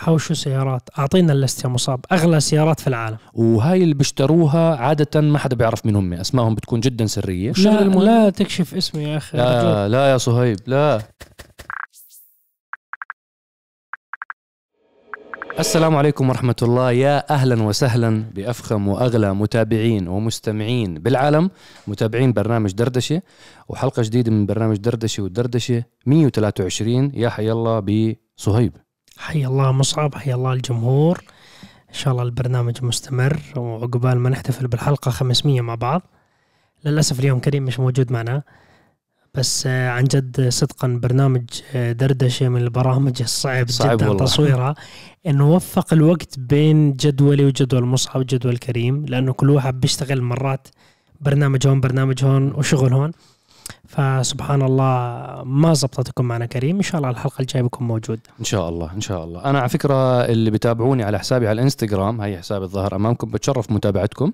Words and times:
حوشوا 0.00 0.34
سيارات. 0.34 0.88
أعطينا 0.98 1.32
اللست 1.32 1.64
يا 1.64 1.68
مصاب. 1.68 2.00
أغلى 2.12 2.40
سيارات 2.40 2.80
في 2.80 2.86
العالم. 2.86 3.16
وهاي 3.34 3.82
اللي 3.82 3.94
بيشتروها 3.94 4.76
عادة 4.76 5.20
ما 5.20 5.38
حدا 5.38 5.56
بيعرف 5.56 5.86
مين 5.86 5.96
هم. 5.96 6.12
أسمائهم 6.12 6.54
بتكون 6.54 6.80
جدا 6.80 7.06
سرية. 7.06 7.52
لا, 7.52 7.82
المهم 7.82 8.02
لا 8.02 8.30
تكشف 8.30 8.74
اسمي 8.74 9.02
يا 9.02 9.16
أخي. 9.16 9.38
لا 9.38 9.88
لا 9.88 10.10
يا 10.10 10.18
صهيب 10.18 10.58
لا. 10.66 11.02
السلام 15.58 15.96
عليكم 15.96 16.28
ورحمة 16.28 16.56
الله. 16.62 16.92
يا 16.92 17.30
أهلا 17.30 17.62
وسهلا 17.62 18.24
بأفخم 18.34 18.88
وأغلى 18.88 19.34
متابعين 19.34 20.08
ومستمعين 20.08 20.94
بالعالم. 20.94 21.50
متابعين 21.86 22.32
برنامج 22.32 22.72
دردشة 22.72 23.22
وحلقة 23.68 24.02
جديدة 24.02 24.30
من 24.30 24.46
برنامج 24.46 24.76
دردشة 24.76 25.22
والدردشة 25.22 25.84
123 26.06 27.12
يا 27.14 27.28
حي 27.28 27.52
الله 27.52 27.80
بصهيب. 27.80 28.72
حي 29.18 29.46
الله 29.46 29.72
مصعب 29.72 30.14
حي 30.14 30.34
الله 30.34 30.52
الجمهور. 30.52 31.22
إن 31.88 31.94
شاء 31.94 32.12
الله 32.12 32.22
البرنامج 32.22 32.84
مستمر 32.84 33.40
وعقبال 33.56 34.18
ما 34.18 34.30
نحتفل 34.30 34.66
بالحلقة 34.66 35.10
500 35.10 35.60
مع 35.60 35.74
بعض. 35.74 36.02
للأسف 36.84 37.20
اليوم 37.20 37.38
كريم 37.40 37.62
مش 37.64 37.80
موجود 37.80 38.12
معنا 38.12 38.42
بس 39.34 39.66
آه، 39.66 39.90
عن 39.90 40.04
جد 40.04 40.48
صدقا 40.48 40.88
برنامج 41.02 41.44
آه، 41.74 41.92
دردشة 41.92 42.48
من 42.48 42.60
البرامج 42.60 43.22
الصعب 43.22 43.68
صعب 43.70 43.96
جدا 43.96 44.08
والله. 44.08 44.24
تصويرها. 44.24 44.74
إنه 45.26 45.54
وفق 45.54 45.92
الوقت 45.92 46.38
بين 46.38 46.92
جدولي 46.96 47.44
وجدول 47.44 47.84
مصعب 47.84 48.20
وجدول 48.20 48.56
كريم 48.56 49.06
لأنه 49.06 49.32
كل 49.32 49.50
واحد 49.50 49.80
بيشتغل 49.80 50.22
مرات 50.22 50.68
برنامج 51.20 51.66
هون 51.66 51.80
برنامج 51.80 52.24
هون 52.24 52.52
وشغل 52.52 52.92
هون. 52.92 53.12
فسبحان 53.88 54.62
الله 54.62 54.90
ما 55.44 55.74
زبطت 55.74 56.08
يكون 56.08 56.26
معنا 56.28 56.46
كريم. 56.46 56.76
إن 56.76 56.82
شاء 56.82 56.96
الله 56.98 57.10
الحلقة 57.10 57.40
الجاية 57.42 57.62
بيكون 57.62 57.86
موجود. 57.86 58.20
إن 58.40 58.44
شاء 58.44 58.68
الله 58.68 58.92
إن 58.94 59.00
شاء 59.00 59.24
الله. 59.24 59.44
أنا 59.44 59.58
على 59.60 59.68
فكرة 59.68 60.24
اللي 60.24 60.50
بتابعوني 60.50 61.02
على 61.02 61.18
حسابي 61.18 61.48
على 61.48 61.54
الإنستغرام 61.58 62.20
هي 62.20 62.38
حسابي 62.38 62.64
الظاهر 62.64 62.96
أمامكم 62.96 63.30
بتشرف 63.30 63.70
متابعتكم 63.70 64.32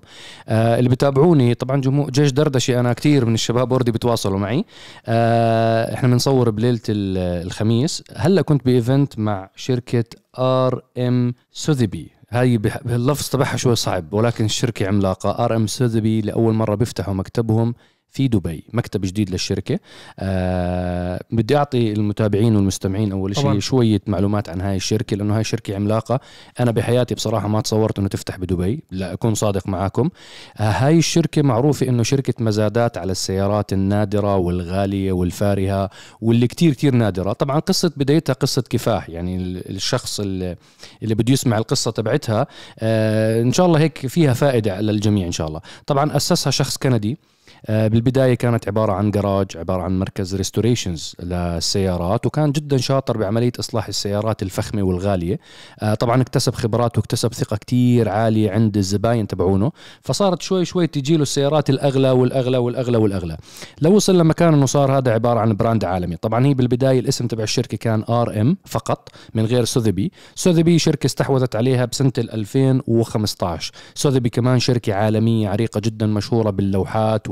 آه 0.49 0.79
اللي 0.79 0.89
بتابعوني 0.89 1.53
طبعا 1.53 1.81
جمهور 1.81 2.09
جيش 2.11 2.31
دردشة 2.31 2.79
أنا 2.79 2.93
كتير 2.93 3.25
من 3.25 3.33
الشباب 3.33 3.71
already 3.73 3.91
بتواصلوا 3.91 4.39
معي. 4.39 4.65
آه 5.05 5.93
إحنا 5.93 6.09
بنصور 6.09 6.49
بليلة 6.49 6.79
ال- 6.89 7.45
الخميس. 7.45 8.03
هلأ 8.15 8.41
كنت 8.41 8.65
ب 8.65 8.74
event 8.74 9.19
مع 9.19 9.49
شركة 9.55 10.03
RM 10.39 11.33
Sotheby's 11.51 12.11
هاي 12.29 12.57
بح- 12.57 12.79
اللفظ 12.85 13.29
تبعها 13.29 13.57
شوي 13.57 13.75
صعب 13.75 14.13
ولكن 14.13 14.45
الشركة 14.45 14.87
عملاقة. 14.87 15.29
RM 15.45 15.67
Sotheby's 15.67 16.21
لأول 16.21 16.53
مرة 16.53 16.75
بيفتحوا 16.75 17.13
مكتبهم 17.13 17.73
في 18.09 18.27
دبي 18.27 18.63
مكتب 18.73 19.01
جديد 19.01 19.29
للشركة. 19.29 19.79
آه 20.19 21.21
بدي 21.31 21.57
أعطي 21.57 21.93
المتابعين 21.93 22.55
والمستمعين 22.55 23.11
أول 23.11 23.33
طبعاً. 23.35 23.51
شيء 23.53 23.59
شوية 23.59 24.01
معلومات 24.07 24.49
عن 24.49 24.61
هاي 24.61 24.75
الشركة 24.75 25.17
لأنه 25.17 25.37
هاي 25.37 25.43
شركة 25.43 25.75
عملاقة. 25.75 26.19
أنا 26.59 26.71
بحياتي 26.71 27.15
بصراحة 27.15 27.47
ما 27.47 27.61
تصورت 27.61 27.99
أنه 27.99 28.07
تفتح 28.07 28.37
بدبي 28.37 28.83
لا 28.91 29.13
أكون 29.13 29.35
صادق 29.35 29.67
معاكم. 29.67 30.09
آه 30.57 30.63
هاي 30.63 30.97
الشركة 30.97 31.41
معروفة 31.41 31.89
أنه 31.89 32.03
شركة 32.03 32.33
مزادات 32.43 32.97
على 32.97 33.11
السيارات 33.11 33.73
النادرة 33.73 34.35
والغالية 34.35 35.11
والفارهة 35.11 35.89
واللي 36.21 36.47
كتير 36.47 36.73
كتير 36.73 36.95
نادرة. 36.95 37.33
طبعا 37.33 37.59
قصة 37.59 37.91
بدايتها 37.97 38.33
قصة 38.33 38.63
كفاح 38.69 39.09
يعني 39.09 39.35
ال- 39.37 39.75
الشخص 39.75 40.19
اللي, 40.19 40.55
اللي 41.03 41.15
بده 41.15 41.33
يسمع 41.33 41.57
القصة 41.57 41.91
تبعتها. 41.91 42.47
آه 42.79 43.41
إن 43.41 43.51
شاء 43.51 43.65
الله 43.65 43.79
هيك 43.79 44.07
فيها 44.07 44.33
فائدة 44.33 44.81
للجميع 44.81 45.27
إن 45.27 45.31
شاء 45.31 45.47
الله. 45.47 45.61
طبعا 45.85 46.17
أسسها 46.17 46.51
شخص 46.51 46.77
كندي. 46.77 47.17
آه، 47.65 47.87
بالبداية 47.87 48.33
كانت 48.33 48.67
عبارة 48.67 48.91
عن 48.93 49.11
جراج 49.11 49.57
عبارة 49.57 49.81
عن 49.81 49.99
مركز 49.99 50.35
restorations 50.35 51.15
للسيارات 51.23 52.25
وكان 52.25 52.51
جدا 52.51 52.77
شاطر 52.77 53.17
بعملية 53.17 53.51
إصلاح 53.59 53.87
السيارات 53.87 54.43
الفخمة 54.43 54.83
والغالية. 54.83 55.39
آه، 55.79 55.93
طبعا 55.93 56.21
اكتسب 56.21 56.53
خبرات 56.53 56.97
واكتسب 56.97 57.33
ثقة 57.33 57.57
كتير 57.57 58.09
عالية 58.09 58.51
عند 58.51 58.77
الزباين 58.77 59.27
تبعونه. 59.27 59.71
فصارت 60.01 60.41
شوي 60.41 60.65
شوي 60.65 60.87
تجي 60.87 61.15
له 61.15 61.21
السيارات 61.21 61.69
الأغلى 61.69 62.11
والأغلى 62.11 62.57
والأغلى 62.57 62.97
والأغلى. 62.97 63.37
لو 63.81 63.95
وصل 63.95 64.17
لمكان 64.17 64.53
إنه 64.53 64.65
صار 64.65 64.97
هذا 64.97 65.11
عبارة 65.11 65.39
عن 65.39 65.55
brand 65.55 65.85
عالمي. 65.85 66.15
طبعا 66.15 66.45
هي 66.45 66.53
بالبداية 66.53 66.99
الاسم 66.99 67.27
تبع 67.27 67.43
الشركة 67.43 67.77
كان 67.77 68.03
RM 68.09 68.57
فقط 68.65 69.09
من 69.33 69.45
غير 69.45 69.65
Sotheby's 69.65 70.11
Sotheby's 70.35 70.79
شركة 70.79 71.05
استحوذت 71.05 71.55
عليها 71.55 71.85
بسنة 71.85 72.11
ال 72.17 72.31
2015 72.31 73.71
Sotheby's 73.95 74.29
كمان 74.29 74.59
شركة 74.59 74.93
عالمية 74.93 75.49
عريقة 75.49 75.79
جدا 75.79 76.05
مشهورة 76.05 76.49
باللوحات 76.49 77.29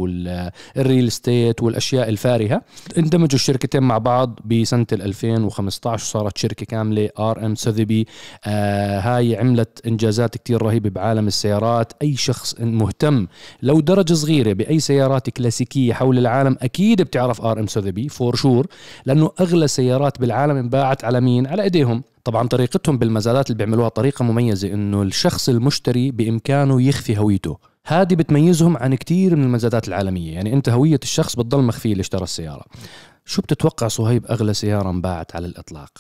وال 0.76 0.86
real 0.86 1.08
estate 1.08 1.64
والأشياء 1.64 2.10
الفارهة. 2.10 2.62
اندمجوا 2.98 3.34
الشركتين 3.34 3.84
مع 3.84 3.98
بعض 3.98 4.40
بسنة 4.46 4.86
ال 4.94 5.02
2015 5.02 6.04
وصارت 6.04 6.38
شركة 6.38 6.66
كاملة 6.66 7.10
RM 7.20 7.56
Sotheby's 7.56 8.08
آه 8.46 9.00
هاي 9.00 9.36
عملت 9.38 9.82
إنجازات 9.88 10.38
كتير 10.38 10.62
رهيبة 10.62 10.90
بعالم 10.90 11.28
السيارات. 11.28 11.94
أي 12.02 12.16
شخص 12.16 12.56
مهتم 12.60 13.28
لو 13.62 13.80
درجة 13.80 14.14
صغيرة 14.14 14.54
بأي 14.54 14.80
سيارات 14.80 15.30
كلاسيكية 15.30 15.94
حول 15.94 16.18
العالم 16.18 16.58
أكيد 16.62 17.02
بتعرف 17.02 17.42
RM 17.42 17.68
Sotheby's 17.68 18.10
for 18.10 18.36
sure 18.36 18.68
لأنه 19.06 19.32
أغلى 19.42 19.68
سيارات 19.68 20.20
بالعالم 20.20 20.58
انباعت 20.58 21.04
على 21.06 21.22
مين؟ 21.22 21.48
على 21.48 21.64
إيديهم. 21.64 22.04
طبعا 22.24 22.48
طريقتهم 22.48 22.98
بالمزادات 22.98 23.48
اللي 23.48 23.58
بيعملوها 23.58 23.90
طريقة 23.90 24.24
مميزة 24.24 24.74
إنه 24.74 25.02
الشخص 25.02 25.50
المشتري 25.50 26.12
بإمكانه 26.12 26.82
يخفي 26.82 27.18
هويته. 27.18 27.58
هذه 27.86 28.16
بتميزهم 28.16 28.78
عن 28.78 28.96
كتير 28.96 29.36
من 29.36 29.44
المزادات 29.44 29.88
العالمية. 29.88 30.34
يعني 30.34 30.54
أنت 30.54 30.70
هوية 30.70 31.00
الشخص 31.04 31.36
بتضل 31.36 31.64
مخفية 31.64 31.92
اللي 31.92 32.02
اشترى 32.02 32.24
السيارة. 32.24 32.66
شو 33.26 33.42
بتتوقع 33.42 33.88
صهيب 33.88 34.26
أغلى 34.26 34.54
سيارة 34.54 34.90
انباعت 34.90 35.36
على 35.36 35.48
الإطلاق 35.48 35.92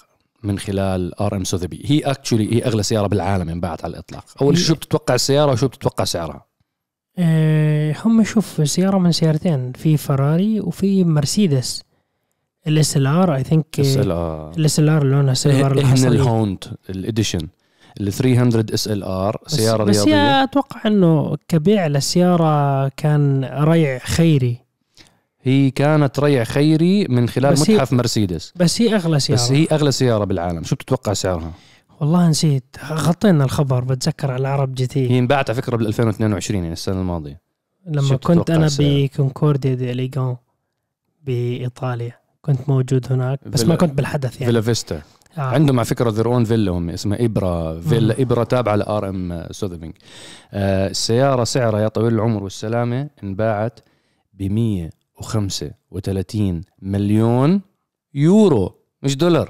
من 0.43 0.59
خلال 0.59 1.19
RM 1.19 1.43
Sotheby's 1.43 1.81
هي 1.85 1.99
actually 1.99 2.55
هي 2.55 2.65
أغلى 2.65 2.83
سيارة 2.83 3.07
بالعالم 3.07 3.49
انباعت 3.49 3.83
على 3.83 3.93
الإطلاق. 3.93 4.25
أول 4.41 4.57
شيء 4.57 4.67
شو 4.67 4.75
بتتوقع 4.75 5.15
السيارة 5.15 5.51
وشو 5.51 5.67
بتتوقع 5.67 6.03
سعرها؟ 6.03 6.45
آه، 7.17 7.95
هم 8.05 8.23
شوف 8.23 8.69
سيارة 8.69 8.97
من 8.97 9.11
سيارتين 9.11 9.71
في 9.71 9.97
فراري 9.97 10.59
وفي 10.59 11.03
مرسيدس. 11.03 11.83
ال 12.67 12.97
SLR 12.97 13.35
I 13.35 13.43
think 13.43 13.65
ال 14.57 14.79
SLR. 14.79 15.03
لونها 15.03 15.33
silver 15.33 15.71
Uhlenhaut 16.07 16.63
ال 16.89 16.96
edition. 16.96 17.47
ال 18.01 18.13
300 18.13 18.65
SLR 18.73 19.37
بس 19.45 19.55
سيارة 19.55 19.83
بس 19.83 19.95
رياضية. 19.95 20.15
هي 20.15 20.43
أتوقع 20.43 20.81
إنه 20.85 21.37
كبيع 21.47 21.87
للسيارة 21.87 22.87
كان 22.87 23.45
ريع 23.45 23.97
خيري. 23.97 24.57
هي 25.41 25.71
كانت 25.71 26.19
ريع 26.19 26.43
خيري 26.43 27.05
من 27.05 27.29
خلال 27.29 27.51
بس 27.51 27.69
متحف 27.69 27.93
مرسيدس. 27.93 28.53
بس 28.55 28.81
هي 28.81 28.95
أغلى 28.95 29.19
سيارة. 29.19 29.39
بس 29.39 29.51
هي 29.51 29.67
أغلى 29.71 29.91
سيارة 29.91 30.25
بالعالم. 30.25 30.63
شو 30.63 30.75
بتتوقع 30.75 31.13
سعرها؟ 31.13 31.51
والله 31.99 32.29
نسيت. 32.29 32.75
غطينا 32.91 33.43
الخبر 33.43 33.83
بتذكر 33.83 34.31
على 34.31 34.41
العرب 34.41 34.75
GT. 34.75 35.11
هي 35.11 35.19
انباعت 35.19 35.49
على 35.49 35.61
فكرة 35.61 35.77
بال 35.77 35.87
2022 35.87 36.61
يعني 36.61 36.73
السنة 36.73 37.01
الماضية. 37.01 37.41
لما 37.87 38.15
كنت 38.15 38.49
أنا؟ 38.49 38.69
ب 38.79 39.73
Concorso 39.73 39.91
d'Eleganza 39.91 40.37
بإيطاليا. 41.23 42.19
كنت 42.41 42.69
موجود 42.69 43.11
هناك 43.11 43.39
بس 43.47 43.65
ما 43.65 43.75
كنت 43.75 43.93
بالحدث 43.93 44.33
يعني. 44.33 44.45
Villa 44.45 44.61
d'Este. 44.61 45.01
آه. 45.37 45.41
عندهم 45.41 45.79
على 45.79 45.85
فكرة 45.85 46.09
their 46.09 46.27
own 46.27 46.43
villa 46.43 46.71
هم 46.71 46.89
اسمها 46.89 47.25
Erba 47.25 47.79
Villa 47.79 48.21
Erba 48.21 48.43
تابعة 48.43 48.75
ل 48.75 49.09
RM 49.09 49.47
Sotheby's 49.51 49.93
آه 50.53 50.87
السيارة 50.87 51.43
سعرها 51.43 51.79
يا 51.79 51.87
طويل 51.87 52.13
العمر 52.13 52.43
والسلامة 52.43 53.09
انباعت 53.23 53.79
ب 54.33 54.43
135 54.43 56.61
مليون 56.81 57.61
يورو 58.13 58.75
مش 59.03 59.17
دولار. 59.17 59.49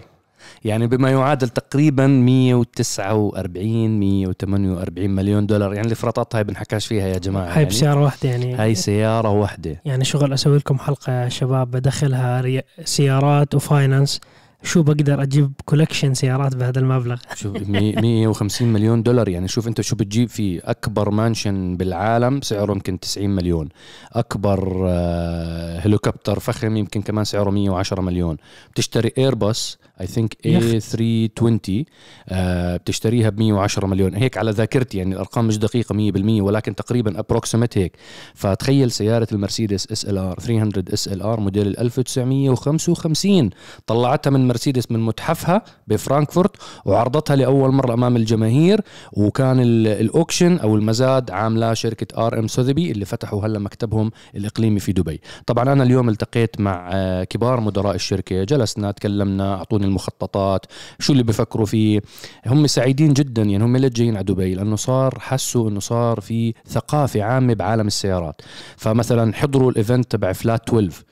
يعني 0.66 0.88
بما 0.88 1.12
يعادل 1.12 1.50
تقريبا 1.50 2.07
149 2.07 4.00
148 4.00 5.09
مليون 5.09 5.45
دولار. 5.45 5.74
يعني 5.74 5.88
الفراطات 5.88 6.36
هاي 6.35 6.44
بنحكاش 6.44 6.88
فيها 6.88 7.07
يا 7.07 7.18
جماعة. 7.18 7.45
هاي 7.45 7.53
يعني 7.53 7.66
بسياره 7.66 8.03
واحدة 8.03 8.29
يعني. 8.29 8.56
هاي 8.56 8.75
سيارة 8.75 9.29
واحدة. 9.29 9.81
يعني 9.85 10.06
شغل 10.06 10.34
أسوي 10.34 10.57
لكم 10.57 10.78
حلقة 10.78 11.24
يا 11.24 11.29
شباب 11.29 11.72
بدخلها. 11.72 12.44
سيارات 12.84 13.56
و 13.56 13.64
finance 13.64 14.22
شو 14.64 14.84
بقدر 14.84 15.22
أجيب 15.22 15.52
collection 15.66 16.13
سيارات 16.14 16.56
بهذا 16.56 16.80
المبلغ؟ 16.80 17.18
شوف 17.36 17.58
مي- 17.70 17.92
150 17.96 18.68
مليون 18.74 19.04
دولار. 19.04 19.30
يعني 19.30 19.48
شوف 19.48 19.68
أنت 19.68 19.81
شو 19.81 19.96
بتجيب 19.96 20.30
فيه 20.30 20.62
أكبر 20.63 21.10
mansion 21.10 21.77
بالعالم 21.78 22.42
سعره 22.42 22.72
يمكن 22.72 23.00
90 23.00 23.30
مليون. 23.30 23.69
أكبر 24.13 24.84
آه، 24.88 25.80
هليكوبتر 25.80 26.40
فخم 26.40 26.78
يمكن 26.78 27.02
كمان 27.02 27.24
سعره 27.25 27.50
110 27.50 28.02
مليون. 28.02 28.38
بتشتري 28.72 29.12
ايرباص 29.18 29.78
I 30.01 30.07
think 30.07 30.36
اي 30.45 30.53
يخت. 30.53 30.65
320 30.65 31.86
آه، 32.30 32.77
بتشتريها 32.77 33.30
ب 33.30 33.39
110 33.39 33.86
مليون. 33.88 34.15
هيك 34.15 34.38
على 34.38 34.51
ذاكرتي 34.51 34.97
يعني 34.97 35.13
الأرقام 35.13 35.47
مش 35.47 35.57
دقيقة 35.57 35.94
100% 35.94 36.42
ولكن 36.42 36.75
تقريبا 36.75 37.19
approximate 37.19 37.77
هيك. 37.77 37.97
فتخيل 38.33 38.92
سيارة 38.92 39.27
المرسيدس 39.31 39.92
إس 39.92 40.06
إل 40.06 40.18
آر 40.18 40.39
300 40.39 40.71
إس 40.94 41.07
إل 41.07 41.21
آر 41.21 41.39
موديل 41.39 41.77
1955 41.80 43.50
طلعتها 43.88 44.30
من 44.30 44.47
مرسيدس 44.47 44.92
من 44.92 45.00
متحفها 45.00 45.62
بفرانكفورت 45.88 46.56
وعرضتها 46.86 47.36
لأول 47.36 47.71
مرة 47.74 47.94
أمام 47.94 48.15
الجماهير. 48.15 48.81
وكان 49.13 49.59
ال- 49.59 49.88
ال 49.88 49.96
auction 49.96 50.57
أو 50.57 50.75
المزاد 50.75 51.31
عاملاه 51.31 51.74
شركة 51.74 52.25
RM 52.27 52.48
Sotheby's 52.48 52.92
اللي 52.91 53.06
فتحوا 53.06 53.45
هلا 53.45 53.59
مكتبهم 53.59 54.12
الإقليمي 54.36 54.80
في 54.80 54.91
دبي. 54.91 55.21
طبعا 55.48 55.74
أنا 55.74 55.83
اليوم 55.83 56.09
التقيت 56.09 56.59
مع 56.59 56.89
آه، 56.94 57.24
كبار 57.24 57.59
مدراء 57.59 57.95
الشركة 57.95 58.44
جلسنا 58.44 58.91
تكلمنا 58.91 59.56
اعطوني 59.56 59.85
المخططات 59.86 60.66
شو 61.00 61.14
اللي 61.14 61.24
بفكروا 61.24 61.66
فيه. 61.66 62.02
هم 62.46 62.68
سعيدين 62.68 63.14
جدا 63.14 63.42
يعني 63.44 63.64
هم 63.64 63.78
ليش 63.78 63.92
جايين 63.92 64.16
على 64.16 64.24
دبي 64.24 64.56
لأنه 64.56 64.76
صار 64.76 65.20
حسوا 65.20 65.70
إنه 65.70 65.80
صار 65.80 66.20
في 66.20 66.54
ثقافة 66.68 67.24
عامة 67.24 67.54
بعالم 67.54 67.88
السيارات. 67.88 68.42
فمثلا 68.78 69.34
حضروا 69.34 69.72
ال 69.72 69.78
event 69.78 70.12
تبع 70.12 70.34
Flat 70.33 70.69
12 70.70 71.04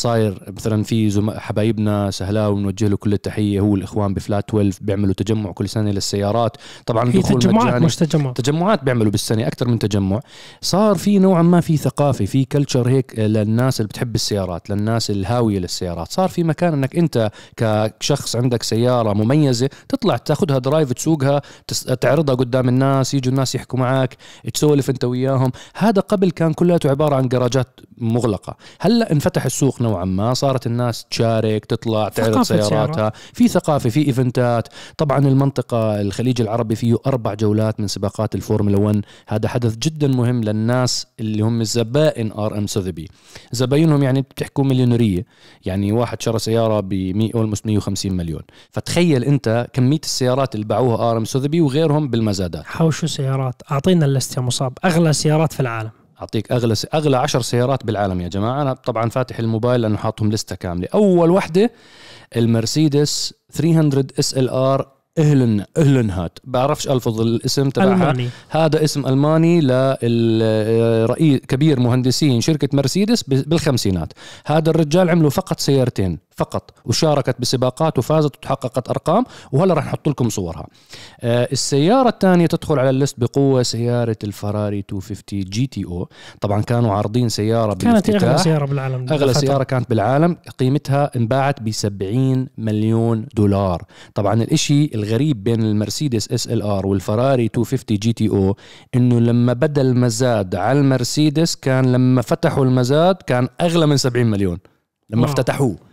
صاير 0.00 0.52
مثلا 0.56 0.82
في 0.82 1.10
زم... 1.10 1.30
حبايبنا 1.30 2.10
سهلاوي 2.10 2.54
بنوجه 2.56 2.88
له 2.88 2.96
كل 2.96 3.12
التحية 3.12 3.60
هو 3.60 3.74
الإخوان 3.74 4.14
ب 4.14 4.21
Flat 4.21 4.48
12 4.48 4.78
بيعملوا 4.80 5.14
تجمع 5.14 5.52
كل 5.52 5.68
سنة 5.68 5.90
للسيارات. 5.90 6.56
طبعا 6.86 7.04
هي 7.10 7.14
الدخول 7.14 7.38
تجمعات 7.42 7.66
مجاني. 7.66 7.86
مش 7.86 7.96
تجمع. 7.96 8.32
تجمعات 8.32 8.82
بيعملوا 8.84 9.10
بالسنة 9.10 9.46
أكثر 9.46 9.68
من 9.68 9.78
تجمع. 9.78 10.20
صار 10.60 10.94
في 10.94 11.18
نوعا 11.18 11.42
ما 11.42 11.60
في 11.60 11.76
ثقافة 11.76 12.24
في 12.24 12.44
culture 12.44 12.88
هيك 12.88 13.18
للناس 13.18 13.80
اللي 13.80 13.88
بتحب 13.88 14.14
السيارات 14.14 14.70
للناس 14.70 15.10
الهاوية 15.10 15.58
للسيارات. 15.58 16.12
صار 16.12 16.28
في 16.28 16.44
مكان 16.44 16.72
إنك 16.72 16.96
أنت 16.96 17.30
كشخص 17.56 18.36
عندك 18.36 18.62
سيارة 18.62 19.12
مميزة 19.12 19.68
تطلع 19.88 20.16
تاخذها 20.16 20.58
drive 20.58 20.92
تسوقها 20.92 21.42
تس- 21.66 21.84
تعرضها 21.84 22.34
قدام 22.34 22.68
الناس 22.68 23.14
يجوا 23.14 23.32
الناس 23.32 23.54
يحكوا 23.54 23.78
معك 23.78 24.16
تسولف 24.54 24.90
أنت 24.90 25.04
وياهم. 25.04 25.52
هذا 25.74 26.00
قبل 26.00 26.30
كان 26.30 26.52
كلياته 26.52 26.90
عبارة 26.90 27.14
عن 27.16 27.28
جراجات 27.28 27.80
مغلقة. 27.98 28.56
هلأ 28.80 29.12
انفتح 29.12 29.44
السوق 29.44 29.79
نوعا 29.82 30.04
ما. 30.04 30.34
صارت 30.34 30.66
الناس 30.66 31.04
تشارك 31.04 31.64
تطلع 31.64 32.08
تعرض 32.08 32.42
سياراتها. 32.42 33.12
في 33.32 33.48
ثقافة 33.48 33.90
في 33.90 34.06
event 34.06 34.50
ات. 34.50 34.68
طبعا 34.96 35.18
المنطقة 35.18 36.00
الخليج 36.00 36.40
العربي 36.40 36.74
فيه 36.74 36.96
أربع 37.06 37.34
جولات 37.34 37.80
من 37.80 37.88
سباقات 37.88 38.34
الفورمولا 38.34 38.78
1 38.78 39.04
هذا 39.26 39.48
حدث 39.48 39.76
جدا 39.76 40.08
مهم 40.08 40.44
للناس 40.44 41.06
اللي 41.20 41.42
هم 41.42 41.60
الزبائن 41.60 42.32
RM 42.32 42.66
Sotheby's 42.66 43.08
زباينهم 43.52 44.02
يعني 44.02 44.22
بتحكوا 44.22 44.64
مليونيرية. 44.64 45.24
يعني 45.64 45.92
واحد 45.92 46.22
شرى 46.22 46.38
سيارة 46.38 46.80
ب 46.80 46.94
100 46.94 47.30
almost 47.34 47.66
150 47.66 48.12
مليون. 48.12 48.42
فتخيل 48.70 49.24
أنت 49.24 49.66
كمية 49.72 50.00
السيارات 50.04 50.54
اللي 50.54 50.66
باعوها 50.66 51.10
RM 51.10 51.24
Sotheby's 51.24 51.60
وغيرهم 51.60 52.08
بالمزادات. 52.08 52.64
حوشوا 52.66 53.08
سيارات. 53.08 53.62
أعطينا 53.70 54.06
ال 54.06 54.12
list 54.12 54.36
يا 54.36 54.42
مصعب. 54.42 54.72
أغلى 54.84 55.12
سيارات 55.12 55.52
في 55.52 55.60
العالم. 55.60 55.99
أعطيك 56.20 56.52
أغلى 56.52 56.74
أغلى 56.94 57.16
10 57.16 57.40
سيارات 57.40 57.86
بالعالم 57.86 58.20
يا 58.20 58.28
جماعة. 58.28 58.62
أنا 58.62 58.72
طبعا 58.72 59.08
فاتح 59.08 59.38
الموبايل 59.38 59.80
لأنه 59.80 59.96
حاطهم 59.96 60.32
لستة 60.32 60.56
كاملة. 60.56 60.88
أول 60.94 61.30
وحدة 61.30 61.70
المرسيدس 62.36 63.34
300 63.52 64.06
SLR 64.18 64.88
Uhlen 65.18 65.64
Uhlenhaut 65.76 66.38
بعرفش 66.44 66.88
الفظ 66.88 67.20
الاسم 67.20 67.70
تبعها. 67.70 68.10
ألماني. 68.10 68.28
هذا 68.48 68.84
اسم 68.84 69.06
ألماني 69.06 69.60
للرئيس 70.02 71.40
كبير 71.48 71.80
مهندسين 71.80 72.40
شركة 72.40 72.68
مرسيدس 72.72 73.22
بالخمسينات. 73.22 74.12
هذا 74.46 74.70
الرجال 74.70 75.10
عملوا 75.10 75.30
فقط 75.30 75.60
سيارتين. 75.60 76.18
فقط 76.40 76.70
وشاركت 76.84 77.36
بسباقات 77.40 77.98
وفازت 77.98 78.36
وتحققت 78.36 78.88
أرقام 78.90 79.24
وهلا 79.52 79.74
راح 79.74 79.86
نحط 79.86 80.08
لكم 80.08 80.28
صورها. 80.28 80.66
آه، 81.20 81.48
السيارة 81.52 82.08
الثانية 82.08 82.46
تدخل 82.46 82.78
على 82.78 82.90
ال 82.90 82.96
list 82.96 83.20
بقوة 83.20 83.62
سيارة 83.62 84.16
الفراري 84.24 84.76
250 84.76 85.40
GTO. 85.40 86.08
طبعا 86.40 86.62
كانوا 86.62 86.94
عارضين 86.94 87.28
سيارة 87.28 87.74
كانت 87.74 88.10
أغلى 88.10 88.38
سيارة 88.38 88.66
بالعالم. 88.66 89.06
أغلى 89.12 89.26
بفترة. 89.26 89.40
سيارة 89.40 89.64
كانت 89.64 89.90
بالعالم. 89.90 90.36
قيمتها 90.58 91.10
انباعت 91.16 91.62
ب 91.62 91.70
70 91.70 92.48
مليون 92.58 93.26
دولار. 93.34 93.84
طبعا 94.14 94.34
الإشي 94.42 94.90
الغريب 94.94 95.44
بين 95.44 95.62
المرسيدس 95.62 96.32
SLR 96.32 96.86
والفراري 96.86 97.42
250 97.42 97.96
GTO 97.98 98.56
إنه 98.94 99.20
لما 99.20 99.52
بدأ 99.52 99.82
المزاد 99.82 100.54
على 100.54 100.78
المرسيدس 100.78 101.56
كان 101.56 101.92
لما 101.92 102.22
فتحوا 102.22 102.64
المزاد 102.64 103.16
كان 103.26 103.48
أغلى 103.60 103.86
من 103.86 103.96
70 103.96 104.26
مليون. 104.26 104.58
لما 105.10 105.22
wow. 105.22 105.30
افتتحوه. 105.30 105.89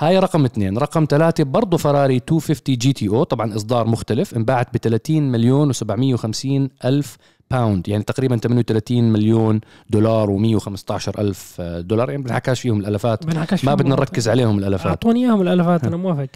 هاي 0.00 0.18
رقم 0.18 0.44
اثنين. 0.44 0.78
رقم 0.78 1.06
ثلاثة 1.10 1.44
برضه 1.44 1.76
فراري 1.76 2.14
250 2.14 2.76
GTO 2.76 3.22
طبعا 3.22 3.56
إصدار 3.56 3.86
مختلف 3.86 4.34
انباعت 4.36 4.74
ب 4.74 4.76
30 4.76 5.22
مليون 5.22 5.72
و750 5.72 6.84
ألف 6.84 7.16
pound 7.50 7.88
يعني 7.88 8.02
تقريبا 8.02 8.36
38 8.36 9.12
مليون 9.12 9.60
دولار 9.90 10.28
و115 10.28 11.18
ألف 11.18 11.60
دولار. 11.60 12.10
يعني 12.10 12.22
بنحكاش 12.22 12.60
فيهم 12.60 12.80
الالافات 12.80 13.26
بنحكاش 13.26 13.64
ما 13.64 13.74
بدنا. 13.74 13.94
نركز 13.94 14.28
عليهم 14.28 14.58
الالافات 14.58 14.86
أعطوني 14.86 15.24
إياهم 15.24 15.40
الألفات 15.40 15.84
أنا 15.84 15.96
موافق. 15.96 16.28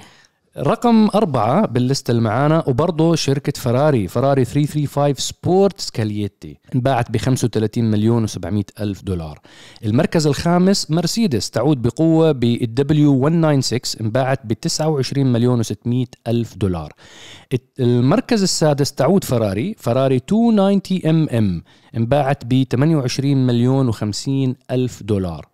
رقم 0.59 1.09
أربعة 1.15 1.67
باللستة 1.67 2.11
اللي 2.11 2.23
معانا 2.23 2.65
وبرضه 2.69 3.15
شركة 3.15 3.53
فراري 3.61 4.09
فراري 4.09 4.45
335 4.45 5.15
Sport 5.15 5.81
Scaglietti 5.81 6.59
انباعت 6.75 7.11
ب 7.11 7.17
35 7.17 7.85
مليون 7.85 8.29
و700 8.29 8.63
ألف 8.81 9.03
دولار. 9.03 9.41
المركز 9.85 10.27
الخامس 10.27 10.91
مرسيدس 10.91 11.51
تعود 11.51 11.83
بقوة 11.83 12.33
بال 12.33 12.91
W 12.91 13.21
196 13.21 14.07
انباعت 14.07 14.47
ب 14.47 14.53
29 14.53 15.33
مليون 15.33 15.63
و600 15.63 16.07
ألف 16.29 16.57
دولار. 16.57 16.93
المركز 17.81 18.43
السادس 18.43 18.93
تعود 18.93 19.25
فراري 19.25 19.75
فراري 19.79 20.21
290 20.33 21.01
MM 21.07 21.63
انباعت 21.97 22.45
ب 22.45 22.63
28 22.63 23.47
مليون 23.47 23.93
و50 23.93 24.55
ألف 24.71 25.03
دولار. 25.03 25.52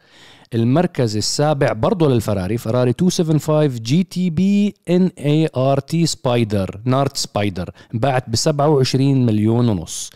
المركز 0.55 1.17
السابع 1.17 1.73
برضه 1.73 2.09
للفراري 2.09 2.59
فراري 2.59 2.91
275 3.01 3.69
جي 3.69 4.03
تي 4.03 4.31
بي 4.31 4.75
ان 4.91 5.11
اي 5.19 5.49
ار 5.57 5.79
تي 5.81 6.07
سبايدر 6.07 6.81
نارت 6.85 7.17
سبايدر 7.17 7.71
انباعت 7.95 8.29
ب 8.31 8.37
27 8.37 9.27
مليون 9.27 9.69
ونص. 9.69 10.11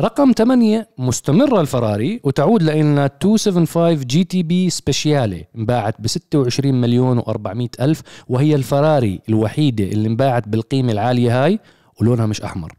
رقم 0.00 0.32
8 0.32 0.88
مستمرة 0.98 1.60
الفراري 1.60 2.20
وتعود 2.24 2.62
لنا 2.62 3.02
275 3.22 3.94
GTB 4.00 4.70
Speciale 4.70 5.46
انباعت 5.56 6.00
ب 6.00 6.06
26 6.06 6.74
مليون 6.80 7.20
و400 7.22 7.68
ألف 7.80 8.02
وهي 8.28 8.54
الفراري 8.54 9.20
الوحيدة 9.28 9.84
اللي 9.84 10.08
انباعت 10.08 10.48
بالقيمة 10.48 10.92
العالية 10.92 11.44
هاي 11.44 11.58
ولونها 12.00 12.26
مش 12.26 12.42
أحمر. 12.42 12.72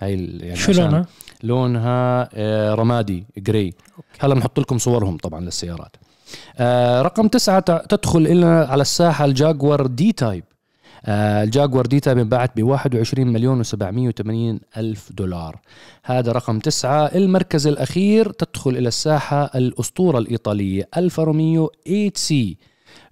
هاي 0.00 0.14
يعني 0.40 0.56
شو 0.56 0.72
لونها؟ 0.72 1.06
لونها 1.42 2.28
آه، 2.34 2.74
رمادي 2.74 3.24
gray 3.38 3.74
هلا 4.18 4.34
بنحط 4.34 4.60
لكم 4.60 4.78
صورهم 4.78 5.16
طبعا 5.16 5.40
للسيارات. 5.40 5.96
آه، 6.58 7.02
رقم 7.02 7.28
تسعة 7.28 7.60
تدخل 7.78 8.22
لنا 8.22 8.64
على 8.64 8.82
الساحة 8.82 9.24
الجاكوار 9.24 9.86
D-Type. 9.86 10.44
آه، 11.06 11.42
الجاكوار 11.44 11.86
D-Type 11.86 12.18
انباعت 12.18 12.56
ب 12.56 12.62
21 12.62 13.26
مليون 13.28 13.64
و780 13.64 14.60
ألف 14.78 15.12
دولار. 15.12 15.60
هذا 16.04 16.32
رقم 16.32 16.58
تسعة. 16.58 17.06
المركز 17.06 17.66
الأخير 17.66 18.30
تدخل 18.30 18.70
إلى 18.70 18.88
الساحة 18.88 19.50
الأسطورة 19.54 20.18
الإيطالية 20.18 20.88
ألفا 20.96 21.22
روميو 21.22 21.70
8 21.86 22.12
C. 22.14 22.56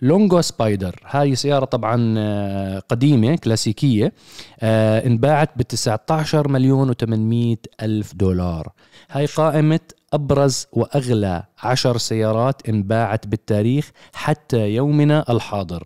Lungo 0.02 0.40
Spider. 0.40 1.00
هاي 1.06 1.34
سيارة 1.34 1.64
طبعا 1.64 2.14
آه، 2.18 2.78
قديمة 2.78 3.36
كلاسيكية 3.36 4.12
آه، 4.60 5.06
انباعت 5.06 5.50
ب 5.56 5.62
19 5.62 6.48
مليون 6.48 6.92
و800 6.92 7.58
ألف 7.82 8.14
دولار. 8.14 8.72
هاي 9.10 9.26
قائمة 9.26 9.80
أبرز 10.14 10.66
وأغلى 10.72 11.42
عشر 11.62 11.96
سيارات 11.98 12.68
انباعت 12.68 13.26
بالتاريخ 13.26 13.90
حتى 14.14 14.74
يومنا 14.74 15.24
الحاضر. 15.30 15.84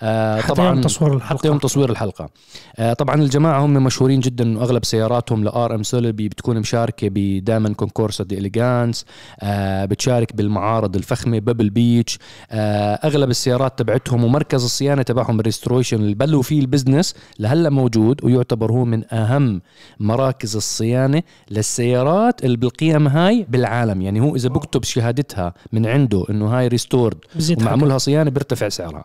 آه، 0.00 0.40
حتى 0.40 0.64
يوم 0.64 0.80
تصوير 0.80 1.10
حتى 1.10 1.22
الحلقة. 1.24 1.46
يوم 1.46 1.58
تصوير 1.58 1.90
الحلقة. 1.90 2.30
آه، 2.76 2.92
طبعا 2.92 3.14
الجماعة 3.14 3.64
هم 3.64 3.72
مشهورين 3.72 4.20
جدا 4.20 4.62
أغلب 4.62 4.84
سياراتهم 4.84 5.44
ل 5.44 5.74
RM 5.74 5.82
Sotheby's 5.82 6.28
بتكون 6.28 6.58
مشاركة 6.58 7.08
بدائما 7.10 7.68
Concorso 7.74 8.24
d'Eleganza 8.24 9.04
آه، 9.40 9.84
بتشارك 9.84 10.36
بالمعارض 10.36 10.96
الفخمة 10.96 11.38
Pebble 11.38 11.70
Beach 11.70 12.18
آه، 12.50 12.94
أغلب 12.94 13.30
السيارات 13.30 13.78
تبعتهم 13.78 14.24
ومركز 14.24 14.64
الصيانة 14.64 15.02
تبعهم 15.02 15.40
ال 15.40 15.45
restoration 15.45 15.96
اللي 15.96 16.14
بلشوا 16.14 16.42
فيه 16.42 16.60
ال 16.60 16.66
business 16.66 17.14
لهلأ 17.38 17.70
موجود 17.70 18.24
ويعتبر 18.24 18.72
هو 18.72 18.84
من 18.84 19.14
أهم 19.14 19.60
مراكز 20.00 20.56
الصيانة 20.56 21.22
للسيارات 21.50 22.44
اللي 22.44 22.56
بالقيم 22.56 23.08
هاي 23.08 23.46
بالعالم. 23.48 23.69
يعني 24.02 24.20
هو 24.20 24.36
إذا 24.36 24.48
بكتب 24.48 24.84
شهادتها 24.84 25.54
من 25.72 25.86
عنده 25.86 26.24
إنه 26.30 26.46
هاي 26.58 26.68
restored 26.68 27.18
ومعمولها 27.62 27.98
صيانة 27.98 28.30
بيرتفع 28.30 28.68
سعرها. 28.68 29.04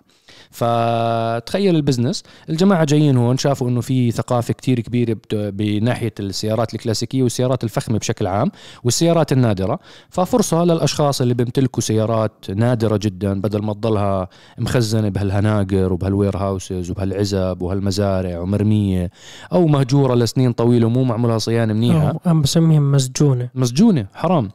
فتخيل 0.51 1.75
ال 1.75 1.80
business. 1.80 2.23
الجماعة 2.49 2.85
جايين 2.85 3.17
هون 3.17 3.37
شافوا 3.37 3.69
إنه 3.69 3.81
في 3.81 4.11
ثقافة 4.11 4.53
كتير 4.53 4.79
كبيرة 4.79 5.17
بناحية 5.31 6.13
السيارات 6.19 6.73
الكلاسيكية 6.73 7.23
والسيارات 7.23 7.63
الفخمة 7.63 7.97
بشكل 7.97 8.27
عام 8.27 8.51
والسيارات 8.83 9.31
النادرة. 9.31 9.79
ففرصة 10.09 10.63
للأشخاص 10.63 11.21
اللي 11.21 11.33
بيمتلكوا 11.33 11.81
سيارات 11.81 12.45
نادرة 12.55 12.97
جدا 12.97 13.41
بدل 13.41 13.61
ما 13.61 13.73
تضلها 13.73 14.27
مخزنة 14.57 15.09
بهالهناجر 15.09 15.93
وبهال 15.93 16.37
warehouses 16.37 16.91
وبهالعزب 16.91 17.57
وهالمزارع 17.61 18.39
ومرمية 18.39 19.11
أو 19.53 19.67
مهجورة 19.67 20.15
لسنين 20.15 20.51
طويلة 20.51 20.87
ومو 20.87 21.03
معمولها 21.03 21.37
صيانة 21.37 21.73
منيحة. 21.73 22.19
أنا 22.25 22.41
بسميهم 22.41 22.91
مسجونة. 22.91 23.49
مسجونة 23.55 24.07
حرام. 24.13 24.51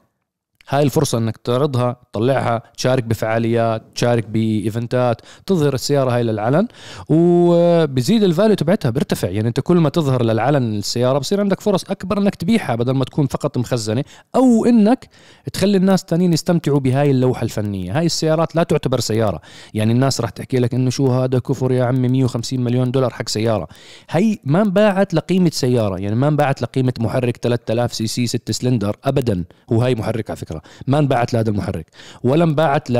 هاي 0.70 0.82
الفرصة 0.82 1.18
إنك 1.18 1.36
تعرضها 1.36 1.96
تطلعها 2.12 2.62
تشارك 2.76 3.04
بفعاليات 3.04 3.82
تشارك 3.94 4.26
بإيفنتات 4.26 5.20
تظهر 5.46 5.74
السيارة 5.74 6.10
هاي 6.10 6.22
للعلن 6.22 6.68
وبزيد 7.08 8.22
ال 8.22 8.28
value 8.28 8.54
تبعتها 8.54 8.90
بيرتفع. 8.90 9.28
يعني 9.28 9.48
أنت 9.48 9.60
كل 9.60 9.76
ما 9.76 9.88
تظهر 9.88 10.22
للعلن 10.22 10.78
السيارة 10.78 11.18
بصير 11.18 11.40
عندك 11.40 11.60
فرص 11.60 11.84
أكبر 11.90 12.18
إنك 12.18 12.34
تبيعها 12.34 12.74
بدل 12.74 12.92
ما 12.92 13.04
تكون 13.04 13.26
فقط 13.26 13.58
مخزنة 13.58 14.04
أو 14.34 14.64
إنك 14.64 15.08
تخلي 15.52 15.76
الناس 15.76 16.04
تانيين 16.04 16.32
يستمتعوا 16.32 16.78
بهاي 16.78 17.10
اللوحة 17.10 17.42
الفنية. 17.42 17.98
هاي 17.98 18.06
السيارات 18.06 18.56
لا 18.56 18.62
تعتبر 18.62 19.00
سيارة. 19.00 19.40
يعني 19.74 19.92
الناس 19.92 20.20
راح 20.20 20.30
تحكي 20.30 20.58
لك 20.58 20.74
إنه 20.74 20.90
شو 20.90 21.06
هذا 21.06 21.38
كفر 21.38 21.72
يا 21.72 21.84
عمي 21.84 22.08
150 22.08 22.60
مليون 22.60 22.90
دولار 22.90 23.10
حق 23.10 23.28
سيارة. 23.28 23.68
هي 24.10 24.38
ما 24.44 24.62
انباعت 24.62 25.14
لقيمة 25.14 25.50
سيارة. 25.52 26.00
يعني 26.00 26.16
ما 26.16 26.28
انباعت 26.28 26.62
لقيمة 26.62 26.92
محرك 27.00 27.36
3000 27.36 27.94
cc 27.94 28.26
6 28.26 28.52
سلندر 28.52 28.96
ابدا. 29.04 29.44
هو 29.72 29.82
هاي 29.82 29.94
محرك 29.94 30.30
على 30.30 30.36
فكرة. 30.36 30.59
ما 30.86 30.98
انباعت 30.98 31.34
لهذا 31.34 31.50
المحرك 31.50 31.86
ولا 32.24 32.44
انباعت 32.44 32.90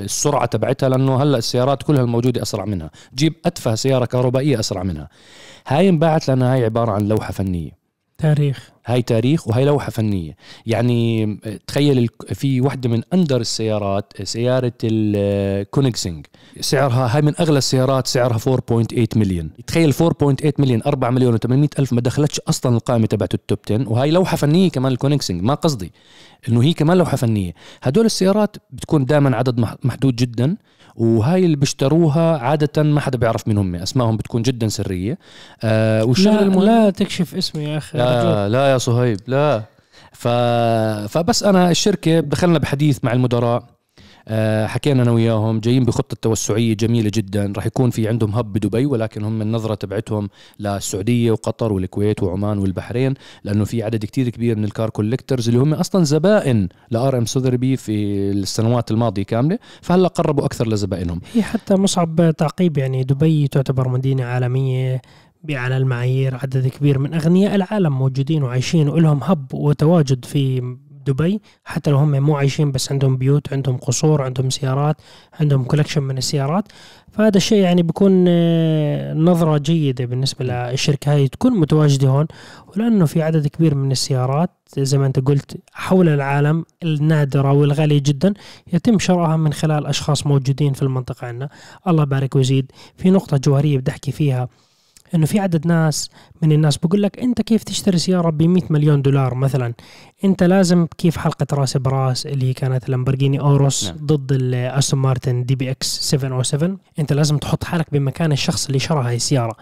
للسرعه 0.00 0.46
تبعتها 0.46 0.88
لأنه 0.88 1.22
هلأ 1.22 1.38
السيارات 1.38 1.82
كلها 1.82 2.02
الموجودة 2.02 2.42
أسرع 2.42 2.64
منها. 2.64 2.90
جيب 3.14 3.34
أتفه 3.46 3.74
سيارة 3.74 4.04
كهربائية 4.04 4.60
أسرع 4.60 4.82
منها. 4.82 5.08
هاي 5.66 5.88
انباعت 5.88 6.28
لأنها 6.28 6.54
هاي 6.54 6.64
عبارة 6.64 6.92
عن 6.92 7.08
لوحة 7.08 7.32
فنية. 7.32 7.79
تاريخ. 8.20 8.70
هاي 8.86 9.02
تاريخ 9.02 9.48
وهي 9.48 9.64
لوحة 9.64 9.90
فنية. 9.90 10.36
يعني 10.66 11.26
تخيل 11.66 12.08
في 12.32 12.60
واحدة 12.60 12.88
من 12.88 13.02
أندر 13.14 13.40
السيارات 13.40 14.12
سيارة 14.22 14.72
ال 14.84 14.97
Koenigsegg 14.97 16.26
سعرها 16.60 17.16
هاي 17.16 17.22
من 17.22 17.32
أغلى 17.40 17.58
السيارات 17.58 18.06
سعرها 18.06 18.38
4.8 18.38 19.16
مليون 19.16 19.50
تخيل 19.66 19.92
4.8 19.94 20.52
مليون 20.58 20.82
4 20.86 21.10
مليون 21.10 21.36
و800 21.36 21.68
ألف 21.78 21.92
ما 21.92 22.00
دخلتش 22.00 22.40
أصلا 22.40 22.76
القائمة 22.76 23.06
تبعت 23.06 23.34
ال 23.34 23.40
top 23.40 23.58
10 23.70 23.88
وهي 23.88 24.10
لوحة 24.10 24.36
فنية 24.36 24.70
كمان 24.70 24.92
ال 24.92 24.97
Koenigsegg 24.97 25.42
ما 25.42 25.54
قصدي 25.54 25.92
إنه 26.48 26.62
هي 26.62 26.72
كمان 26.72 26.98
لوحة 26.98 27.16
فنية. 27.16 27.54
هدول 27.82 28.06
السيارات 28.06 28.56
بتكون 28.70 29.04
دائما 29.04 29.36
عدد 29.36 29.60
محدود 29.84 30.16
جدا. 30.16 30.56
وهاي 30.96 31.44
اللي 31.44 31.56
بيشتروها 31.56 32.38
عادة 32.38 32.82
ما 32.82 33.00
حدا 33.00 33.18
بيعرف 33.18 33.48
مين 33.48 33.58
هم 33.58 33.74
أسمائهم 33.74 34.16
بتكون 34.16 34.42
جدا 34.42 34.68
سرية. 34.68 35.18
آه 35.64 36.04
والشغل 36.04 36.34
لا, 36.34 36.42
المهم 36.42 36.64
لا 36.64 36.90
تكشف 36.90 37.34
اسمي 37.34 37.64
يا 37.64 37.78
أخي. 37.78 37.98
لا 37.98 38.48
لا 38.48 38.72
يا 38.72 38.78
صهيب 38.78 39.20
لا. 39.26 39.62
ف... 40.12 40.28
فبس 41.08 41.42
أنا 41.42 41.70
الشركة 41.70 42.20
دخلنا 42.20 42.58
بحديث 42.58 43.04
مع 43.04 43.12
المدراء. 43.12 43.64
حكينا 44.66 45.02
أنا 45.02 45.10
وياهم 45.10 45.60
جايين 45.60 45.84
بخطة 45.84 46.16
توسعية 46.22 46.74
جميلة 46.74 47.10
جدا. 47.14 47.52
راح 47.56 47.66
يكون 47.66 47.90
في 47.90 48.08
عندهم 48.08 48.34
هب 48.34 48.52
بدبي 48.52 48.86
ولكن 48.86 49.24
هم 49.24 49.42
النظره 49.42 49.74
تبعتهم 49.74 50.28
للسعودية 50.60 51.30
وقطر 51.32 51.72
والكويت 51.72 52.22
وعمان 52.22 52.58
والبحرين 52.58 53.14
لأنه 53.44 53.64
في 53.64 53.82
عدد 53.82 54.04
كتير 54.04 54.28
كبير 54.28 54.56
من 54.56 54.64
ال 54.64 54.71
car 54.71 54.90
collectors 54.90 55.48
اللي 55.48 55.60
هم 55.60 55.74
أصلا 55.74 56.04
زبائن 56.04 56.68
ل 56.90 57.18
RM 57.18 57.24
Sotheby's 57.26 57.76
في 57.76 57.92
السنوات 58.30 58.90
الماضية 58.90 59.22
كاملة. 59.22 59.58
فهلأ 59.82 60.08
قربوا 60.08 60.44
أكثر 60.44 60.68
لزبائنهم. 60.68 61.20
هي 61.34 61.42
حتى 61.42 61.74
مصعب 61.74 62.34
تعقيب 62.38 62.78
يعني 62.78 63.04
دبي 63.04 63.48
تعتبر 63.48 63.88
مدينة 63.88 64.24
عالمية 64.24 65.02
بأعلى 65.44 65.76
المعايير 65.76 66.34
عدد 66.34 66.68
كبير 66.68 66.98
من 66.98 67.14
أغنياء 67.14 67.54
العالم 67.54 67.98
موجودين 67.98 68.42
وعايشين 68.42 68.88
ولهم 68.88 69.20
hub 69.22 69.54
وتواجد 69.54 70.24
في 70.24 70.76
دبي 71.06 71.40
حتى 71.64 71.90
لو 71.90 71.96
هم 71.96 72.10
مو 72.10 72.36
عايشين 72.36 72.72
بس 72.72 72.92
عندهم 72.92 73.16
بيوت 73.16 73.52
عندهم 73.52 73.76
قصور 73.76 74.22
عندهم 74.22 74.50
سيارات 74.50 74.96
عندهم 75.40 75.64
collection 75.64 76.02
من 76.02 76.18
السيارات. 76.18 76.64
فهذا 77.12 77.36
الشيء 77.36 77.58
يعني 77.58 77.82
بيكون 77.82 78.24
آه، 78.28 79.14
نظرة 79.14 79.58
جيدة 79.58 80.04
بالنسبة 80.04 80.44
للشركة 80.44 81.12
هاي 81.12 81.28
تكون 81.28 81.60
متواجدة 81.60 82.08
هون. 82.08 82.26
ولأنه 82.76 83.06
في 83.06 83.22
عدد 83.22 83.46
كبير 83.46 83.74
من 83.74 83.92
السيارات 83.92 84.50
زي 84.78 84.98
ما 84.98 85.06
أنت 85.06 85.18
قلت 85.20 85.56
حول 85.72 86.08
العالم 86.08 86.64
النادرة 86.82 87.52
والغالية 87.52 88.02
جدا 88.06 88.34
يتم 88.72 88.98
شرائها 88.98 89.36
من 89.36 89.52
خلال 89.52 89.86
أشخاص 89.86 90.26
موجودين 90.26 90.72
في 90.72 90.82
المنطقة 90.82 91.26
عندنا. 91.26 91.48
الله 91.88 92.04
بارك 92.04 92.36
وزيد 92.36 92.72
في 92.96 93.10
نقطة 93.10 93.36
جوهرية 93.36 93.78
بدي 93.78 93.90
أحكي 93.90 94.12
فيها. 94.12 94.48
إنه 95.14 95.26
في 95.26 95.38
عدد 95.38 95.66
ناس 95.66 96.10
من 96.42 96.52
الناس 96.52 96.76
بقول 96.76 97.02
لك 97.02 97.18
أنت 97.18 97.42
كيف 97.42 97.64
تشتري 97.64 97.98
سيارة 97.98 98.30
ب 98.30 98.42
100 98.42 98.62
مليون 98.70 99.02
دولار 99.02 99.34
مثلا؟ 99.34 99.74
أنت 100.24 100.42
لازم 100.42 100.86
كيف 100.98 101.16
حلقة 101.16 101.46
رأس 101.52 101.76
براس 101.76 102.26
اللي 102.26 102.48
هي 102.48 102.52
كانت 102.52 102.88
لامبرجيني 102.88 103.40
أوروس 103.40 103.84
نعم. 103.84 103.96
ضد 104.06 104.32
الاستون 104.32 105.00
مارتن 105.00 105.44
DBX 105.44 106.00
707 106.00 106.76
أنت 106.98 107.12
لازم 107.12 107.38
تحط 107.38 107.64
حالك 107.64 107.86
بمكان 107.92 108.32
الشخص 108.32 108.66
اللي 108.66 108.78
شرى 108.78 109.04
هاي 109.04 109.16
السيارة. 109.16 109.56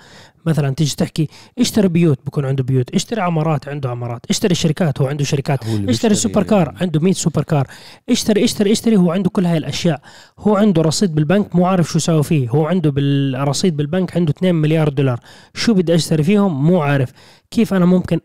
مثلا 0.46 0.74
تيجي 0.74 0.96
تحكي 0.96 1.28
اشتري 1.58 1.88
بيوت 1.88 2.18
بكون 2.26 2.44
عنده 2.44 2.62
بيوت. 2.64 2.94
اشتري 2.94 3.20
عمارات 3.20 3.68
عنده 3.68 3.90
عمارات. 3.90 4.20
اشتري 4.30 4.54
شركات 4.54 5.00
هو 5.00 5.06
عنده 5.06 5.24
شركات. 5.24 5.66
هو 5.66 5.90
اشتري 5.90 6.14
super 6.14 6.42
car 6.42 6.66
يعني. 6.66 6.78
عنده 6.80 7.00
100 7.00 7.12
super 7.12 7.42
car 7.42 7.66
اشتري 8.10 8.44
اشتري 8.44 8.72
اشتري 8.72 8.96
هو 8.96 9.12
عنده 9.12 9.30
كل 9.30 9.46
هاي 9.46 9.56
الأشياء. 9.56 10.00
هو 10.38 10.56
عنده 10.56 10.82
رصيد 10.82 11.14
بالبنك 11.14 11.56
مو 11.56 11.66
عارف 11.66 11.88
شو 11.88 11.98
يساوي 11.98 12.22
فيه. 12.22 12.48
هو 12.48 12.66
عنده 12.66 12.90
بالرصيد 12.90 13.76
بالبنك 13.76 14.16
عنده 14.16 14.30
2 14.30 14.54
مليار 14.54 14.88
دولار. 14.88 15.20
شو 15.54 15.74
بدي 15.74 15.94
أشتري 15.94 16.22
فيهم؟ 16.22 16.64
مو 16.64 16.80
عارف. 16.80 17.12
كيف 17.50 17.74
أنا 17.74 17.86
ممكن 17.86 18.20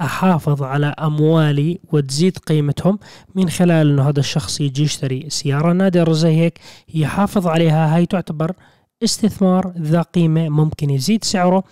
أحافظ 0.00 0.62
على 0.62 0.86
أموالي 0.86 1.78
وتزيد 1.92 2.38
قيمتهم 2.38 2.98
من 3.34 3.48
خلال 3.48 3.90
إنه 3.90 4.08
هذا 4.08 4.20
الشخص 4.20 4.60
يجي 4.60 4.82
يشتري 4.82 5.26
سيارة؟ 5.28 5.72
نادره 5.72 6.12
زي 6.12 6.36
هيك. 6.36 6.58
يحافظ 6.94 7.46
عليها. 7.46 7.96
هاي 7.96 8.06
تعتبر 8.06 8.52
استثمار 9.02 9.72
ذا 9.78 10.02
قيمة 10.02 10.48
ممكن 10.48 10.90
يزيد 10.90 11.24
سعره 11.24 11.64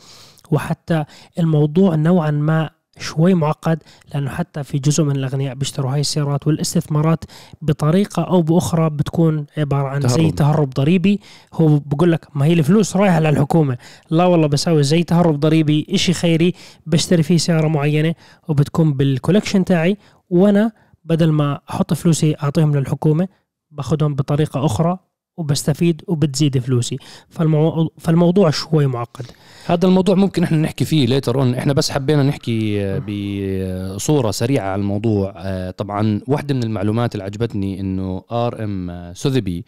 وحتى 0.51 1.05
الموضوع 1.39 1.95
نوعا 1.95 2.31
ما 2.31 2.71
شوي 2.99 3.35
معقد 3.35 3.83
لأنه 4.15 4.31
حتى 4.31 4.65
في 4.65 4.79
جزء 4.79 5.05
من 5.05 5.17
الأغنياء 5.17 5.55
بيشتروا 5.55 5.93
هاي 5.95 6.01
السيارات 6.01 6.47
والاستثمارات 6.47 7.25
بطريقة 7.63 8.23
أو 8.23 8.43
بأخرى 8.43 8.91
بتكون 8.91 9.47
عبارة 9.57 9.89
عن 9.89 10.01
تهرب. 10.01 10.13
زي 10.21 10.31
تهرب 10.31 10.71
ضريبي 10.71 11.21
هو 11.55 11.79
بقول 11.79 12.13
لك 12.13 12.37
ما 12.37 12.45
هي 12.45 12.53
الفلوس 12.53 12.97
رايحة 12.97 13.21
للحكومة 13.21 13.79
لا 14.11 14.25
والله 14.25 14.47
بسوي 14.47 14.83
زي 14.83 15.03
تهرب 15.03 15.41
ضريبي 15.41 15.87
إشي 15.91 16.13
خيري 16.13 16.55
بشتري 16.87 17.23
فيه 17.23 17.37
سيارة 17.37 17.69
معينة 17.69 18.15
وبتكون 18.49 18.93
بال 18.95 19.07
collection 19.07 19.65
تاعي 19.65 19.97
وأنا 20.31 20.73
بدل 21.05 21.33
ما 21.33 21.61
أحط 21.71 21.95
فلوسي 21.95 22.37
أعطيهم 22.43 22.77
للحكومة 22.77 23.29
باخذهم 23.71 24.15
بطريقة 24.15 24.67
أخرى 24.67 24.99
وبستفيد 25.37 26.03
وبتزيد 26.09 26.59
فلوسي. 26.59 26.97
فالمو... 27.29 27.91
فالموضوع 27.99 28.51
شوي 28.51 28.87
معقد. 28.87 29.27
هذا 29.67 29.87
الموضوع 29.87 30.15
ممكن 30.15 30.43
إحنا 30.43 30.59
نحكي 30.59 30.85
فيه 30.85 31.07
later 31.07 31.41
on 31.41 31.55
إحنا 31.55 31.73
بس 31.73 31.91
حبينا 31.91 32.23
نحكي 32.23 32.79
بصوره 32.99 34.31
سريعة 34.31 34.69
على 34.69 34.81
الموضوع. 34.81 35.35
آه، 35.37 35.71
طبعا 35.71 36.21
واحدة 36.29 36.55
من 36.55 36.63
المعلومات 36.63 37.15
اللي 37.15 37.25
عجبتني 37.25 37.81
إنه 37.81 38.25
RM 38.33 39.13
Sotheby's 39.15 39.65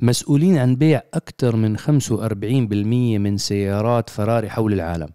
مسؤولين 0.00 0.58
عن 0.58 0.76
بيع 0.76 1.02
أكثر 1.14 1.56
من 1.56 1.78
45% 1.78 3.18
من 3.18 3.36
سيارات 3.36 4.10
فراري 4.10 4.50
حول 4.50 4.72
العالم. 4.72 5.08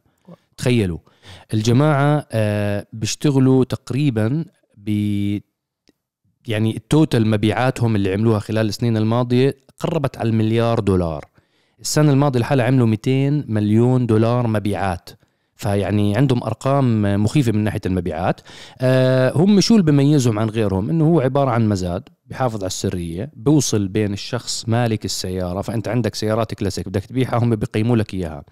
تخيلوا. 0.58 1.00
الجماعة 1.54 2.28
آه، 2.32 2.88
بيشتغلوا 2.94 3.64
تقريبا 3.64 4.46
ب 4.78 4.90
يعني 6.48 6.78
ال 6.77 6.86
total 6.86 7.27
مبيعاتهم 7.28 7.96
اللي 7.96 8.14
عملوها 8.14 8.40
خلال 8.40 8.70
السنين 8.70 8.98
الماضية 8.98 9.58
قربت 9.84 10.18
على 10.18 10.30
المليار 10.30 10.80
دولار. 10.80 11.25
السنة 11.82 12.12
الماضية 12.12 12.40
لحالها 12.40 12.66
عملوا 12.66 12.88
200 12.88 13.46
مليون 13.48 14.06
دولار 14.06 14.48
مبيعات. 14.48 15.10
فيعني 15.56 16.18
عندهم 16.18 16.44
أرقام 16.44 17.02
مخيفة 17.24 17.52
من 17.52 17.63
ناحية 17.63 17.82
المبيعات. 17.86 18.42
أه 18.82 19.32
هم 19.36 19.62
شو 19.62 19.74
اللي 19.74 19.86
بيميزهم 19.86 20.40
عن 20.40 20.50
غيرهم؟ 20.50 20.90
إنه 20.90 21.06
هو 21.06 21.20
عبارة 21.20 21.52
عن 21.52 21.70
مزاد 21.70 22.10
بحافظ 22.25 22.58
على 22.58 22.68
السرية 22.68 23.32
بوصل 23.36 23.88
بين 23.88 24.13
الشخص 24.13 24.66
مالك 24.68 25.06
السيارة. 25.06 25.62
فأنت 25.62 25.88
عندك 25.88 26.16
سيارات 26.16 26.54
كلاسيك 26.54 26.90
بدك 26.90 27.06
تبيعها 27.06 27.38
هم 27.44 27.56
بيقيموا 27.56 27.98
لك 27.98 28.13
إياها. 28.13 28.44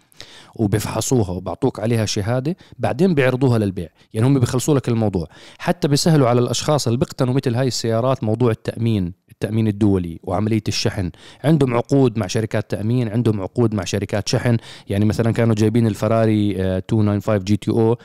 وبيفحصوها 0.56 1.32
وبعطوك 1.32 1.80
عليها 1.80 2.06
شهادة 2.06 2.58
بعدين 2.80 3.16
بيعرضوها 3.16 3.60
للبيع. 3.60 3.88
يعني 4.14 4.28
هم 4.28 4.40
بيخلصوا 4.40 4.76
لك 4.76 4.90
الموضوع. 4.90 5.28
حتى 5.58 5.88
بيسهلوا 5.88 6.30
على 6.30 6.40
الأشخاص 6.40 6.88
اللي 6.88 7.00
بيقتنوا 7.00 7.34
مثل 7.34 7.56
هاي 7.56 7.68
السيارات 7.68 8.24
موضوع 8.24 8.52
التأمين 8.52 9.22
التأمين 9.32 9.68
الدولي 9.68 10.20
وعملية 10.24 10.64
الشحن. 10.68 11.12
عندهم 11.44 11.74
عقود 11.74 12.18
مع 12.18 12.28
شركات 12.28 12.72
تأمين 12.72 13.10
عندهم 13.10 13.42
عقود 13.42 13.74
مع 13.74 13.84
شركات 13.84 14.30
شحن. 14.30 14.58
يعني 14.88 15.06
مثلا 15.06 15.32
كانوا 15.32 15.56
جايبين 15.56 15.88
الفراري 15.88 16.54
295 16.54 17.44
GTO 17.44 17.98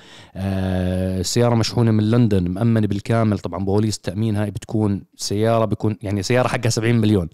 سيارة 1.23 1.55
مشحونة 1.55 1.91
من 1.91 2.11
لندن 2.11 2.49
مأمنة 2.49 2.87
بالكامل. 2.87 3.39
طبعا 3.39 3.65
بوليس 3.65 3.97
التامين 3.97 4.37
هاي 4.37 4.51
بتكون 4.51 5.03
سيارة 5.17 5.65
بيكون 5.65 5.97
يعني 6.03 6.23
سيارة 6.23 6.49
حقها 6.49 6.71
70 6.71 6.95
مليون. 6.95 7.29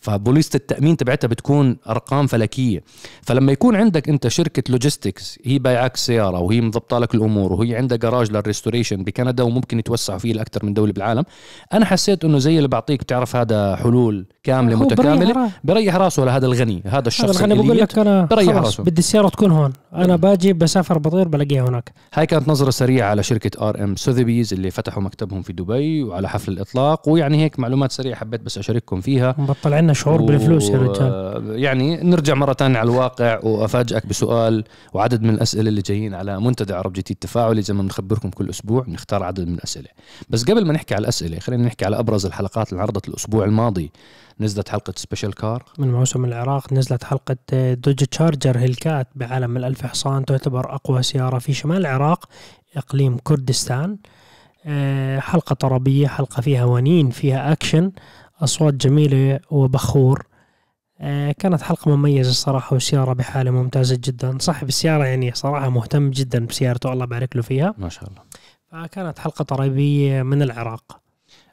فبوليسة 0.00 0.50
التأمين 0.56 0.96
تبعتها 0.96 1.28
بتكون 1.28 1.76
أرقام 1.88 2.26
فلكية. 2.26 2.82
فلما 3.22 3.52
يكون 3.52 3.76
عندك 3.76 4.08
أنت 4.08 4.28
شركة 4.36 4.62
logistics 4.68 5.38
هي 5.44 5.58
بايعك 5.58 5.96
سيارة 5.96 6.40
وهي 6.40 6.60
مضبطة 6.60 6.98
لك 6.98 7.14
الأمور 7.14 7.52
وهي 7.52 7.76
عندها 7.76 7.98
garage 7.98 8.32
لل 8.32 8.43
restoration 8.43 9.04
بكندا 9.04 9.42
وممكن 9.42 9.78
يتوسعوا 9.78 10.18
فيه 10.18 10.32
لأكثر 10.32 10.64
من 10.64 10.74
دولة 10.74 10.92
بالعالم. 10.92 11.24
أنا 11.72 11.84
حسيت 11.84 12.24
إنه 12.24 12.38
زي 12.38 12.56
اللي 12.56 12.68
بعطيك 12.68 13.00
بتعرف 13.00 13.36
هذا 13.36 13.76
حلول 13.76 14.26
كاملة 14.42 14.76
متكاملة؟ 14.76 15.50
بريح 15.64 15.96
راسه 15.96 16.24
لهذا 16.24 16.46
الغني 16.46 16.82
هذا 16.84 16.96
هذا 16.96 17.08
الشخص 17.08 17.36
الغني 17.36 17.54
بقول. 17.54 17.78
لك 17.78 17.98
أنا 17.98 18.24
بريح 18.24 18.56
راسه. 18.56 18.82
بدي 18.82 18.98
السيارة 18.98 19.28
تكون 19.28 19.50
هون. 19.50 19.72
أنا 19.94 20.16
باجي 20.16 20.52
بسافر 20.52 20.98
بطير 20.98 21.28
بلاقيها 21.28 21.68
هناك. 21.68 21.92
هاي 22.14 22.26
كانت 22.26 22.48
نظرة 22.48 22.70
سريعة 22.70 23.10
على 23.10 23.22
شركة 23.22 23.68
آر 23.68 23.84
إم 23.84 23.96
سوذبيز 23.96 24.52
اللي 24.52 24.70
فتحوا 24.70 25.02
مكتبهم 25.02 25.42
في 25.42 25.52
دبي 25.52 26.02
وعلى 26.02 26.28
حفل 26.28 26.52
الإطلاق 26.52 27.08
ويعني 27.08 27.44
هيك 27.44 27.58
معلومات 27.58 27.92
سريعة 27.92 28.16
حبيت 28.16 28.40
بس 28.40 28.58
أشارككم 28.58 29.00
فيها. 29.00 29.34
مبطل 29.38 29.74
عنا 29.74 29.92
شعور 29.92 30.22
بالفلوس 30.22 30.70
يا 30.70 30.78
رجال. 30.78 31.60
يعني 31.60 31.96
نرجع 31.96 32.34
مرة 32.34 32.52
تانية 32.52 32.78
على 32.78 32.90
الواقع 32.90 33.40
وأفاجئك 33.42 34.06
بسؤال 34.26 34.64
وعدد 34.92 35.22
من 35.22 35.30
الأسئلة 35.30 35.68
اللي 35.68 35.82
جايين 35.82 36.14
على 36.14 36.40
منتدى 36.40 36.74
عرب 36.74 36.92
جديد 36.92 37.10
التفاعلي 37.10 37.62
زي 37.62 37.74
ما 37.74 37.82
بنخبركم 37.82 38.30
كل 38.30 38.50
أسبوع 38.50 38.82
بنختار 38.82 39.22
عدد 39.22 39.48
من 39.48 39.54
الأسئلة. 39.54 39.88
بس 40.30 40.44
قبل 40.44 40.66
ما 40.66 40.72
نحكي 40.72 40.94
على 40.94 41.02
الأسئلة 41.02 41.38
خلينا 41.38 41.64
نحكي 41.64 41.84
على 41.84 41.98
أبرز 41.98 42.26
الحلقات 42.26 42.68
اللي 42.68 42.78
انعرضت 42.78 43.08
الأسبوع 43.08 43.44
الماضي. 43.44 43.92
نزلت 44.40 44.68
حلقة 44.68 44.92
special 44.96 45.34
car 45.34 45.64
من 45.78 45.92
موسم 45.92 46.24
العراق 46.24 46.72
نزلت 46.72 47.04
حلقة 47.04 47.36
دوج 47.74 47.94
تشارجر 47.94 48.58
هيلكات 48.58 49.08
بعالم 49.14 49.56
الألف 49.56 49.86
حصان 49.86 50.24
تعتبر 50.24 50.74
أقوى 50.74 51.02
سيارة 51.02 51.38
في 51.38 51.52
شمال 51.52 51.76
العراق 51.76 52.24
إقليم 52.76 53.18
كردستان. 53.18 53.96
آه، 54.68 55.18
حلقة 55.18 55.54
طربية 55.54 56.06
حلقة 56.08 56.40
فيها 56.40 56.64
ونين 56.64 57.10
فيها 57.10 57.52
أكشن 57.52 57.92
أصوات 58.42 58.74
جميلة 58.74 59.40
وبخور. 59.50 60.26
كانت 61.38 61.62
حلقة 61.62 61.96
مميزة 61.96 62.30
الصراحة 62.30 62.74
والسيارة 62.74 63.12
بحالة 63.12 63.50
ممتازة 63.50 63.98
جدا. 64.04 64.38
صاحب 64.40 64.68
السيارة 64.68 65.04
يعني 65.04 65.32
صراحة 65.34 65.68
مهتم 65.68 66.10
جدا 66.10 66.46
بسيارته 66.46 66.92
الله 66.92 67.04
يبارك 67.04 67.36
له 67.36 67.42
فيها. 67.42 67.74
ما 67.78 67.88
شاء 67.88 68.08
الله. 68.08 68.22
فكانت 68.72 69.18
حلقة 69.18 69.42
طربية 69.42 70.22
من 70.22 70.42
العراق. 70.42 71.05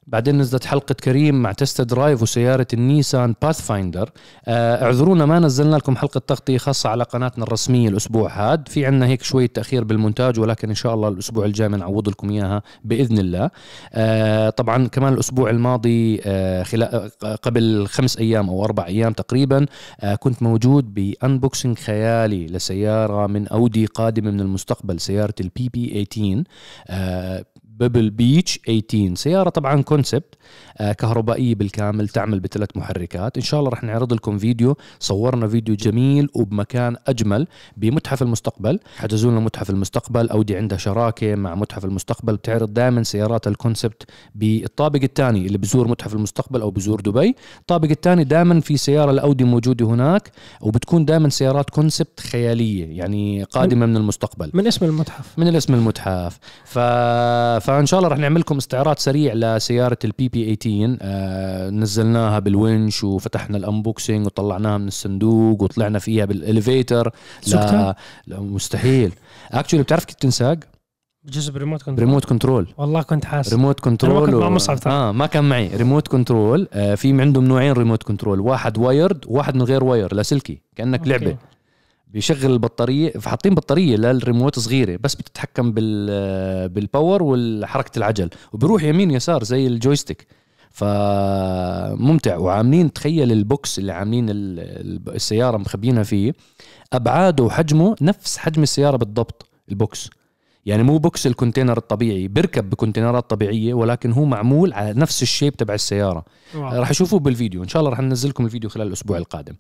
بعدين 0.07 0.37
نزلت 0.37 0.65
حلقة 0.65 0.93
كريم 0.93 1.41
مع 1.41 1.51
test 1.51 1.81
drive 1.81 2.21
وسيارة 2.21 2.67
النيسان 2.73 3.35
باث 3.41 3.61
فايندر 3.61 4.09
آه، 4.47 4.83
اعذرونا 4.83 5.25
ما 5.25 5.39
نزلنا 5.39 5.75
لكم 5.75 5.95
حلقة 5.95 6.21
تغطية 6.27 6.57
خاصة 6.57 6.89
على 6.89 7.03
قناتنا 7.03 7.43
الرسمية 7.43 7.89
الأسبوع 7.89 8.31
هاد. 8.31 8.67
في 8.67 8.85
عنا 8.85 9.05
هيك 9.07 9.23
شوية 9.23 9.47
تأخير 9.47 9.83
بالمونتاج 9.83 10.39
ولكن 10.39 10.69
إن 10.69 10.75
شاء 10.75 10.93
الله 10.93 11.07
الأسبوع 11.07 11.45
الجاي 11.45 11.69
بنعوض 11.69 12.09
لكم 12.09 12.29
إياها 12.29 12.61
بإذن 12.83 13.17
الله. 13.17 13.49
آه، 13.93 14.49
طبعا 14.49 14.87
كمان 14.87 15.13
الأسبوع 15.13 15.49
الماضي 15.49 16.21
آه، 16.25 16.63
خلال 16.63 17.09
قبل 17.41 17.87
خمس 17.87 18.17
أيام 18.17 18.49
أو 18.49 18.65
أربع 18.65 18.85
أيام 18.85 19.13
تقريبا 19.13 19.65
كنت 20.19 20.43
موجود 20.43 20.93
ب 20.93 21.03
unboxing 21.03 21.77
خيالي 21.77 22.45
لسيارة 22.45 23.27
من 23.27 23.47
أودي 23.47 23.85
قادمة 23.85 24.31
من 24.31 24.39
المستقبل 24.39 24.99
سيارة 24.99 25.33
البي 25.41 25.69
بي 25.69 26.05
18 26.05 26.43
آه، 26.87 27.45
بيبل 27.79 28.09
بيتش 28.09 28.59
18 28.65 29.15
سيارة 29.15 29.49
طبعا 29.49 29.81
concept 29.81 30.35
آه، 30.77 30.91
كهربائية 30.91 31.55
بالكامل 31.55 32.09
تعمل 32.09 32.39
بثلاث 32.39 32.69
محركات. 32.75 33.37
إن 33.37 33.43
شاء 33.43 33.59
الله 33.59 33.71
رح 33.71 33.83
نعرض 33.83 34.13
لكم 34.13 34.37
فيديو 34.37 34.77
صورنا 34.99 35.47
فيديو 35.47 35.75
جميل 35.75 36.29
وبمكان 36.33 36.95
أجمل 37.07 37.47
بمتحف 37.77 38.21
المستقبل. 38.21 38.79
حجزوا 38.97 39.31
لنا 39.31 39.39
متحف 39.39 39.69
المستقبل 39.69 40.29
أودي 40.29 40.57
عندها 40.57 40.77
شراكة 40.77 41.35
مع 41.35 41.55
متحف 41.55 41.85
المستقبل. 41.85 42.35
بتعرض 42.35 42.73
دائما 42.73 43.03
سيارات 43.03 43.47
ال 43.47 43.54
concept 43.54 44.03
بالطابق 44.35 44.99
الثاني 45.03 45.45
اللي 45.45 45.57
بزور 45.57 45.87
متحف 45.87 46.13
المستقبل 46.13 46.61
أو 46.61 46.71
بزور 46.71 47.01
دبي. 47.01 47.35
الطابق 47.59 47.89
الثاني 47.89 48.23
دائما 48.23 48.59
في 48.59 48.77
سيارة 48.77 49.11
الأودي 49.11 49.43
موجودة 49.43 49.85
هناك 49.85 50.31
وبتكون 50.61 51.05
دائما 51.05 51.29
سيارات 51.29 51.69
concept 51.69 52.19
خيالية 52.19 52.97
يعني 52.97 53.43
قادمة 53.43 53.85
من 53.85 53.97
المستقبل. 53.97 54.51
من 54.53 54.67
اسم 54.67 54.85
المتحف. 54.85 55.39
من 55.39 55.47
الاسم 55.47 55.73
المتحف. 55.73 56.39
ف... 56.65 56.79
فإن 57.63 57.85
شاء 57.85 57.99
الله 57.99 58.09
رح 58.09 58.17
نعمل 58.17 58.39
لكم 58.41 58.57
استعراض 58.57 58.97
سريع 58.97 59.33
لسيارة 59.33 59.97
البي 60.05 60.29
بي 60.29 60.55
18 60.55 60.97
آه 61.01 61.69
نزلناها 61.69 62.39
بالونش 62.39 63.03
وفتحنا 63.03 63.57
ال 63.57 63.65
unboxing 63.65 64.25
وطلعناها 64.25 64.77
من 64.77 64.87
الصندوق 64.87 65.63
وطلعنا 65.63 65.99
فيها 65.99 66.25
بال 66.25 66.43
elevator 66.43 67.11
سكتها؟ 67.41 67.95
لا 68.27 68.39
مستحيل. 68.39 69.11
actually 69.51 69.83
بتعرف 69.83 70.05
كيف 70.05 70.15
تنساق؟ 70.15 70.57
بجزء 71.23 71.53
ب 71.53 71.57
remote 71.57 71.81
control 71.83 72.07
remote 72.07 72.25
control 72.25 72.67
والله 72.77 73.01
كنت 73.01 73.25
حاسس 73.25 73.53
ريموت 73.53 73.79
كنترول 73.79 74.25
كنت 74.25 74.35
مع 74.35 74.49
مصعب. 74.49 74.77
آه 74.87 75.11
ما 75.11 75.25
كان 75.25 75.49
معي. 75.49 75.67
remote 75.75 76.07
control 76.07 76.67
آه 76.73 76.95
في 76.95 77.21
عندهم 77.21 77.43
نوعين 77.45 77.71
remote 77.71 78.03
control 78.03 78.39
واحد 78.39 78.77
wired 78.77 79.25
وواحد 79.27 79.55
من 79.55 79.61
غير 79.61 79.83
wire 79.83 80.13
لاسلكي 80.15 80.61
كأنك 80.75 80.99
okay. 80.99 81.09
لعبة. 81.09 81.37
بيشغل 82.13 82.51
البطارية 82.51 83.11
فحاطين 83.11 83.55
بطارية 83.55 83.95
للريموت 83.97 84.59
صغيرة 84.59 84.99
بس 85.03 85.15
بتتحكم 85.15 85.71
بال 85.71 86.69
بال 86.69 86.85
power 86.85 87.23
والحركة 87.23 87.97
العجل 87.97 88.29
وبيروح 88.53 88.83
يمين 88.83 89.11
يسار 89.11 89.43
زي 89.43 89.67
ال 89.67 89.74
joystick 89.74 90.27
فممتع 90.71 92.37
وعاملين 92.37 92.93
تخيل 92.93 93.31
ال 93.31 93.43
box 93.43 93.79
اللي 93.79 93.91
عاملين 93.91 94.29
ال- 94.29 94.59
ال- 94.59 95.15
السيارة 95.15 95.57
مخبينها 95.57 96.03
فيه 96.03 96.33
أبعاده 96.93 97.43
وحجمه 97.43 97.95
نفس 98.01 98.37
حجم 98.37 98.63
السيارة 98.63 98.97
بالضبط 98.97 99.45
ال 99.69 99.77
box. 99.77 100.09
يعني 100.65 100.83
مو 100.83 100.97
box 100.97 101.27
ال 101.27 101.32
container 101.32 101.77
الطبيعي 101.77 102.27
بيركب 102.27 102.69
بكونتينرات 102.69 103.29
طبيعية 103.29 103.73
ولكن 103.73 104.11
هو 104.11 104.25
معمول 104.25 104.73
على 104.73 104.93
نفس 104.93 105.21
ال 105.21 105.27
shape 105.27 105.53
تبع 105.57 105.73
السيارة. 105.73 106.25
راح 106.55 106.91
يشوفوه 106.91 107.19
بالفيديو 107.19 107.63
إن 107.63 107.67
شاء 107.67 107.79
الله 107.79 107.89
راح 107.91 107.99
ننزل 107.99 108.29
لكم 108.29 108.45
الفيديو 108.45 108.69
خلال 108.69 108.87
الأسبوع 108.87 109.17
القادم. 109.17 109.53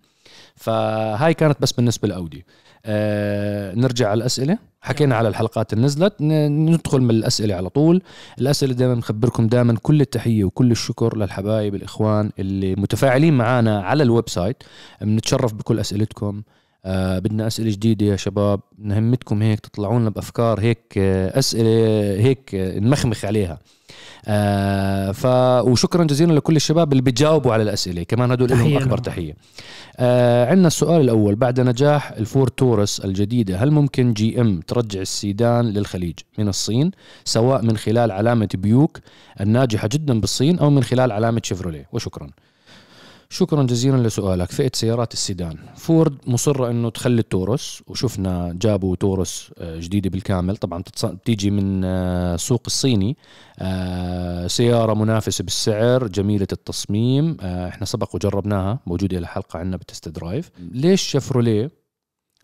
فهاي 0.55 1.33
كانت 1.33 1.57
بس 1.61 1.71
بالنسبة 1.71 2.07
لأودي. 2.07 2.45
آه 2.85 3.75
نرجع 3.75 4.09
على 4.09 4.17
الأسئلة. 4.17 4.57
حكينا 4.81 5.15
على 5.15 5.27
الحلقات 5.27 5.73
اللي 5.73 5.85
نزلت. 5.85 6.13
ندخل 6.21 7.01
من 7.01 7.09
الأسئلة 7.09 7.55
على 7.55 7.69
طول. 7.69 8.01
الأسئلة 8.39 8.73
دائما 8.73 8.95
نخبركم 8.95 9.47
دائما 9.47 9.75
كل 9.81 10.01
التحية 10.01 10.43
وكل 10.43 10.71
الشكر 10.71 11.17
للحبايب 11.17 11.75
الإخوان 11.75 12.31
اللي 12.39 12.75
متفاعلين 12.75 13.33
معنا 13.33 13.81
على 13.81 14.03
ال 14.03 14.29
website. 14.29 14.63
بنتشرف 15.01 15.53
بكل 15.53 15.79
أسئلتكم. 15.79 16.41
آه 16.85 17.19
بدنا 17.19 17.47
أسئلة 17.47 17.71
جديدة 17.71 18.05
يا 18.05 18.15
شباب. 18.15 18.59
نهمتكم 18.77 19.41
هيك 19.41 19.59
تطلعوا 19.59 19.99
لنا 19.99 20.09
بأفكار 20.09 20.59
هيك 20.59 20.93
آه، 20.97 21.39
أسئلة 21.39 21.69
هيك 22.23 22.55
آه، 22.55 22.79
نمخمخ 22.79 23.25
عليها. 23.25 23.59
آه 24.27 25.11
ف 25.11 25.25
وشكرا 25.67 26.03
جزيلا 26.03 26.33
لكل 26.33 26.55
الشباب 26.55 26.91
اللي 26.91 27.01
بيجاوبوا 27.03 27.53
على 27.53 27.63
الأسئلة. 27.63 28.03
كمان 28.03 28.31
هدول 28.31 28.49
لهم 28.49 28.77
أكبر. 28.77 28.97
تحية. 28.97 29.35
آه 29.97 30.49
عندنا 30.49 30.67
السؤال 30.67 31.01
الأول. 31.01 31.35
بعد 31.35 31.59
نجاح 31.59 32.11
الفور 32.11 32.47
تورس 32.47 32.99
الجديدة 32.99 33.57
هل 33.57 33.71
ممكن 33.71 34.13
جي 34.13 34.41
إم 34.41 34.59
ترجع 34.59 35.01
السيدان 35.01 35.65
للخليج 35.65 36.15
من 36.37 36.47
الصين 36.47 36.91
سواء 37.25 37.61
من 37.61 37.77
خلال 37.77 38.11
علامة 38.11 38.49
بيوك 38.53 38.99
الناجحة 39.41 39.87
جدا 39.91 40.19
بالصين 40.19 40.59
أو 40.59 40.69
من 40.69 40.83
خلال 40.83 41.11
علامة 41.11 41.41
شيفروليه؟ 41.43 41.87
وشكرا. 41.93 42.27
شكرا 43.29 43.63
جزيلا 43.63 44.07
لسؤالك. 44.07 44.51
فئة 44.51 44.71
سيارات 44.73 45.13
السيدان. 45.13 45.57
فورد 45.75 46.17
مصرة 46.27 46.69
إنه 46.69 46.89
تخلي 46.89 47.19
التورس 47.19 47.83
وشفنا 47.87 48.57
جابوا 48.61 48.95
تورس 48.95 49.51
آه، 49.57 49.79
جديدة 49.79 50.09
بالكامل. 50.09 50.57
طبعا 50.57 50.83
بتيجي 51.03 51.51
من 51.51 51.81
آه، 51.85 52.35
السوق 52.35 52.61
الصيني. 52.67 53.17
آه، 53.59 54.47
سيارة 54.47 54.93
منافسة 54.93 55.43
بالسعر 55.43 56.07
جميلة 56.07 56.47
التصميم. 56.51 57.37
آه، 57.41 57.67
إحنا 57.67 57.85
سبق 57.85 58.15
وجربناها 58.15 58.79
موجودة 58.87 59.19
لها 59.19 59.27
حلقة 59.29 59.59
عندنا 59.59 59.77
ب 59.77 59.84
test 59.84 60.09
drive. 60.09 60.51
ليش 60.71 61.01
شيفروليه 61.01 61.71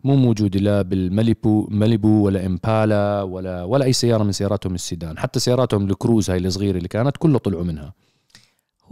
مو 0.04 0.16
موجودة 0.16 0.60
لا 0.60 0.82
بالماليبو 0.82 1.66
ماليبو 1.70 2.26
ولا 2.26 2.46
إمبالا 2.46 3.22
ولا 3.22 3.64
ولا 3.64 3.84
أي 3.84 3.92
سيارة 3.92 4.22
من 4.22 4.32
سياراتهم 4.32 4.74
السيدان. 4.74 5.18
حتى 5.18 5.40
سياراتهم 5.40 5.90
الكروز 5.90 6.30
هاي 6.30 6.38
الصغيرة 6.38 6.76
اللي 6.76 6.88
كانت 6.88 7.16
كله 7.16 7.38
طلعوا 7.38 7.64
منها. 7.64 7.92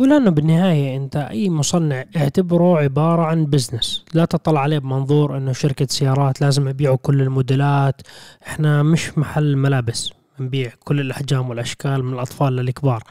هو 0.01 0.05
لأنه 0.05 0.31
بالنهاية 0.31 0.97
أنت 0.97 1.17
أي 1.17 1.51
مصنع 1.51 2.05
اعتبره 2.17 2.79
عبارة 2.79 3.23
عن 3.23 3.47
business 3.47 4.05
لا 4.15 4.25
تطلع 4.25 4.61
عليه 4.61 4.79
بمنظور 4.79 5.37
أنه 5.37 5.53
شركة 5.53 5.87
سيارات 5.91 6.41
لازم 6.41 6.69
يبيعوا 6.69 6.97
كل 6.97 7.23
الموديلات. 7.23 8.01
إحنا 8.47 8.83
مش 8.83 9.19
محل 9.19 9.57
ملابس 9.57 10.11
نبيع 10.41 10.73
كل 10.85 11.01
الأحجام 11.01 11.51
والأشكال 11.51 12.05
من 12.05 12.15
الأطفال 12.15 12.57
للكبار. 12.57 13.03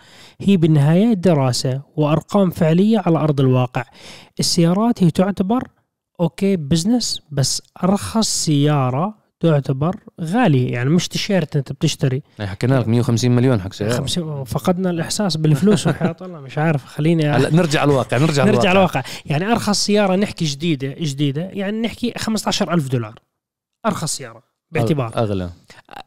هي 0.42 0.58
بالنهاية 0.58 1.14
دراسة 1.14 1.82
وأرقام 1.96 2.50
فعلية 2.50 3.00
على 3.06 3.18
أرض 3.18 3.40
الواقع. 3.40 3.84
السيارات 4.40 5.04
هي 5.04 5.12
تعتبر 5.12 5.68
okay 6.20 6.56
business 6.56 7.22
بس 7.32 7.62
أرخص 7.84 8.28
سيارة 8.46 9.17
تعتبر 9.40 9.96
غالية. 10.22 10.74
يعني 10.74 10.90
مش 10.90 11.08
تيشيرت 11.08 11.56
أنت 11.56 11.72
بتشتري. 11.72 12.24
هي 12.40 12.48
حكينا 12.48 12.80
لك 12.80 12.88
150 12.88 13.32
مليون 13.32 13.62
حق 13.62 13.74
سيارة 13.74 13.94
50 13.94 14.44
فقدنا 14.44 14.90
الإحساس 14.90 15.38
بالفلوس 15.38 15.88
وحياة 15.88 16.16
الله 16.22 16.40
مش 16.40 16.58
عارف 16.58 16.86
خليني 16.86 17.30
هلا 17.30 17.54
نرجع 17.56 17.84
الواقع 17.84 18.18
نرجع 18.18 18.42
على 18.42 18.52
نرجع 18.52 18.72
الواقع. 18.72 19.04
يعني 19.26 19.46
أرخص 19.46 19.86
سيارة 19.86 20.16
نحكي 20.16 20.46
جديدة 20.46 20.96
جديدة 21.00 21.42
يعني 21.42 21.82
نحكي 21.82 22.14
15000 22.18 22.88
دولار. 22.88 23.20
أرخص 23.86 24.18
سيارة 24.18 24.44
باعتبار. 24.72 25.12
أغلى. 25.18 25.50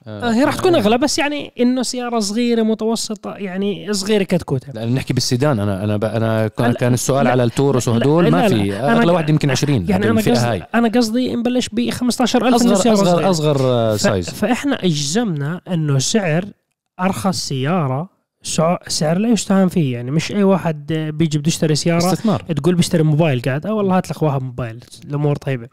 هي 0.06 0.44
راح 0.44 0.54
تكون 0.54 0.74
أغلى 0.74 0.98
بس 0.98 1.18
يعني 1.18 1.52
إنه 1.60 1.82
سيارة 1.82 2.18
صغيرة 2.18 2.62
متوسطة 2.62 3.34
يعني 3.34 3.92
صغيرة 3.92 4.22
كتكوتها 4.22 4.72
لا 4.72 4.86
نحكي 4.86 5.12
بالسيدان. 5.14 5.60
أنا 5.60 5.84
أنا 5.84 5.96
ب- 5.96 6.04
أنا 6.04 6.48
كان, 6.48 6.94
السؤال 6.94 7.24
لا، 7.24 7.30
على 7.30 7.44
التورس 7.44 7.88
وهدول 7.88 8.24
لا، 8.24 8.30
ما 8.30 8.36
لا، 8.36 8.48
في. 8.48 8.72
أغلى 8.72 9.12
واحد 9.12 9.30
يمكن 9.30 9.50
20 9.50 9.86
يعني 9.88 10.10
أنا 10.10 10.20
قصدي 10.20 10.32
هاي. 10.32 10.62
أنا 10.74 10.88
قصدي 10.88 11.36
نبلش 11.36 11.68
ب 11.72 11.90
15000 11.90 12.62
إنه 12.62 12.72
اصغر. 12.72 12.92
اصغر 12.92 13.30
أصغر 13.30 13.56
آه، 13.60 13.96
ف- 13.96 14.00
size 14.00 14.30
فإحنا 14.30 14.84
أجزمنا 14.84 15.60
إنه 15.68 15.98
سعر 15.98 16.44
أرخص 17.00 17.36
سيارة 17.48 18.08
سع- 18.42 18.78
سعر 18.88 19.18
لا 19.18 19.28
يستهان 19.28 19.68
فيه. 19.68 19.92
يعني 19.92 20.10
مش 20.10 20.32
أي 20.32 20.42
واحد 20.42 20.92
آه، 20.92 21.10
بيجي 21.10 21.38
بده 21.38 21.48
يشتري 21.48 21.74
سيارة 21.74 21.98
استثمار. 21.98 22.42
تقول 22.42 22.74
بيشتري 22.74 23.02
موبايل 23.02 23.42
قاعد 23.42 23.66
آه 23.66 23.72
والله 23.74 23.96
هات 23.96 24.10
لك 24.10 24.22
واحد 24.22 24.42
موبايل 24.42 24.80
الأمور 25.04 25.36
طيبة. 25.36 25.64
أبو 25.64 25.72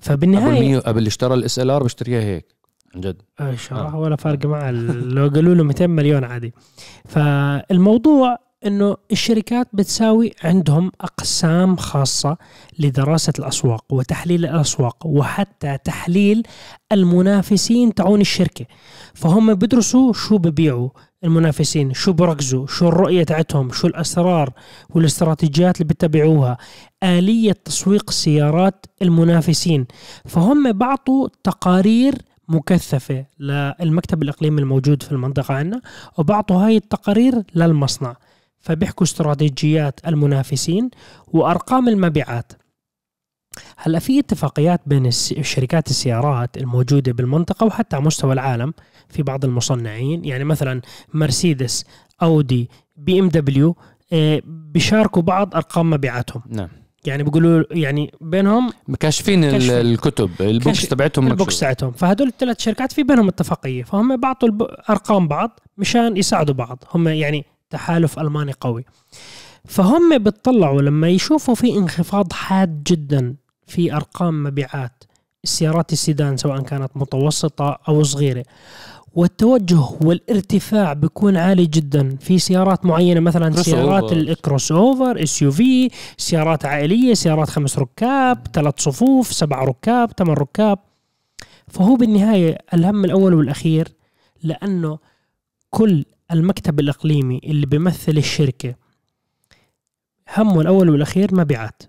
فبالنهايه 0.00 0.78
قبل 0.78 0.98
اللي 0.98 1.08
اشترى 1.08 1.34
ال 1.34 1.70
SLR 1.70 1.82
بيشتريها 1.82 2.20
هيك. 2.20 2.59
عن 2.94 3.00
جد. 3.00 3.22
الله. 3.40 3.56
آه. 3.72 3.96
ولا 3.96 4.16
فارقه 4.16 4.48
معه. 4.48 4.70
لو 4.70 5.28
قالوا 5.28 5.54
له 5.54 5.64
200 5.64 5.86
مليون 5.86 6.24
عادي. 6.24 6.52
فالموضوع 7.08 8.36
إنه 8.66 8.96
الشركات 9.12 9.68
بتساوي 9.72 10.32
عندهم 10.44 10.92
أقسام 11.00 11.76
خاصة 11.76 12.36
لدراسة 12.78 13.32
الأسواق 13.38 13.84
وتحليل 13.92 14.44
الأسواق 14.44 15.06
وحتى 15.06 15.78
تحليل 15.84 16.42
المنافسين 16.92 17.94
تعون 17.94 18.20
الشركة. 18.20 18.66
فهم 19.14 19.54
بيدرسوا 19.54 20.12
شو 20.12 20.38
ببيعوا 20.38 20.88
المنافسين 21.24 21.94
شو 21.94 22.12
بركزوا 22.12 22.66
شو 22.66 22.88
الرؤية 22.88 23.24
تاعتهم 23.24 23.72
شو 23.72 23.86
الأسرار 23.86 24.50
والاستراتيجيات 24.90 25.76
اللي 25.76 25.88
بيتبعوها. 25.88 26.58
آلية 27.02 27.52
تسويق 27.52 28.10
سيارات 28.10 28.86
المنافسين. 29.02 29.86
فهم 30.24 30.72
بعطوا 30.72 31.28
تقارير 31.44 32.14
مكثفة 32.50 33.24
للمكتب 33.38 34.22
الإقليمي 34.22 34.60
الموجود 34.60 35.02
في 35.02 35.12
المنطقة 35.12 35.54
عندنا 35.54 35.80
وبعطوا 36.18 36.56
هاي 36.56 36.76
التقارير 36.76 37.42
للمصنع. 37.54 38.16
فبيحكوا 38.60 39.06
استراتيجيات 39.06 40.00
المنافسين 40.06 40.90
وأرقام 41.28 41.88
المبيعات. 41.88 42.52
هلأ 43.76 43.98
في 43.98 44.18
اتفاقيات 44.18 44.80
بين 44.86 45.10
شركات 45.10 45.90
السيارات 45.90 46.56
الموجودة 46.56 47.12
بالمنطقة 47.12 47.66
وحتى 47.66 47.96
على 47.96 48.04
مستوى 48.04 48.32
العالم 48.32 48.74
في 49.08 49.22
بعض 49.22 49.44
المصنعين. 49.44 50.24
يعني 50.24 50.44
مثلا 50.44 50.80
مرسيدس 51.14 51.84
أودي 52.22 52.70
بي 52.96 53.20
إم 53.20 53.28
دبليو 53.28 53.76
آه، 54.12 54.42
بيشاركوا 54.44 55.22
بعض 55.22 55.54
أرقام 55.54 55.90
مبيعاتهم. 55.90 56.42
نعم. 56.48 56.68
يعني 57.04 57.22
بيقولوا 57.22 57.64
يعني 57.70 58.12
بينهم 58.20 58.70
كاشفين 59.00 59.44
ال- 59.44 59.50
كاشفين. 59.52 59.74
الكتب 59.80 60.30
ال 60.40 60.48
books 60.48 60.88
تبعتهم 60.88 61.26
ال 61.26 61.31
books. 61.31 61.60
تاعتهم 61.60 61.92
فهدول 61.92 62.28
الثلاث 62.28 62.60
شركات 62.60 62.92
في 62.92 63.02
بينهم 63.02 63.28
اتفاقية 63.28 63.82
فهم 63.82 64.16
بعطوا. 64.16 64.48
أرقام 64.92 65.28
بعض 65.28 65.60
مشان 65.78 66.16
يساعدوا 66.16 66.54
بعض 66.54 66.84
هم 66.94 67.08
يعني 67.08 67.44
تحالف 67.70 68.18
ألماني 68.18 68.52
قوي 68.60 68.84
فهم 69.64 70.18
بتطلعوا 70.18 70.82
لما 70.82 71.08
يشوفوا 71.08 71.54
في 71.54 71.76
انخفاض 71.78 72.32
حاد 72.32 72.82
جدا 72.86 73.34
في 73.66 73.92
أرقام 73.94 74.42
مبيعات 74.42 75.04
السيارات 75.44 75.92
السيدان 75.92 76.36
سواء 76.36 76.60
كانت 76.62 76.90
متوسطة 76.94 77.78
أو 77.88 78.02
صغيرة 78.02 78.44
والتوجه 79.14 79.80
والارتفاع 80.00 80.92
بيكون 80.92 81.36
عالي 81.36 81.66
جدا. 81.66 82.16
في 82.20 82.38
سيارات 82.38 82.86
معينة 82.86 83.20
مثلا 83.20 83.62
سيارات. 83.62 84.12
ال 84.12 84.18
crossover 84.18 84.72
SUV 84.72 85.90
سيارات 86.16 86.64
عائلية 86.64 87.14
سيارات 87.14 87.48
خمس 87.50 87.78
ركاب 87.78 88.46
ثلاث 88.52 88.80
صفوف 88.80 89.32
سبع 89.32 89.64
ركاب 89.64 90.10
ثمان 90.18 90.36
ركاب. 90.36 90.78
فهو 91.68 91.94
بالنهاية 91.96 92.58
الهم 92.74 93.04
الأول 93.04 93.34
والأخير 93.34 93.88
لأنه 94.42 94.98
كل 95.70 96.04
المكتب 96.32 96.80
الإقليمي 96.80 97.40
اللي 97.44 97.66
بيمثل 97.66 98.18
الشركة 98.18 98.74
همه 100.36 100.60
الأول 100.60 100.90
والأخير 100.90 101.34
مبيعات 101.34 101.82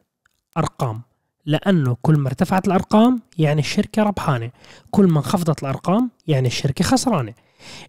أرقام. 0.58 1.02
لأنه 1.46 1.98
كل 2.02 2.18
ما 2.18 2.28
ارتفعت 2.28 2.68
الأرقام 2.68 3.22
يعني 3.38 3.60
الشركة 3.62 4.04
ربحانة. 4.04 4.52
كل 4.92 5.08
ما 5.08 5.18
انخفضت 5.18 5.64
الأرقام 5.64 6.10
يعني 6.28 6.48
الشركة 6.48 6.84
خسرانة. 6.86 7.34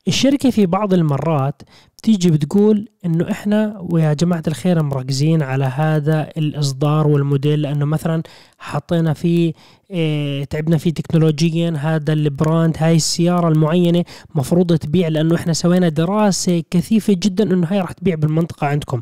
الشركة 0.08 0.50
في 0.50 0.66
بعض 0.66 0.94
المرات 0.94 1.62
بتيجي 1.98 2.30
بتقول 2.30 2.88
إنه 3.06 3.30
إحنا 3.30 3.78
ويا 3.80 4.12
جماعة 4.12 4.42
الخير 4.48 4.82
مركزين 4.82 5.42
على 5.42 5.64
هذا 5.64 6.28
الإصدار 6.36 7.06
والموديل 7.06 7.62
لأنه 7.62 7.84
مثلا 7.84 8.22
حطينا 8.58 9.12
فيه 9.12 9.52
إيه 9.90 10.44
تعبنا 10.44 10.78
فيه 10.78 10.90
تكنولوجيا 10.94 11.74
هذا 11.78 12.12
ال 12.12 12.23
brand 12.23 12.76
هاي 12.78 12.96
السيارة 12.96 13.48
المعينة 13.48 14.04
مفروض 14.34 14.76
تبيع 14.76 15.08
لأنه 15.08 15.34
إحنا 15.34 15.52
سوينا 15.52 15.88
دراسة 15.88 16.62
كثيفة 16.70 17.12
جدا 17.12 17.54
إنه 17.54 17.66
هاي 17.70 17.80
راح 17.80 17.92
تبيع 17.92 18.14
بالمنطقة 18.14 18.66
عندكم. 18.66 19.00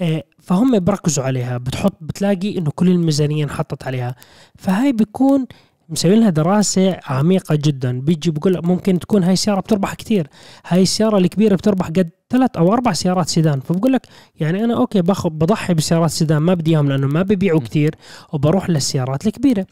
إيه 0.00 0.24
فهم 0.50 0.78
بركزوا 0.78 1.24
عليها. 1.24 1.58
بتحط 1.58 1.94
بتلاقي 2.00 2.58
إنه 2.58 2.70
كل 2.74 2.88
الميزانيه 2.88 3.44
انحطت 3.44 3.82
عليها. 3.86 4.14
فهاي 4.58 4.92
بيكون 4.92 5.46
مسوي 5.88 6.16
لها 6.16 6.30
دراسة 6.30 6.96
عميقة 7.06 7.54
جدا. 7.54 8.00
بيجي 8.00 8.30
بقول 8.30 8.60
ممكن 8.66 8.98
تكون 8.98 9.22
هاي 9.24 9.32
السيارة 9.32 9.60
بتربح 9.60 9.94
كثير 9.94 10.28
هاي 10.66 10.82
السيارة 10.82 11.18
الكبيرة 11.18 11.54
بتربح 11.54 11.86
قد 11.86 12.10
ثلاث 12.30 12.50
أو 12.56 12.72
أربع 12.72 12.92
سيارات 12.92 13.28
سيدان. 13.28 13.60
فبقول 13.60 13.92
لك 13.92 14.06
يعني 14.40 14.64
أنا 14.64 14.76
okay 14.76 15.02
باخذ 15.02 15.30
بضحي 15.30 15.74
بسيارات 15.74 16.10
سيدان 16.10 16.38
ما 16.38 16.54
بدي 16.54 16.70
إياهم 16.70 16.88
لأنه 16.88 17.06
ما 17.06 17.22
ببيعوا 17.22 17.60
كثير 17.60 17.94
وبروح 18.32 18.70
للسيارات 18.70 19.26
الكبيرة. 19.26 19.66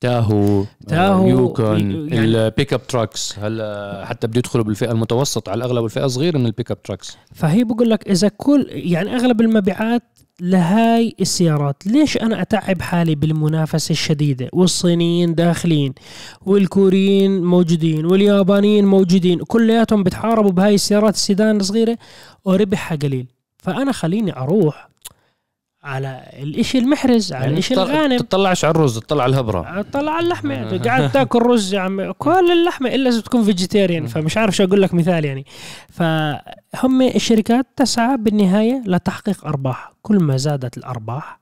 تاهو 0.00 0.64
تاهو، 0.88 1.28
يوكون 1.28 1.80
يعني- 1.90 2.24
ال 2.24 2.72
pickup 2.72 2.86
trucks 2.86 3.38
هلا 3.38 4.04
حتى 4.06 4.26
بده 4.26 4.38
يدخلوا 4.38 4.64
بالفئة 4.64 4.90
المتوسطة. 4.92 5.50
على 5.50 5.58
الأغلب 5.58 5.84
الفئة 5.84 6.06
صغيره 6.06 6.38
من 6.38 6.46
ال 6.46 6.70
pickup 6.70 6.82
trucks 6.82 7.16
فهي 7.34 7.64
بقول 7.64 7.90
لك 7.90 8.08
إذا 8.10 8.28
كل 8.28 8.66
يعني 8.70 9.16
أغلب 9.16 9.40
المبيعات 9.40 10.02
لهاي 10.40 11.14
السيارات. 11.20 11.86
ليش 11.86 12.16
أنا 12.16 12.42
أتعب 12.42 12.82
حالي 12.82 13.14
بالمنافسة 13.14 13.92
الشديدة؟ 13.92 14.48
والصينيين 14.52 15.34
داخلين 15.34 15.94
والكوريين 16.42 17.44
موجودين 17.44 18.06
واليابانيين 18.06 18.84
موجودين 18.86 19.38
كلياتهم 19.38 20.02
بتحاربوا 20.02 20.50
بهاي 20.50 20.74
السيارات 20.74 21.14
السيدان 21.14 21.56
الصغيرة 21.56 21.98
وربحها 22.44 22.96
قليل 22.98 23.26
فأنا 23.58 23.92
خليني 23.92 24.36
أروح 24.36 24.88
على 25.88 26.22
الإشي 26.42 26.78
المحرز 26.78 27.32
على 27.32 27.46
الإشي 27.50 27.74
تط- 27.74 27.78
الغانم. 27.78 28.16
تطلعش 28.18 28.64
على 28.64 28.70
الرز 28.70 28.98
تطلع 28.98 29.22
على 29.22 29.30
الهبرة. 29.30 29.82
طلع 29.82 30.12
على 30.12 30.24
اللحمة. 30.24 30.76
قاعد 30.86 31.12
تاكل 31.12 31.42
رز 31.42 31.74
يا 31.74 31.80
عمي. 31.80 32.12
كل 32.12 32.50
اللحمة 32.52 32.94
إلا 32.94 33.10
إذا 33.10 33.20
تكون 33.20 33.44
فيجيتيريان 33.44 34.06
فمش 34.06 34.36
عارف 34.36 34.56
شو 34.56 34.64
أقول 34.64 34.82
لك 34.82 34.94
مثال 34.94 35.24
يعني. 35.24 35.44
فهم 35.88 37.02
الشركات 37.02 37.66
تسعى 37.76 38.16
بالنهاية 38.16 38.82
لتحقيق 38.86 39.46
أرباح. 39.46 39.92
كل 40.02 40.16
ما 40.18 40.36
زادت 40.36 40.78
الأرباح 40.78 41.40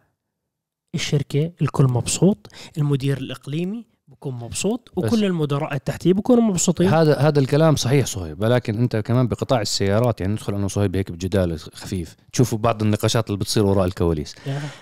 الشركة 0.94 1.52
الكل 1.62 1.84
مبسوط 1.84 2.46
المدير 2.78 3.18
الإقليمي 3.18 3.86
بكون 4.16 4.34
مبسوط 4.34 4.92
وكل 4.96 5.24
المدراء 5.24 5.74
التحتية 5.74 6.12
بكونوا 6.12 6.42
مبسوطين. 6.42 6.88
هذا 6.88 7.16
هذا 7.18 7.38
الكلام 7.40 7.76
صحيح 7.76 8.06
صهيب 8.06 8.42
ولكن 8.42 8.78
أنت 8.78 8.96
كمان 8.96 9.28
بقطاع 9.28 9.60
السيارات 9.60 10.20
يعني 10.20 10.32
ندخل 10.32 10.54
أنا 10.54 10.64
وصهيب 10.64 10.96
هيك 10.96 11.12
بجدال 11.12 11.58
خفيف. 11.58 12.16
تشوفوا 12.32 12.58
بعض 12.58 12.82
النقاشات 12.82 13.26
اللي 13.26 13.38
بتصير 13.38 13.66
وراء 13.66 13.84
الكواليس. 13.84 14.34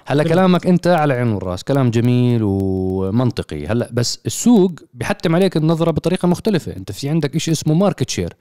هلا 0.06 0.24
كلامك 0.24 0.66
أنت 0.66 0.86
على 0.86 1.14
عين 1.14 1.28
والرأس 1.28 1.64
كلام 1.64 1.90
جميل 1.90 2.40
ومنطقي. 2.42 3.66
هلا 3.66 3.88
بس 3.92 4.20
السوق 4.26 4.72
بيحتم 4.94 5.34
عليك 5.34 5.56
النظرة 5.56 5.90
بطريقة 5.90 6.28
مختلفة. 6.28 6.76
أنت 6.76 6.92
في 6.92 7.08
عندك 7.08 7.38
شيء 7.38 7.54
اسمه 7.54 7.74
market 7.74 8.10
share 8.10 8.34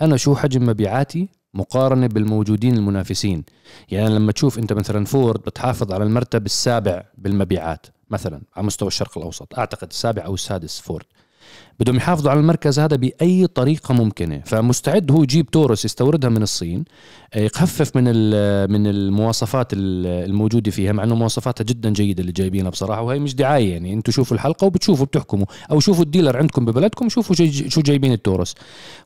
أنا 0.00 0.16
شو 0.16 0.34
حجم 0.34 0.66
مبيعاتي؟ 0.66 1.28
مقارنة 1.54 2.06
بالموجودين 2.06 2.76
المنافسين. 2.76 3.44
يعني 3.88 4.14
لما 4.14 4.32
تشوف 4.32 4.58
أنت 4.58 4.72
مثلا 4.72 5.04
فورد 5.04 5.40
بتحافظ 5.40 5.92
على 5.92 6.04
المرتب 6.04 6.46
السابع 6.46 7.04
بالمبيعات. 7.18 7.86
مثلا 8.10 8.40
على 8.56 8.66
مستوى 8.66 8.88
الشرق 8.88 9.18
الأوسط 9.18 9.58
أعتقد 9.58 9.88
السابع 9.90 10.24
أو 10.24 10.34
السادس 10.34 10.80
فورد. 10.80 11.04
بدهم 11.80 11.96
يحافظوا 11.96 12.30
على 12.30 12.40
المركز 12.40 12.78
هذا 12.78 12.96
بأي 12.96 13.46
طريقة 13.46 13.94
ممكنة. 13.94 14.42
فمستعد 14.46 15.10
هو 15.10 15.22
يجيب 15.22 15.50
تورس 15.50 15.84
يستوردها 15.84 16.30
من 16.30 16.42
الصين 16.42 16.84
آه، 17.34 17.38
يخفف 17.40 17.96
من 17.96 18.04
من 18.70 18.86
المواصفات 18.86 19.72
ال- 19.72 20.06
الموجودة 20.30 20.70
فيها 20.70 20.92
مع 20.92 21.04
إنه 21.04 21.14
مواصفاتها 21.14 21.64
جدا 21.64 21.90
جيدة 21.90 22.20
اللي 22.20 22.32
جايبينها 22.32 22.70
بصراحة 22.70 23.02
وهي 23.02 23.18
مش 23.18 23.34
دعاية 23.34 23.72
يعني. 23.72 23.92
أنتم 23.92 24.12
شوفوا 24.12 24.36
الحلقة 24.36 24.64
وبتشوفوا 24.64 25.06
بتحكموا. 25.06 25.46
أو 25.70 25.80
شوفوا 25.80 26.04
الديلر 26.04 26.36
عندكم 26.36 26.64
ببلدكم 26.64 27.08
شوفوا 27.08 27.36
شو 27.68 27.80
جايبين 27.80 28.12
التورس 28.12 28.54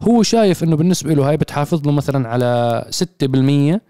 هو 0.02 0.22
شايف 0.22 0.64
إنه 0.64 0.76
بالنسبة 0.76 1.14
له 1.14 1.28
هاي 1.28 1.36
بتحافظ 1.36 1.86
له 1.86 1.92
مثلا 1.92 2.28
على 2.28 2.84
6% 2.90 3.80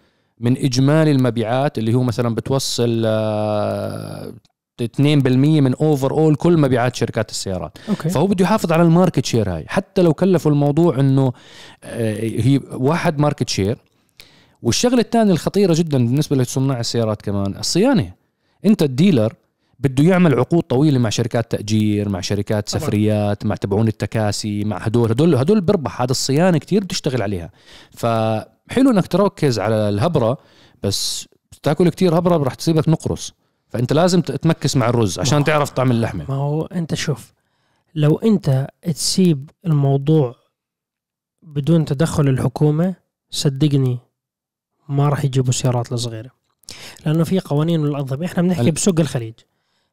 من 0.41 0.57
إجمالي 0.59 1.11
المبيعات 1.11 1.79
اللي 1.79 1.95
هو 1.95 2.03
مثلا 2.03 2.35
بتوصل 2.35 3.03
آه، 3.07 4.33
2% 4.83 5.01
من 5.01 5.75
overall 5.75 6.35
كل 6.35 6.59
مبيعات 6.59 6.97
شركات 6.97 7.31
السيارات. 7.31 7.79
okay. 7.89 8.09
فهو 8.09 8.27
بده 8.27 8.45
يحافظ 8.45 8.73
على 8.73 8.83
ال 8.83 8.89
market 8.89 9.25
share 9.25 9.57
هاي. 9.57 9.65
حتى 9.69 10.03
لو 10.03 10.15
كلفوا 10.15 10.51
الموضوع 10.51 11.01
إنه 11.01 11.33
آه، 11.85 12.21
هي 12.21 12.61
واحد 12.73 13.19
ماركت 13.19 13.49
شير 13.49 13.79
والشغلة 14.63 15.01
الثانية 15.01 15.33
الخطيرة 15.33 15.75
جدا 15.75 15.99
بالنسبة 15.99 16.37
لصناع 16.37 16.81
السيارات 16.81 17.23
كمان 17.23 17.57
الصيانة. 17.57 18.13
أنت 18.65 18.83
ال 18.83 18.90
dealer 18.90 19.35
بده 19.79 20.05
يعمل 20.05 20.35
عقود 20.35 20.63
طويلة 20.63 20.99
مع 20.99 21.11
شركات 21.11 21.51
تأجير 21.51 22.09
مع 22.09 22.21
شركات. 22.21 22.69
سفريات 22.69 23.47
مع 23.47 23.55
تبعون 23.55 23.89
التكاسي 23.89 24.65
مع 24.65 24.77
هدول. 24.77 25.11
هدول 25.11 25.35
هدول 25.35 25.61
بربح. 25.61 26.03
هذا 26.03 26.11
الصيانة 26.11 26.59
كتير 26.59 26.85
بتشتغل 26.85 27.23
عليها. 27.23 27.51
فحلو 27.91 28.91
إنك 28.91 29.07
تركز 29.07 29.59
على 29.59 29.89
الهبرة 29.89 30.39
بس 30.83 31.29
تاكل 31.63 31.89
كتير 31.89 32.19
هبرة 32.19 32.37
رح 32.37 32.55
تصيبك 32.55 32.89
نقرص 32.89 33.35
فأنت 33.75 33.93
لازم 33.93 34.21
تمكس 34.21 34.77
مع 34.77 34.89
الرز 34.89 35.19
عشان 35.19 35.39
ما- 35.39 35.45
تعرف 35.45 35.71
طعم 35.71 35.91
اللحمة. 35.91 36.25
ما 36.29 36.35
هو 36.35 36.63
أنت 36.67 36.95
شوف 36.95 37.33
لو 37.95 38.17
أنت 38.19 38.69
تسيب 38.83 39.51
الموضوع 39.67 40.35
بدون 41.43 41.85
تدخل 41.85 42.29
الحكومة 42.29 42.95
صدقني 43.31 43.99
ما 44.89 45.09
راح 45.09 45.25
يجيبوا 45.25 45.53
سيارات 45.53 45.93
الصغيرة 45.93 46.31
لأنه 47.07 47.25
في 47.25 47.41
قوانين 47.41 47.81
من 47.81 47.87
الأنظمة 47.89 48.27
إحنا 48.27 48.43
بنحكي 48.43 48.71
بسوق 48.71 49.01
الخليج. 49.01 49.35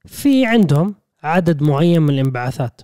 في 0.05 0.45
عندهم 0.45 0.95
عدد 1.23 1.61
معين 1.63 2.01
من 2.01 2.09
الانبعاثات. 2.09 2.81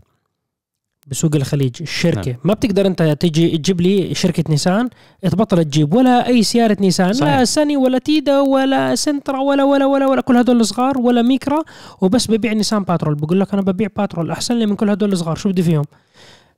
بسوق 1.08 1.36
الخليج 1.36 1.76
الشركة 1.82 2.32
نعم. 2.32 2.40
ما 2.44 2.54
بتقدر 2.54 2.88
أنت 2.88 3.04
تجي 3.04 3.58
تجيب 3.58 3.82
لي 3.82 4.16
شركة 4.16 4.44
نيسان 4.50 4.90
تبطل 5.22 5.64
تجيب 5.64 5.94
ولا 5.94 6.28
أي 6.28 6.44
سيارة 6.44 6.78
نيسان 6.80 7.14
صحيح. 7.14 7.38
لا 7.38 7.46
صني 7.46 7.78
ولا 7.78 7.98
تيدا 7.98 8.40
ولا 8.40 8.96
سنترا 8.96 9.40
ولا 9.40 9.64
ولا 9.64 9.86
ولا 9.86 10.08
ولا 10.08 10.22
كل 10.22 10.38
هدول 10.38 10.60
الصغار 10.60 10.98
ولا 10.98 11.22
ميكرا 11.22 11.64
وبس 12.02 12.32
ببيع 12.32 12.54
نيسان 12.54 12.84
باترول 12.84 13.16
بقول 13.16 13.40
لك 13.40 13.54
أنا 13.54 13.62
ببيع 13.62 13.88
باترول 13.98 14.32
أحسن 14.32 14.56
لي 14.56 14.66
من 14.66 14.76
كل 14.76 14.90
هدول 14.90 15.12
الصغار 15.12 15.36
شو 15.36 15.50
بدي 15.50 15.64
فيهم 15.64 15.86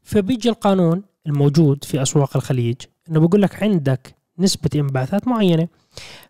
فبيجي 0.03 0.49
القانون 0.49 1.01
الموجود 1.27 1.83
في 1.83 2.01
أسواق 2.01 2.35
الخليج 2.35 2.75
إنه 3.09 3.19
بقول 3.19 3.41
لك 3.41 3.63
عندك 3.63 4.15
نسبة 4.39 4.69
انبعاثات 4.75 5.27
معينة 5.27 5.67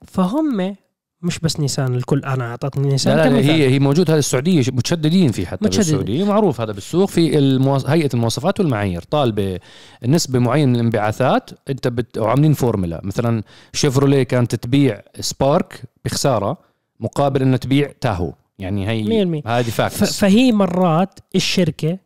فهم 0.07 0.75
مش 1.21 1.39
بس 1.39 1.59
نيسان 1.59 1.95
الكل 1.95 2.19
أنا 2.25 2.51
أعطتني 2.51 2.87
نيسان 2.87 3.17
لا 3.17 3.29
لا. 3.29 3.37
هي 3.39 3.69
هي 3.69 3.79
موجود 3.79 4.09
هذا 4.11 4.19
السعودية 4.19 4.59
متشددين 4.71 5.31
فيه 5.31 5.45
حتى 5.45 5.65
متشددين. 5.65 5.97
بالسعودية 5.97 6.23
معروف 6.23 6.61
هذا 6.61 6.71
بالسوق 6.71 7.09
في 7.09 7.37
المواص... 7.37 7.85
هيئة 7.85 8.09
المواصفات 8.13 8.59
والمعايير 8.59 9.01
طالبة 9.01 9.59
نسبة 10.05 10.39
معينة 10.39 10.65
من 10.69 10.75
الانبعاثات 10.75 11.49
أنت 11.69 11.87
بت... 11.87 12.17
وعاملين 12.17 12.53
فورمولا 12.53 13.01
مثلا 13.03 13.43
شيفروليه 13.73 14.23
كانت 14.23 14.55
تبيع 14.55 15.01
سبارك 15.19 15.81
بخسارة 16.05 16.57
مقابل 16.99 17.41
إنه 17.41 17.57
تبيع 17.57 17.91
تاهو 18.01 18.33
يعني 18.59 18.89
هي 18.89 19.41
100%. 19.43 19.47
هذه 19.47 19.63
f- 19.63 19.81
facts 19.81 20.19
فهي 20.19 20.51
مرات 20.51 21.19
الشركة 21.35 21.97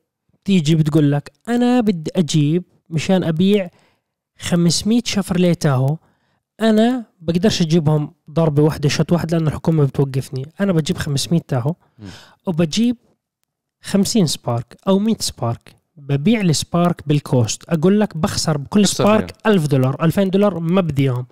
تيجي 0.46 0.76
بتقول 0.76 1.12
لك 1.12 1.32
أنا 1.50 1.82
بدي 1.82 2.12
أجيب 2.16 2.64
مشان 2.90 3.24
أبيع 3.24 3.70
500 4.40 5.02
شفرليه 5.06 5.54
تاهو 5.54 5.98
أنا 6.62 7.06
بقدرش 7.22 7.62
أجيبهم 7.62 8.14
ضربة 8.30 8.64
واحدة 8.64 8.90
shot 8.90 9.12
واحد 9.12 9.32
لأن 9.36 9.48
الحكومة 9.48 9.86
بتوقفني 9.86 10.46
أنا 10.60 10.74
بجيب 10.74 10.98
500 10.98 11.42
تاهو. 11.48 11.76
وبجيب 12.48 12.98
50 13.82 14.26
سبارك 14.28 14.78
أو 14.88 15.00
100 15.00 15.16
سبارك 15.20 15.76
ببيع 16.10 16.42
السبارك 16.42 17.02
بال 17.08 17.24
cost. 17.24 17.64
أقول 17.70 18.00
لك 18.00 18.18
بخسر 18.18 18.58
بكل 18.58 18.88
سبارك 18.88 19.34
1000 19.46 19.68
دولار 19.68 19.98
2000 20.02 20.24
دولار 20.24 20.60
ما 20.60 20.82
بدي 20.82 21.04
إياهم. 21.04 21.26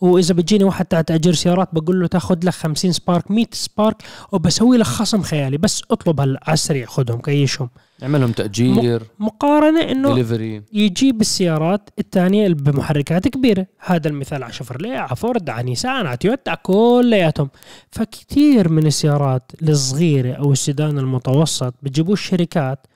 وإذا 0.00 0.34
بتجيني 0.34 0.64
واحد 0.64 0.84
تاع 0.84 1.00
تاجير 1.00 1.34
سيارات 1.34 1.68
بقول 1.72 2.00
له 2.00 2.06
تاخذ 2.06 2.38
لك 2.44 2.54
50 2.54 2.92
سبارك 2.92 3.30
100 3.30 3.46
سبارك 3.52 3.96
وبسوي 4.32 4.76
لك 4.76 4.86
خصم 4.86 5.22
خيالي. 5.22 5.56
بس 5.56 5.82
اطلب 5.90 6.20
هلا 6.20 6.40
على 6.46 6.54
السريع 6.54 6.86
خذهم 6.86 7.20
كيشهم 7.20 7.70
اعملهم 8.02 8.32
تأجير 8.32 9.02
مقارنة 9.18 9.80
إنه 9.80 10.12
دليفري 10.14 10.62
يجيب 10.72 11.20
السيارات 11.20 11.90
الثانية 11.98 12.48
بمحركات 12.48 13.28
كبيرة. 13.28 13.66
هذا 13.78 14.08
المثال 14.08 14.42
على 14.42 14.52
شفرليه 14.52 14.98
على 14.98 15.16
فورد 15.16 15.50
على 15.50 15.62
نيسان 15.62 16.06
على 16.06 16.16
تويوتا 16.16 16.54
كلياتهم. 16.54 17.50
فكتير 17.90 18.68
من 18.68 18.86
السيارات 18.86 19.52
الصغيرة 19.62 20.32
أو 20.32 20.52
السيدان 20.52 20.98
المتوسط 20.98 21.74
بيجيبوه 21.82 22.12
الشركات 22.12 22.86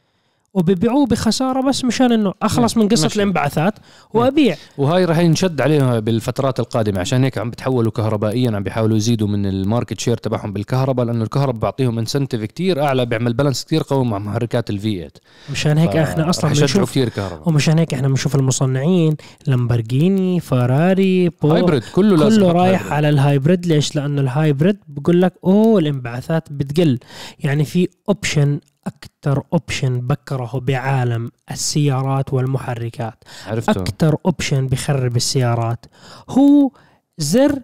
وبيبيعوه 0.55 1.07
بخسارة 1.07 1.69
بس 1.69 1.85
مشان 1.85 2.13
إنه 2.13 2.33
أخلص 2.43 2.77
من 2.77 2.89
قصة 2.89 3.03
ماشي. 3.03 3.17
الانبعاثات 3.17 3.75
وأبيع. 4.15 4.57
وهاي 4.79 5.05
راح 5.05 5.19
ينشد 5.19 5.61
عليها 5.61 5.99
بالفترات 6.01 6.61
القادمة. 6.61 7.01
عشان 7.01 7.25
هيك 7.25 7.39
عم 7.39 7.51
بتحولوا 7.51 7.93
كهربائيا 7.93 8.51
عم 8.57 8.63
بيحاولوا 8.63 8.97
يزيدوا 8.97 9.29
من 9.29 9.47
ال 9.47 9.54
market 9.54 10.01
share 10.01 10.17
تبعهم 10.17 10.53
بالكهرباء 10.53 11.07
لأنه 11.07 11.25
الكهرباء 11.25 11.61
بعطيهم 11.61 11.99
incentive 11.99 12.45
كتير 12.45 12.83
أعلى 12.83 13.07
بيعمل 13.07 13.33
balance 13.33 13.65
كتير 13.65 13.83
قوي 13.83 14.05
مع 14.05 14.19
محركات 14.19 14.71
ال 14.71 14.82
V 14.82 14.93
8 14.93 15.11
مشان 15.53 15.79
هيك 15.79 15.97
إحنا 15.97 16.31
أصلا 16.31 16.51
بنشوف 16.51 16.91
كتير 16.91 17.09
كهرباء. 17.09 17.49
ومشان 17.49 17.79
هيك 17.79 17.95
إحنا 17.95 18.09
بنشوف 18.09 18.37
المصنعين 18.37 19.17
لامبرجيني 19.47 20.41
فراري 20.41 21.29
بو 21.29 21.53
hybrid 21.53 21.83
كله 21.95 22.17
لازم 22.17 22.41
كله 22.41 22.47
يحط 22.47 22.57
رايح 22.57 22.71
hybrid. 22.81 22.93
على 22.93 23.09
ال 23.09 23.17
hybrid 23.17 23.67
ليش؟ 23.67 23.97
لأنه 23.97 24.21
ال 24.21 24.29
hybrid 24.29 24.77
بقول 24.89 25.23
لك 25.23 25.33
أوه 25.45 25.79
الانبعاثات 25.79 26.53
بتقل. 26.53 26.99
يعني 27.41 27.65
في 27.65 27.89
option 28.09 28.61
أكثر 28.87 29.43
option 29.53 30.01
بكرهه 30.01 30.61
بعالم 30.61 31.31
السيارات 31.51 32.33
والمحركات. 32.33 33.25
عرفته. 33.47 33.71
أكثر 33.71 34.17
option 34.27 34.67
بخرب 34.67 35.17
السيارات. 35.17 35.87
هو 36.29 36.71
زر 37.19 37.59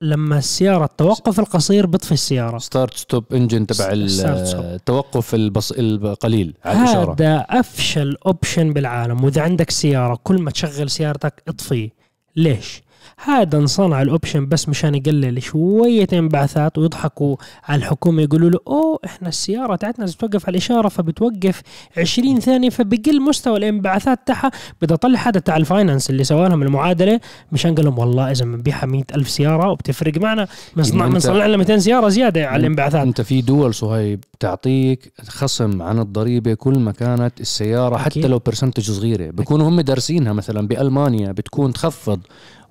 لما 0.00 0.38
السيارة 0.38 0.84
التوقف 0.84 1.40
القصير 1.40 1.86
بيطفي 1.86 2.12
السيارة. 2.12 2.58
start 2.58 2.94
stop 2.94 3.24
engine 3.32 3.66
تبع. 3.66 3.88
التوقف 3.92 5.34
البص... 5.34 5.72
القليل 5.72 6.54
على 6.64 6.78
الإشارة. 6.78 7.12
هذا 7.12 7.46
أفشل 7.48 8.16
option 8.26 8.72
بالعالم. 8.72 9.24
وإذا 9.24 9.42
عندك 9.42 9.70
سيارة 9.70 10.20
كل 10.24 10.42
ما 10.42 10.50
تشغل 10.50 10.90
سيارتك 10.90 11.42
اطفيه 11.48 11.90
ليش؟ 12.36 12.82
هذا 13.24 13.58
انصنع 13.58 14.02
ال 14.02 14.09
option 14.09 14.48
بس 14.48 14.68
مشان 14.68 14.94
يقلل 14.94 15.42
شوية 15.42 16.06
انبعاثات 16.12 16.78
ويضحكوا 16.78 17.36
على 17.64 17.78
الحكومة. 17.78 18.22
يقولوا 18.22 18.50
له 18.50 18.58
أوه 18.66 18.98
إحنا 19.04 19.28
السيارة 19.28 19.76
تاعتنا 19.76 20.04
لازم 20.04 20.16
توقف 20.18 20.46
على 20.46 20.50
الإشارة 20.50 20.88
فبتوقف 20.88 21.62
20 21.98 22.40
ثانية 22.40 22.70
فبقل 22.70 23.20
مستوى 23.22 23.56
الانبعاثات 23.58 24.18
تاعها. 24.26 24.50
بدي 24.82 24.94
أطلع 24.94 25.28
هذا 25.28 25.40
تاع 25.40 25.56
ال 25.56 25.63
finance 25.63 26.10
اللي 26.10 26.24
سوى 26.24 26.48
لهم 26.48 26.62
المعادلة. 26.62 27.20
مشان 27.52 27.74
قال 27.74 27.84
لهم 27.84 27.98
والله 27.98 28.30
إذا 28.30 28.44
بنبيعها 28.44 28.86
100 28.86 29.02
ألف 29.14 29.30
سيارة 29.30 29.70
وبتفرق 29.70 30.18
معنا 30.18 30.48
بنصنع 30.76 31.06
بنصنع 31.06 31.46
لنا 31.46 31.56
200 31.56 31.78
سيارة 31.78 32.08
زيادة 32.08 32.46
على 32.46 32.60
الانبعاثات. 32.60 33.06
أنت 33.06 33.20
في 33.20 33.42
دول 33.42 33.74
صهيب 33.74 34.24
تعطيك 34.40 35.12
خصم 35.28 35.82
عن 35.82 35.98
الضريبة 35.98 36.54
كل 36.54 36.78
ما 36.78 36.92
كانت 36.92 37.40
السيارة 37.40 38.06
أكيد. 38.06 38.22
حتى 38.22 38.28
لو 38.28 38.38
percentage 38.38 38.90
صغيرة. 38.90 39.30
بيكونوا 39.30 39.68
هم 39.68 39.80
دارسينها 39.80 40.32
مثلا 40.32 40.68
بألمانيا 40.68 41.32
بتكون 41.32 41.72
تخفض 41.72 42.20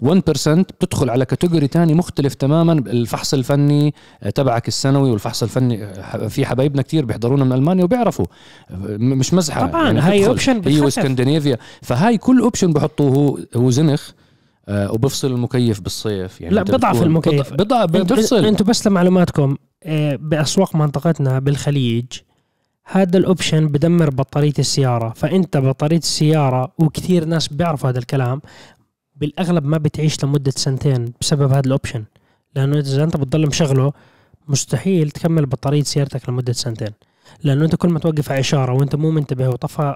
1% 0.02 0.08
بتدخل 0.82 1.10
على 1.10 1.26
category 1.26 1.68
تاني 1.68 1.94
مختلف 1.94 2.34
تماما. 2.34 2.74
الفحص 2.74 3.34
الفني 3.34 3.94
تبعك 4.36 4.68
السنوي 4.68 5.12
والفحص 5.12 5.44
الفني 5.44 5.88
في 6.30 6.46
حبايبنا 6.46 6.82
كتير 6.82 7.06
بيحضرونا 7.06 7.44
من 7.44 7.54
ألمانيا 7.54 7.84
وبيعرفوا. 7.84 8.26
مش 8.90 9.34
مزحة 9.34 9.68
طبعاً، 9.68 10.00
هاي 10.00 10.18
بتدخل. 10.18 10.30
option 10.30 10.62
هي. 10.66 10.80
واسكندنافيا. 10.82 11.58
فهاي 11.82 12.18
كل 12.18 12.42
option 12.42 12.74
بحطوه 12.74 13.46
هو 13.56 13.70
زنخ 13.70 14.12
آه، 14.68 14.92
وبفصل 14.92 15.32
المكيف 15.32 15.82
بالصيف. 15.82 16.42
يعني 16.42 16.56
لا، 16.56 16.64
بضعف 16.64 17.04
المكيف. 17.04 17.54
بضع 17.54 17.86
بضع 17.86 18.02
أنتوا 18.02 18.18
بفصل. 18.18 18.46
أنتوا 18.46 18.66
بس 18.66 18.88
لمعلوماتكم 18.88 19.58
آه، 19.84 20.16
بأسواق 20.16 20.76
منطقتنا 20.76 21.40
بالخليج 21.40 22.06
هذا 22.92 23.18
ال 23.18 23.25
option 23.25 23.68
بدمر 23.68 24.10
بطارية 24.10 24.54
السيارة. 24.60 25.14
فأنت 25.16 25.58
بطارية 25.58 25.98
السيارة 25.98 26.74
وكثير 26.80 27.26
ناس 27.26 27.48
بيعرفوا 27.48 27.90
هذا 27.90 28.00
الكلام 28.00 28.42
بالأغلب 29.16 29.66
ما 29.66 29.78
بتعيش 29.78 30.24
لمدة 30.24 30.54
سنتين 30.56 31.14
بسبب 31.22 31.52
هذا 31.52 31.60
ال 31.66 31.71
option 31.71 32.04
لأنه 32.56 32.80
إذا 32.80 33.04
أنت 33.04 33.18
بتضل 33.18 33.48
مشغله 33.48 33.94
مستحيل 34.48 35.12
تكمل 35.12 35.46
بطارية 35.46 35.84
سيارتك 35.84 36.30
لمدة 36.30 36.54
سنتين. 36.54 36.90
لأنه 37.44 37.66
أنت 37.66 37.76
كل 37.76 37.90
ما 37.90 38.00
توقف 38.00 38.32
على 38.32 38.40
إشارة 38.40 38.74
وأنت 38.74 38.96
مو 38.96 39.12
منتبه 39.12 39.50
وطفى 39.50 39.96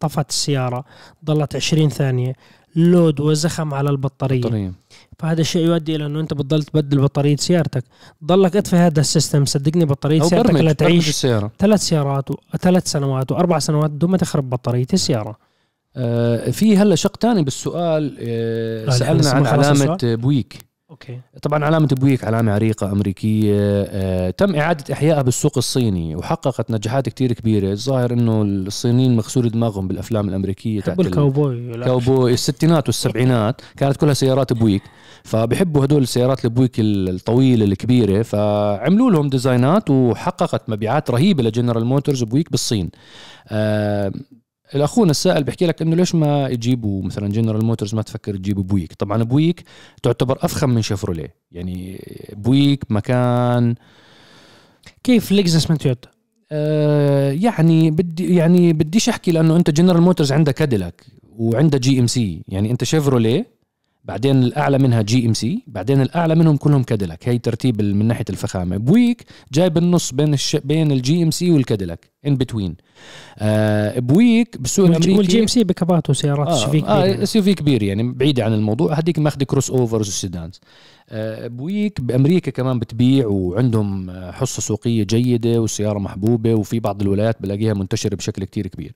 طفت 0.00 0.30
السيارة 0.30 0.84
ضلت 1.24 1.56
20 1.56 1.88
ثانية 1.88 2.32
load 2.76 3.20
وزخم 3.20 3.74
على 3.74 3.90
البطارية. 3.90 4.42
طريق. 4.42 4.72
فهذا 5.18 5.40
الشيء 5.40 5.66
يؤدي 5.66 5.96
إلى 5.96 6.06
أنه 6.06 6.20
أنت 6.20 6.34
بتضل 6.34 6.62
تبدل 6.62 7.00
بطارية 7.00 7.36
سيارتك. 7.36 7.84
ضلك 8.24 8.56
أطفي 8.56 8.76
هذا 8.76 9.00
ال 9.00 9.06
system 9.06 9.44
صدقني 9.44 9.84
بطارية 9.84 10.22
سيارتك 10.22 10.54
لا 10.54 10.72
تعيش 10.72 11.26
ثلاث 11.58 11.80
سيارات 11.80 12.30
وثلاث 12.30 12.86
سنوات 12.86 13.32
واربع 13.32 13.58
سنوات 13.58 13.90
بدون 13.90 14.10
ما 14.10 14.16
تخرب 14.16 14.50
بطارية 14.50 14.86
السيارة. 14.92 15.49
في 16.52 16.76
هلا 16.76 16.94
شق 16.94 17.16
تاني 17.16 17.42
بالسؤال 17.42 18.16
آه، 18.20 18.90
سألنا 18.90 19.30
عن 19.30 19.46
علامة 19.46 19.98
بويك. 20.02 20.70
أوكي. 20.90 21.18
طبعا 21.42 21.64
علامة 21.64 21.88
بويك 22.00 22.24
علامة 22.24 22.52
عريقة 22.52 22.92
أمريكية 22.92 23.54
آه، 23.58 24.30
تم 24.30 24.54
إعادة 24.54 24.94
إحيائها 24.94 25.22
بالسوق 25.22 25.58
الصيني 25.58 26.16
وحققت 26.16 26.70
نجاحات 26.70 27.08
كتير 27.08 27.32
كبيرة. 27.32 27.72
الظاهر 27.72 28.12
إنه 28.12 28.42
الصينيين 28.42 29.16
مغسول 29.16 29.50
دماغهم 29.50 29.88
بالأفلام 29.88 30.28
الأمريكية 30.28 30.80
بحبوا 30.80 31.04
الكاوبوي. 31.04 31.74
الكاوبوي 31.74 32.32
الستينات 32.32 32.88
والسبعينات 32.88 33.60
كانت 33.76 33.96
كلها 33.96 34.14
سيارات 34.14 34.52
بويك. 34.52 34.82
فبحبوا 35.24 35.84
هدول 35.84 36.02
السيارات 36.02 36.44
البويك 36.44 36.72
الطويلة 36.78 37.64
الكبيرة 37.64 38.22
فعملوا 38.22 39.10
لهم 39.10 39.28
design 39.28 39.81
ات 39.81 39.90
وحققت 39.90 40.70
مبيعات 40.70 41.10
رهيبة 41.10 41.42
لجنرال 41.42 41.84
موتورز 41.84 42.22
بويك 42.22 42.50
بالصين. 42.50 42.90
آه 43.48 44.12
الأخونا 44.74 45.10
السائل 45.10 45.44
بيحكي 45.44 45.66
لك 45.66 45.82
إنه 45.82 45.96
ليش 45.96 46.14
ما 46.14 46.48
يجيبوا 46.48 47.02
مثلا 47.02 47.28
جنرال 47.28 47.64
موتورز 47.64 47.94
ما 47.94 48.02
تفكر 48.02 48.36
تجيبوا 48.36 48.62
بويك؟ 48.62 48.92
طبعا 48.92 49.22
بويك 49.22 49.64
تعتبر 50.02 50.38
أفخم 50.42 50.70
من 50.70 50.82
شيفروليه 50.82 51.34
يعني 51.52 52.04
بويك 52.32 52.84
مكان 52.90 53.74
كيف 55.04 55.32
لكزس 55.32 55.70
من 55.70 55.78
تويوتا؟ 55.78 56.08
آه 56.52 57.32
يعني 57.32 57.90
بدي 57.90 58.34
يعني 58.34 58.72
بديش 58.72 59.08
أحكي 59.08 59.32
لأنه 59.32 59.56
أنت 59.56 59.70
جنرال 59.70 60.02
موتورز 60.02 60.32
عندها 60.32 60.52
كاديلاك 60.52 61.04
وعندها 61.38 61.80
جي 61.80 62.00
ام 62.00 62.06
سي 62.06 62.42
يعني 62.48 62.70
أنت 62.70 62.84
شيفروليه 62.84 63.46
بعدين 64.04 64.42
الأعلى 64.42 64.78
منها 64.78 65.02
جي 65.02 65.26
ام 65.26 65.34
سي 65.34 65.62
بعدين 65.66 66.00
الأعلى 66.02 66.34
منهم 66.34 66.56
كلهم 66.56 66.82
كاديلاك 66.82 67.28
هي 67.28 67.38
ترتيب 67.38 67.82
من 67.82 68.06
ناحية 68.06 68.24
الفخامة. 68.30 68.76
بويك 68.76 69.24
جاي 69.52 69.70
بالنص 69.70 70.12
بين 70.14 70.34
الش... 70.34 70.56
بين 70.56 70.92
الجي 70.92 71.22
ام 71.22 71.30
سي 71.30 71.50
والكاديلاك 71.50 72.10
in 72.26 72.36
between 72.36 72.76
آه 73.38 73.98
بويك 73.98 74.56
بالسوق 74.58 74.86
الامريكي 74.86 75.18
والجي 75.18 75.40
ام 75.40 75.46
سي 75.46 75.64
بكابات 75.64 76.10
وسيارات 76.10 76.48
آه 76.48 76.70
في 76.70 76.80
كبير. 76.80 77.22
SUV 77.22 77.54
كبير 77.54 77.82
يعني 77.82 78.12
بعيده 78.12 78.44
عن 78.44 78.52
الموضوع. 78.52 78.98
هذيك 78.98 79.18
ماخذه 79.18 79.44
crossovers 79.44 79.70
و 79.70 80.08
sedans 80.08 80.60
آه 81.08 81.46
بويك 81.46 82.00
بأمريكا 82.00 82.50
كمان 82.50 82.78
بتبيع 82.78 83.26
وعندهم 83.26 84.10
آه، 84.10 84.30
حصة 84.30 84.62
سوقية 84.62 85.02
جيدة 85.04 85.60
والسياره 85.60 85.98
محبوبة 85.98 86.54
وفي 86.54 86.80
بعض 86.80 87.02
الولايات 87.02 87.42
بلاقيها 87.42 87.74
منتشرة 87.74 88.14
بشكل 88.16 88.44
كتير 88.44 88.66
كبير. 88.66 88.92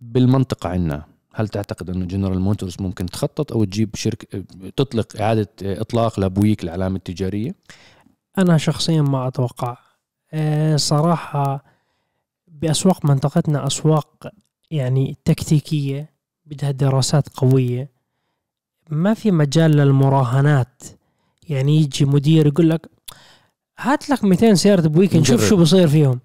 بالمنطقة 0.00 0.68
عندنا. 0.68 1.13
هل 1.34 1.48
تعتقد 1.48 1.90
أنه 1.90 2.04
جنرال 2.04 2.40
موتورز 2.40 2.76
ممكن 2.80 3.06
تخطط 3.06 3.52
أو 3.52 3.64
تجيب 3.64 3.96
شركه 3.96 4.44
تطلق 4.76 5.20
إعادة 5.20 5.48
إطلاق 5.62 6.20
لبويك 6.20 6.64
العلامه 6.64 6.96
التجارية؟ 6.96 7.54
أنا 8.38 8.58
شخصيا 8.58 9.02
ما 9.02 9.28
أتوقع. 9.28 9.76
آه، 10.32 10.76
صراحة 10.76 11.64
بأسواق 12.48 13.04
منطقتنا 13.06 13.66
أسواق 13.66 14.32
يعني 14.70 15.16
تكتيكية 15.24 16.10
بدها 16.46 16.70
دراسات 16.70 17.28
قوية. 17.28 17.90
ما 18.90 19.14
في 19.14 19.30
مجال 19.30 19.70
للمراهنات. 19.70 20.82
يعني 21.48 21.76
يجي 21.76 22.04
مدير 22.04 22.46
يقول 22.46 22.70
لك 22.70 22.90
هات 23.78 24.10
لك 24.10 24.24
200 24.24 24.54
سيارة 24.54 24.88
بويك 24.88 25.16
نشوف 25.16 25.36
نجرب. 25.36 25.48
شو 25.48 25.56
بصير 25.56 25.88
فيهم. 25.88 26.20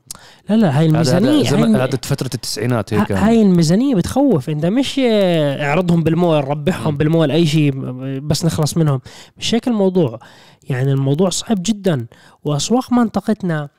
لا 0.49 0.55
لا 0.55 0.79
هاي 0.79 0.85
الميزانية 0.85 1.41
هذا 1.41 1.65
هاي, 1.65 1.75
هذا 1.75 1.99
فترة 2.03 2.29
التسعينات 2.33 2.93
هيك. 2.93 3.11
هاي 3.11 3.41
الميزانية 3.41 3.95
بتخوف. 3.95 4.49
انت 4.49 4.65
مش 4.65 4.99
اعرضهم 5.03 6.03
بالمول 6.03 6.47
ربحهم. 6.47 6.97
بالمول 6.97 7.31
اي 7.31 7.45
شيء 7.45 7.71
بس 8.19 8.45
نخلص 8.45 8.77
منهم. 8.77 9.01
مش 9.37 9.55
هيك 9.55 9.67
الموضوع. 9.67 10.19
يعني 10.69 10.91
الموضوع 10.91 11.29
صعب 11.29 11.57
جدا. 11.61 12.05
وأسواق 12.43 12.93
منطقتنا 12.93 13.69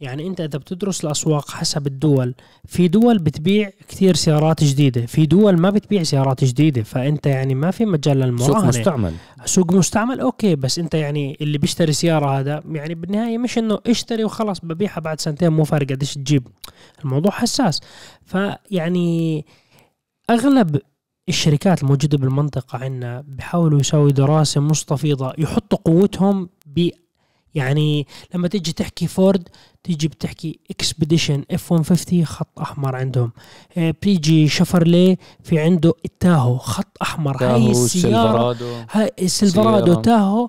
يعني 0.00 0.26
انت 0.26 0.40
اذا 0.40 0.58
بتدرس 0.58 1.04
الاسواق 1.04 1.50
حسب 1.50 1.86
الدول 1.86 2.34
في 2.64 2.88
دول 2.88 3.18
بتبيع 3.18 3.70
كثير 3.88 4.14
سيارات 4.14 4.64
جديدة 4.64 5.06
في 5.06 5.26
دول 5.26 5.58
ما 5.58 5.70
بتبيع 5.70 6.02
سيارات 6.02 6.44
جديدة 6.44 6.82
فانت 6.82 7.26
يعني 7.26 7.54
ما 7.54 7.70
في 7.70 7.84
مجال 7.84 8.16
سوق 8.18 8.26
للمراهنه 8.26 8.68
مستعمل. 8.68 9.12
سوق 9.44 9.72
مستعمل 9.72 10.20
أوكي 10.20 10.56
بس 10.56 10.78
انت 10.78 10.94
يعني 10.94 11.36
اللي 11.40 11.58
بيشتري 11.58 11.92
سيارة 11.92 12.40
هذا 12.40 12.62
يعني 12.72 12.94
بالنهاية 12.94 13.38
مش 13.38 13.58
انه 13.58 13.78
اشتري 13.86 14.24
وخلاص 14.24 14.60
ببيعها 14.60 15.00
بعد 15.00 15.20
سنتين 15.20 15.48
مو 15.48 15.64
فارق 15.64 15.86
قديش 15.86 16.14
تجيب. 16.14 16.48
الموضوع 17.04 17.30
حساس. 17.32 17.80
فيعني 18.24 19.44
أغلب 20.30 20.80
الشركات 21.28 21.82
الموجودة 21.82 22.18
بالمنطقة 22.18 22.78
عندنا 22.78 23.24
بيحاولوا 23.28 23.80
يسووا 23.80 24.10
دراسة 24.10 24.60
مستفيضة 24.60 25.32
يحطوا 25.38 25.78
قوتهم 25.84 26.48
ب 26.66 26.90
يعني 27.58 28.06
لما 28.34 28.48
تيجي 28.48 28.72
تحكي 28.72 29.06
فورد 29.06 29.48
تيجي 29.84 30.08
بتحكي 30.08 30.58
إكسبيديشن 30.70 31.44
اف 31.50 31.72
150 31.72 32.24
خط 32.24 32.58
أحمر 32.60 32.96
عندهم. 32.96 33.32
آه، 33.76 33.94
بيجي 34.02 34.48
شفرليه 34.48 35.18
في 35.44 35.58
عنده 35.58 35.92
التاهو 36.04 36.58
خط 36.58 36.96
أحمر. 37.02 37.44
هاي 37.44 37.70
السيارة 37.70 38.56
هاي 38.90 39.10
السيلفرادو 39.22 39.86
سيارة. 39.86 40.02
تاهو 40.02 40.48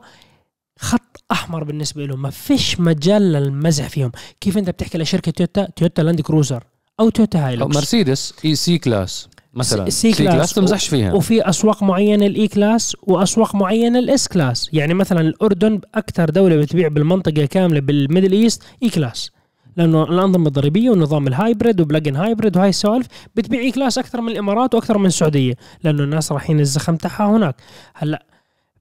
خط 0.80 1.24
أحمر 1.32 1.64
بالنسبة 1.64 2.06
له 2.06 2.16
ما 2.16 2.30
فيش 2.30 2.80
مجال 2.80 3.22
للمزح 3.22 3.90
فيهم. 3.90 4.12
كيف 4.42 4.58
أنت 4.58 4.70
بتحكي 4.70 4.98
لشركة 4.98 5.32
تويوتا؟ 5.32 5.68
تويوتا 5.76 6.02
لاند 6.02 6.22
كروزر 6.22 6.64
أو 7.00 7.10
تويوتا 7.10 7.48
هايلوكس. 7.48 7.76
مرسيدس 7.76 8.34
اي 8.46 8.56
سي 8.56 8.78
class 8.78 9.28
مثلا 9.54 9.90
سي 9.90 10.12
class. 10.14 10.54
تمزحش 10.54 10.88
فيها. 10.88 11.14
وفي 11.14 11.50
أسواق 11.50 11.84
معينة 11.84 12.26
الاي 12.26 12.48
class 12.48 12.98
وأسواق 13.04 13.56
معينة 13.56 14.00
الاس 14.00 14.28
class. 14.28 14.70
يعني 14.74 14.94
مثلا 14.94 15.22
الأردن 15.22 15.82
أكثر 15.96 16.30
دولة 16.30 16.56
بتبيع 16.56 16.88
بالمنطقة 16.88 17.46
كاملة 17.46 17.80
بال 17.80 17.93
Middle 17.93 18.32
East 18.32 18.64
اي 18.84 18.90
class. 18.90 19.32
لأنه 19.78 20.04
الأنظمة 20.04 20.48
الضريبية 20.48 20.90
ونظام 20.90 21.28
ال 21.28 21.35
hybrid 21.35 21.82
و 21.82 21.86
plug-in 21.86 22.16
hybrid 22.16 22.58
وهاي 22.58 22.70
السوالف 22.70 23.08
بتبيع 23.36 23.60
اي 23.60 23.72
class 23.72 23.98
أكثر 23.98 24.22
من 24.22 24.32
الإمارات 24.32 24.76
وأكثر 24.76 24.98
من 24.98 25.06
السعودية 25.06 25.54
لأنه 25.84 26.04
الناس 26.04 26.32
رايحين 26.32 26.60
الزخم 26.60 26.96
تاعها 26.96 27.38
هناك. 27.38 27.56
هلأ 27.94 28.26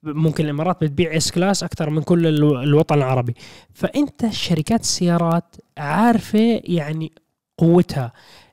ممكن 0.02 0.44
الإمارات 0.44 0.76
بتبيع 0.84 1.16
اس 1.16 1.30
class 1.32 1.64
أكثر 1.64 1.90
من 1.90 2.02
كل 2.02 2.26
الو- 2.26 2.62
الوطن 2.62 2.94
العربي. 2.94 3.34
فأنت 3.74 4.26
شركات 4.30 4.80
السيارات 4.80 5.56
عارفة 5.78 6.60
يعني 6.64 7.12
قوتها. 7.58 8.12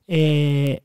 إيه 0.10 0.85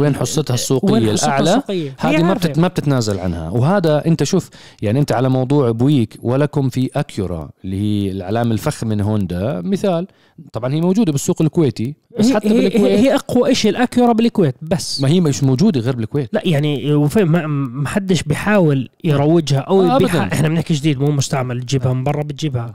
وين 0.00 0.14
حصتها 0.14 0.54
السوقية 0.54 0.92
وين 0.92 1.10
حصتها 1.10 1.26
الأعلى؟ 1.26 1.50
السوقية؟ 1.50 1.94
هذه 1.98 2.22
ما. 2.22 2.34
بتت 2.34 2.58
ما 2.58 2.68
بتتنازل 2.68 3.18
عنها. 3.18 3.50
وهذا 3.50 4.06
أنت 4.06 4.24
شوف 4.24 4.50
يعني 4.82 5.00
أنت 5.00 5.12
على 5.12 5.28
موضوع 5.28 5.70
بويك 5.70 6.18
ولكم 6.22 6.68
في 6.68 6.90
أكيورا 6.96 7.50
اللي 7.64 7.76
هي 7.80 8.10
العلامه 8.10 8.52
الفخ 8.52 8.84
من 8.84 9.00
هوندا. 9.00 9.60
مثال 9.64 10.06
طبعا 10.52 10.74
هي 10.74 10.80
موجودة 10.80 11.12
بالسوق 11.12 11.42
الكويتي 11.42 11.94
بس 12.18 12.26
هي 12.26 12.34
حتى 12.34 12.48
هي, 12.48 12.60
بالكويت. 12.60 12.98
هي 12.98 13.14
أقوى 13.14 13.54
شيء 13.54 13.70
الأكيورا 13.70 14.12
بالكويت 14.12 14.54
بس. 14.62 15.00
ما 15.00 15.08
هي 15.08 15.20
مش 15.20 15.44
موجودة 15.44 15.80
غير 15.80 15.96
بالكويت. 15.96 16.30
لا 16.32 16.42
يعني 16.44 16.94
ما 16.94 17.88
حدش 17.88 18.22
بيحاول 18.22 18.88
يروجها 19.04 19.58
أو 19.58 19.82
آه، 19.82 19.96
أبداً. 19.96 20.22
إحنا 20.32 20.48
بنحكي 20.48 20.74
جديد 20.74 21.00
مو 21.00 21.10
مستعمل 21.10 21.62
تجيبها 21.62 21.92
من 21.92 22.04
برا 22.04 22.22
بتجيبها. 22.22 22.72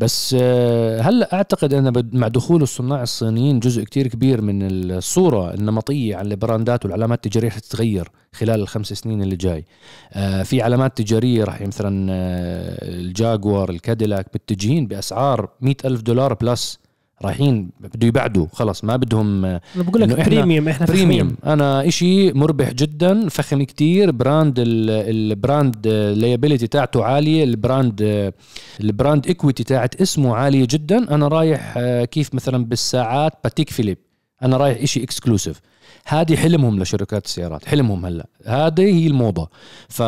بس 0.00 0.36
آه، 0.40 1.00
هلا 1.00 1.32
أعتقد 1.34 1.74
إن 1.74 1.90
بد- 1.90 2.14
مع 2.14 2.28
دخول 2.28 2.62
الصناع 2.62 3.02
الصينيين 3.02 3.60
جزء 3.60 3.84
كتير 3.84 4.06
كبير 4.08 4.40
من 4.42 4.58
الصورة 4.90 5.54
النمطية 5.54 6.16
على 6.16 6.28
ال 6.30 6.38
brand 6.38 6.76
ات 6.76 6.84
والعلامات 6.84 7.26
التجارية 7.26 7.50
حتتغير 7.50 8.08
خلال 8.32 8.60
الخمس 8.60 8.92
سنين 8.92 9.22
اللي 9.22 9.36
جاي. 9.36 9.64
آه، 10.12 10.42
في 10.42 10.62
علامات 10.62 10.98
تجارية 10.98 11.44
راح 11.44 11.60
مثلا 11.62 12.06
آه، 12.12 12.88
الجاكوار 12.88 13.70
الكاديلاك 13.70 14.26
متجهين 14.34 14.86
بأسعار 14.86 15.48
مئة 15.60 15.76
ألف 15.84 16.00
دولار 16.02 16.34
plus 16.34 16.78
رايحين 17.24 17.70
بده 17.80 18.06
يبعدوا 18.06 18.46
خلص 18.52 18.84
ما 18.84 18.96
بدهم 18.96 19.44
أنا 19.44 19.60
بقول 19.76 20.00
لك 20.02 20.26
premium 20.28 20.68
إحنا 20.68 20.86
premium. 20.86 21.36
أنا 21.46 21.88
إشي 21.88 22.32
مربح 22.32 22.72
جدا 22.72 23.28
فخم 23.28 23.62
كتير. 23.62 24.10
brand 24.10 24.58
ال- 24.58 24.90
ال 25.32 25.41
brand 25.41 25.86
liability 26.16 26.66
تاعته 26.66 27.04
عالية 27.04 27.44
ال 27.44 27.59
brand 27.59 28.32
ال 28.80 28.88
brand 28.88 29.26
equity 29.26 29.64
تاعت 29.64 30.00
اسمه 30.00 30.36
عالية 30.36 30.66
جدا. 30.70 31.14
أنا 31.14 31.28
رايح 31.28 31.74
آه، 31.76 32.04
كيف 32.04 32.34
مثلا 32.34 32.64
بالساعات؟ 32.64 33.32
باتيك 33.44 33.70
فيليب 33.70 33.98
أنا 34.42 34.56
رايح 34.56 34.82
إشي 34.82 35.02
exclusive 35.02 35.60
هذه 36.06 36.36
حلمهم 36.36 36.82
لشركات 36.82 37.24
السيارات 37.24 37.64
حلمهم 37.64 38.06
هلأ. 38.06 38.26
هذه 38.46 38.82
هي 38.82 39.06
الموضة. 39.06 39.48
ف 39.88 40.02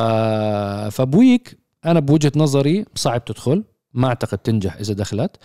فبويك 0.91 1.59
أنا 1.85 2.01
بوجهة 2.01 2.33
نظري 2.37 2.85
صعب 2.95 3.25
تدخل. 3.25 3.63
ما 3.95 4.09
أعتقد 4.09 4.39
تنجح 4.39 4.77
إذا 4.77 4.95
دخلت 4.95 5.37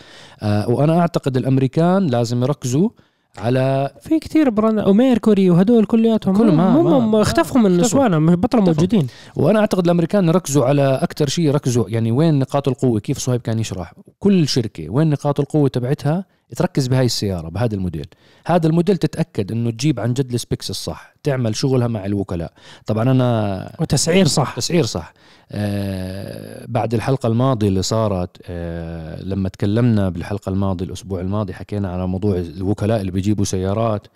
آه 0.41 0.69
وأنا 0.69 0.99
أعتقد 0.99 1.37
الأمريكان 1.37 2.07
لازم 2.07 2.43
يركزوا 2.43 2.89
على 3.37 3.89
في 4.01 4.19
كثير 4.19 4.49
brand 4.49 4.87
وميركوري 4.87 5.49
وهدول 5.49 5.85
كلياتهم 5.85 6.37
كلهم 6.37 6.57
ما- 6.57 6.75
هم 6.75 6.83
ما- 6.85 6.97
هم 6.97 7.15
اختفوا 7.15 7.61
من. 7.61 7.77
نسوانا 7.77 8.35
بطلوا. 8.35 8.63
موجودين 8.63 9.07
وأنا 9.35 9.59
أعتقد 9.59 9.83
الأمريكان 9.83 10.29
ركزوا 10.29 10.65
على 10.65 10.99
أكثر 11.01 11.27
شيء 11.27 11.51
ركزوا 11.51 11.89
يعني 11.89 12.11
وين 12.11 12.39
نقاط 12.39 12.67
القوة 12.67 12.99
كيف 12.99 13.17
صهيب 13.17 13.41
كان 13.41 13.59
يشرح 13.59 13.93
كل 14.19 14.47
شركة 14.47 14.89
وين 14.89 15.09
نقاط 15.09 15.39
القوة 15.39 15.69
تبعتها 15.69 16.25
تركز 16.55 16.87
بهاي 16.87 17.05
السيارة 17.05 17.49
بهذا 17.49 17.75
الموديل. 17.75 18.05
هذا 18.45 18.67
الموديل 18.67 18.97
تتأكد 18.97 19.51
إنه 19.51 19.71
تجيب 19.71 19.99
عن 19.99 20.13
جد 20.13 20.33
ال 20.33 20.39
specs 20.39 20.69
الصح 20.69 21.13
تعمل 21.23 21.55
شغلها 21.55 21.87
مع 21.87 22.05
الوكلاء. 22.05 22.51
طبعا 22.85 23.11
أنا 23.11 23.71
وتسعير 23.79 24.27
صح. 24.27 24.55
تسعير 24.55 24.85
صح. 24.85 25.13
آه 25.51 26.65
بعد 26.67 26.93
الحلقة 26.93 27.27
الماضية 27.27 27.67
اللي 27.67 27.81
صارت 27.81 28.37
آه 28.45 29.21
لما 29.23 29.49
تكلمنا 29.49 30.09
بالحلقة 30.09 30.49
الماضية 30.49 30.85
الأسبوع 30.85 31.21
الماضي 31.21 31.53
حكينا 31.53 31.91
على 31.91 32.07
موضوع 32.07 32.37
الوكلاء 32.37 33.01
اللي 33.01 33.11
بيجيبوا 33.11 33.45
سيارات 33.45 34.07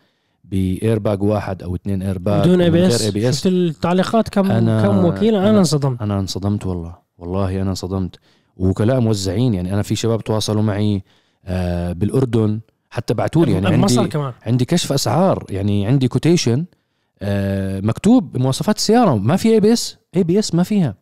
بإيرباج 0.43 1.23
واحد 1.23 1.63
أو 1.63 1.75
اثنين 1.75 2.01
إيرباج 2.03 2.41
بدون 2.47 2.61
ABS. 2.61 3.03
شفت 3.37 3.47
التعليقات؟ 3.47 4.29
كم 4.29 4.43
أنا- 4.47 4.85
كم 4.85 5.05
وكيل؟ 5.05 5.35
أنا 5.35 5.51
أنا- 5.53 5.57
انصدمت. 5.57 6.01
أنا 6.01 6.19
انصدمت 6.19 6.65
والله. 6.65 6.95
والله 7.17 7.61
أنا 7.61 7.69
انصدمت. 7.69 8.15
وكلاء 8.57 8.99
موزعين 8.99 9.53
يعني 9.53 9.73
أنا 9.73 9.81
في 9.81 9.95
شباب 9.95 10.23
تواصلوا 10.23 10.61
معي 10.61 10.95
آه 10.95 11.01
بالأردن. 11.93 12.59
حتى 12.89 13.13
بعتوا 13.13 13.45
لي 13.45 13.51
يعني 13.51 13.67
عندي 13.67 14.07
كمان. 14.07 14.33
عندي 14.45 14.65
كشف 14.65 14.91
أسعار 14.91 15.45
يعني 15.49 15.87
عندي 15.87 16.07
quotation 16.07 16.65
آه 17.21 17.79
مكتوب 17.79 18.31
بمواصفات 18.31 18.77
السيارة 18.77 19.15
ما 19.15 19.35
في 19.35 19.49
اي 19.53 19.59
بي 19.59 19.73
اس 19.73 19.97
اي 20.15 20.23
بي 20.23 20.39
اس 20.39 20.55
ما 20.55 20.63
فيها. 20.63 20.95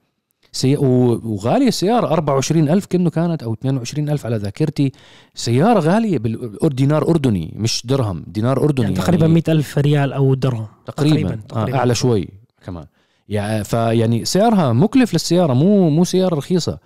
سي... 0.52 0.78
وغالية 0.78 1.68
السيارة 1.68 2.08
24000 2.14 2.86
كأنه 2.86 3.10
كانت 3.10 3.44
أو 3.44 3.54
22000 3.54 4.26
على 4.26 4.36
ذاكرتي. 4.38 4.92
سيارة 5.36 5.80
غالية 5.80 6.18
بالدينار 6.18 7.10
أردني 7.10 7.54
مش 7.56 7.86
درهم 7.86 8.24
دينار 8.28 8.64
أردني 8.64 8.84
يعني 8.84 8.96
تقريبا 8.96 9.28
100 9.28 9.44
ألف 9.48 9.78
ريال 9.78 10.14
أو 10.14 10.34
درهم. 10.34 10.68
تقريبا, 10.86 11.16
تقريباً، 11.16 11.30
تقريبا. 11.30 11.48
تقريباً. 11.48 11.78
آه 11.78 11.80
أعلى 11.80 11.96
شوي 11.96 12.30
كمان. 12.66 12.86
يعني 13.30 13.64
فيعني 13.64 14.26
سعرها 14.26 14.74
مكلف 14.74 15.14
للسيارة 15.14 15.54
مو 15.54 15.90
مو 15.90 16.04
سيارة 16.04 16.36
رخيصة. 16.36 16.78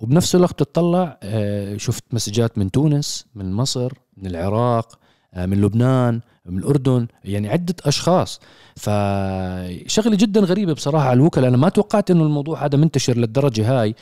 وبنفس 0.00 0.34
الوقت 0.34 0.58
تطلع 0.58 1.18
آه، 1.22 1.76
شفت 1.76 2.04
مسجات 2.12 2.58
من 2.58 2.70
تونس 2.70 3.26
من 3.34 3.52
مصر 3.52 3.92
من 4.16 4.26
العراق 4.26 4.98
آه، 5.34 5.46
من 5.46 5.60
لبنان 5.60 6.20
من 6.46 6.58
الأردن 6.58 7.06
يعني 7.24 7.48
عدة 7.48 7.74
أشخاص. 7.84 8.40
فشغلة 8.76 10.16
جدا 10.16 10.40
غريبة 10.40 10.72
بصراحة 10.72 11.04
على 11.04 11.16
الوكلاء. 11.16 11.48
أنا 11.48 11.56
ما 11.56 11.68
توقعت 11.68 12.10
أنه 12.10 12.22
الموضوع 12.24 12.64
هذا 12.64 12.78
منتشر 12.78 13.16
للدرجة 13.16 13.80
هاي. 13.80 13.94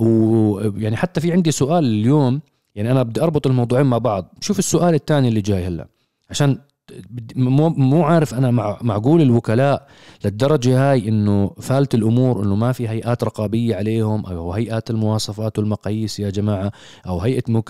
ويعني 0.00 0.96
حتى 0.96 1.20
في 1.20 1.32
عندي 1.32 1.50
سؤال 1.50 1.84
اليوم 1.84 2.40
يعني 2.74 2.90
أنا 2.92 3.02
بدي 3.02 3.22
أربط 3.22 3.46
الموضوعين 3.46 3.86
مع 3.86 3.98
بعض. 3.98 4.34
شوف 4.40 4.58
السؤال 4.58 4.94
الثاني 4.94 5.28
اللي 5.28 5.40
جاي 5.40 5.66
هلأ. 5.66 5.86
عشان 6.30 6.58
مو 7.36 7.68
مو 7.68 8.02
عارف 8.02 8.34
أنا 8.34 8.50
مع 8.50 8.78
معقول 8.82 9.22
الوكلاء 9.22 9.86
للدرجة 10.24 10.90
هاي 10.90 11.08
إنه 11.08 11.50
فالت 11.60 11.94
الأمور 11.94 12.44
إنه 12.44 12.54
ما 12.56 12.72
في 12.72 12.88
هيئات 12.88 13.24
رقابية 13.24 13.76
عليهم 13.76 14.26
أو 14.26 14.52
هيئات 14.52 14.90
المواصفات 14.90 15.58
والمقاييس 15.58 16.20
يا 16.20 16.30
جماعة 16.30 16.72
أو 17.06 17.20
هيئة 17.20 17.42
مك... 17.48 17.68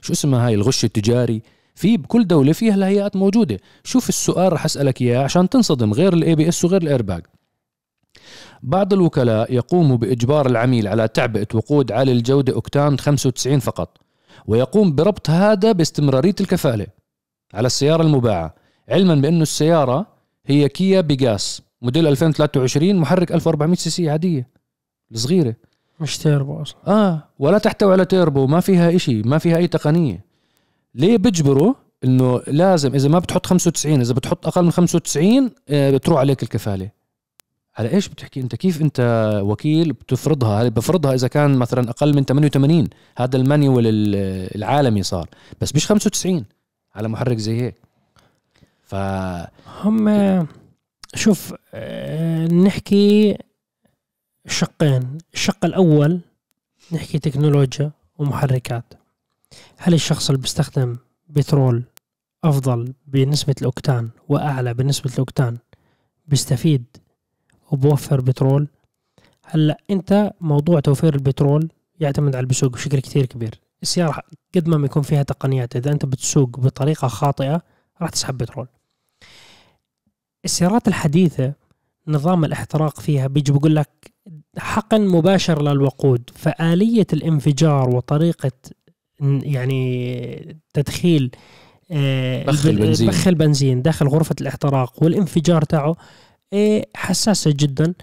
شو 0.00 0.12
اسمها 0.12 0.46
هاي 0.46 0.54
الغش 0.54 0.84
التجاري. 0.84 1.42
في 1.74 1.96
بكل 1.96 2.26
دولة 2.26 2.52
فيها 2.52 2.74
الهيئات 2.74 3.16
موجودة. 3.16 3.58
شوف 3.84 4.08
السؤال 4.08 4.52
رح 4.52 4.64
أسألك 4.64 5.02
إياه 5.02 5.18
عشان 5.18 5.48
تنصدم 5.48 5.92
غير 5.92 6.12
ال 6.12 6.34
ABS 6.34 6.64
وغير 6.64 6.82
الايرباج 6.82 7.22
بعض 8.62 8.92
الوكلاء 8.92 9.52
يقوم 9.54 9.96
بإجبار 9.96 10.46
العميل 10.46 10.88
على 10.88 11.08
تعبئة 11.08 11.46
وقود 11.54 11.92
عالي 11.92 12.12
الجودة 12.12 12.52
أوكتان 12.54 12.98
95 12.98 13.58
فقط 13.58 13.98
ويقوم 14.46 14.94
بربط 14.94 15.30
هذا 15.30 15.72
باستمرارية 15.72 16.34
الكفالة. 16.40 16.86
على 17.54 17.66
السيارة 17.66 18.02
المباعة. 18.02 18.54
علما 18.88 19.14
بانه 19.14 19.42
السيارة 19.42 20.06
هي 20.46 20.68
كيا 20.68 21.00
بيجاس 21.00 21.62
موديل 21.82 22.06
2023 22.06 22.96
محرك 22.96 23.32
1400 23.32 23.76
سي 23.76 23.90
سي 23.90 24.10
عادية 24.10 24.48
الصغيرة. 25.12 25.54
مش 26.00 26.18
تيربو 26.18 26.62
أصلا. 26.62 26.78
آه 26.86 27.22
ولا 27.38 27.58
تحتوي 27.58 27.92
على 27.92 28.04
تيربو 28.04 28.46
ما 28.46 28.60
فيها 28.60 28.96
إشي 28.96 29.22
ما 29.22 29.38
فيها 29.38 29.56
أي 29.56 29.66
تقنية. 29.66 30.24
ليه 30.94 31.18
بيجبروا؟ 31.18 31.74
إنه 32.04 32.42
لازم 32.46 32.94
إذا 32.94 33.08
ما 33.08 33.18
بتحط 33.18 33.46
95 33.46 34.00
إذا 34.00 34.14
بتحط 34.14 34.46
أقل 34.46 34.64
من 34.64 34.70
95 34.70 35.50
آه، 35.68 35.90
بتروح 35.90 36.18
عليك 36.18 36.42
الكفالة. 36.42 36.90
على 37.76 37.92
إيش 37.92 38.08
بتحكي؟ 38.08 38.40
أنت 38.40 38.54
كيف 38.54 38.82
أنت 38.82 39.30
وكيل 39.44 39.92
بتفرضها؟ 39.92 40.68
بفرضها 40.68 41.14
إذا 41.14 41.28
كان 41.28 41.54
مثلا 41.54 41.90
أقل 41.90 42.16
من 42.16 42.24
88 42.24 42.88
هذا 43.16 43.36
المانيوال 43.36 43.84
العالمي 44.56 45.02
صار 45.02 45.28
بس 45.60 45.74
مش 45.74 45.86
95 45.86 46.44
على 46.94 47.08
محرك 47.08 47.36
زي 47.36 47.60
هيك. 47.60 47.74
ف 48.82 48.94
هم 49.82 50.46
شوف 51.14 51.54
آه، 51.74 52.46
نحكي 52.46 53.38
شقين. 54.46 55.18
الشق 55.34 55.64
الأول 55.64 56.20
نحكي 56.92 57.18
تكنولوجيا 57.18 57.90
ومحركات. 58.18 58.84
هل 59.76 59.94
الشخص 59.94 60.30
اللي 60.30 60.42
بيستخدم 60.42 60.96
بترول 61.28 61.82
أفضل 62.44 62.94
بنسبة 63.06 63.54
الأوكتان 63.60 64.10
وأعلى 64.28 64.74
بنسبة 64.74 65.12
الأوكتان 65.12 65.58
بيستفيد 66.26 66.84
وبوفر 67.70 68.20
بترول؟ 68.20 68.68
هلأ 69.44 69.78
أنت 69.90 70.32
موضوع 70.40 70.80
توفير 70.80 71.14
البترول 71.14 71.70
يعتمد 72.00 72.36
على 72.36 72.42
البسوق 72.42 72.70
بشكل 72.70 73.00
كثير 73.00 73.26
كبير. 73.26 73.60
السيارة 73.84 74.22
قد 74.54 74.68
ما 74.68 74.86
يكون 74.86 75.02
فيها 75.02 75.22
تقنيات 75.22 75.76
إذا 75.76 75.92
أنت 75.92 76.06
بتسوق 76.06 76.60
بطريقة 76.60 77.08
خاطئة 77.08 77.62
راح 78.00 78.10
تسحب 78.10 78.38
بترول. 78.38 78.66
السيارات 80.44 80.88
الحديثة 80.88 81.52
نظام 82.08 82.44
الاحتراق 82.44 83.00
فيها 83.00 83.26
بيجي 83.26 83.52
بقول 83.52 83.76
لك 83.76 84.14
حقن 84.58 85.06
مباشر 85.06 85.62
للوقود 85.62 86.30
فآلية 86.34 87.06
الانفجار 87.12 87.96
وطريقة 87.96 88.52
يعني 89.42 90.56
تدخيل 90.74 91.30
آه، 91.90 92.44
بخ 92.44 92.66
البنزين 92.66 93.08
بخ 93.08 93.28
البنزين 93.28 93.82
داخل 93.82 94.08
غرفة 94.08 94.34
الاحتراق 94.40 95.02
والانفجار 95.02 95.62
تاعه 95.62 95.96
آه، 96.52 96.86
حساسة 96.94 97.50
جدا. 97.56 97.94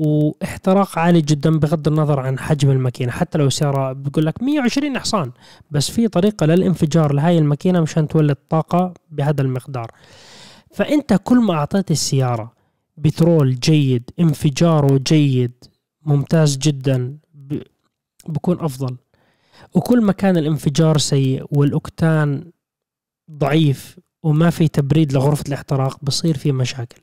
واحتراق 0.00 0.98
عالي 0.98 1.20
جدا 1.20 1.58
بغض 1.58 1.88
النظر 1.88 2.20
عن 2.20 2.38
حجم 2.38 2.70
الماكينة. 2.70 3.12
حتى 3.12 3.38
لو 3.38 3.50
سياره 3.50 3.92
بيقول 3.92 4.26
لك 4.26 4.42
120 4.42 4.98
حصان 4.98 5.32
بس 5.70 5.90
في 5.90 6.08
طريقة 6.08 6.46
للانفجار 6.46 7.12
لهاي 7.12 7.38
الماكينة 7.38 7.80
مشان 7.80 8.08
تولد 8.08 8.36
طاقة 8.48 8.94
بهذا 9.10 9.42
المقدار. 9.42 9.90
فأنت 10.70 11.20
كل 11.24 11.38
ما 11.38 11.54
أعطيت 11.54 11.90
السيارة 11.90 12.52
بترول 12.96 13.54
جيد 13.54 14.10
انفجاره 14.20 15.00
جيد 15.06 15.52
ممتاز 16.02 16.56
جدا 16.56 17.18
بكون 18.28 18.60
أفضل. 18.60 18.96
وكل 19.74 20.02
ما 20.02 20.12
كان 20.12 20.36
الانفجار 20.36 20.98
سيء 20.98 21.46
والأوكتان 21.50 22.50
ضعيف 23.30 23.98
وما 24.22 24.50
في 24.50 24.68
تبريد 24.68 25.12
لغرفة 25.12 25.44
الاحتراق 25.48 25.98
بصير 26.02 26.36
في 26.36 26.52
مشاكل. 26.52 27.02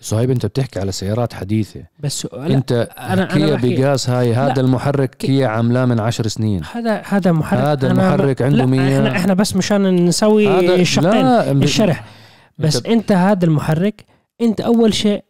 صهيب 0.00 0.30
أنت 0.30 0.46
بتحكي 0.46 0.80
على 0.80 0.92
سيارات 0.92 1.32
حديثة. 1.32 1.82
بس 2.00 2.26
أنت 2.34 2.72
أنا 2.98 3.24
كيا 3.24 3.56
بيجاس 3.56 4.10
هاي 4.10 4.34
هذا 4.34 4.52
لا 4.52 4.60
المحرك 4.60 5.14
كيا 5.14 5.46
عاملاه 5.46 5.84
من 5.84 6.00
عشر 6.00 6.26
سنين. 6.26 6.62
هذا 6.72 7.02
هذا 7.04 7.32
محرك. 7.32 7.60
هذا 7.60 7.90
المحرك 7.90 8.42
عنده 8.42 8.66
100 8.66 8.98
إحنا 8.98 9.16
إحنا 9.16 9.34
بس 9.34 9.56
مشان 9.56 10.06
نسوي 10.06 10.80
الشقين 10.80 11.26
الشرح. 11.62 12.04
بس 12.58 12.76
انت, 12.76 12.86
أنت 12.86 13.12
هذا 13.12 13.44
المحرك 13.44 14.04
أنت 14.40 14.60
أول 14.60 14.94
شيء 14.94 15.24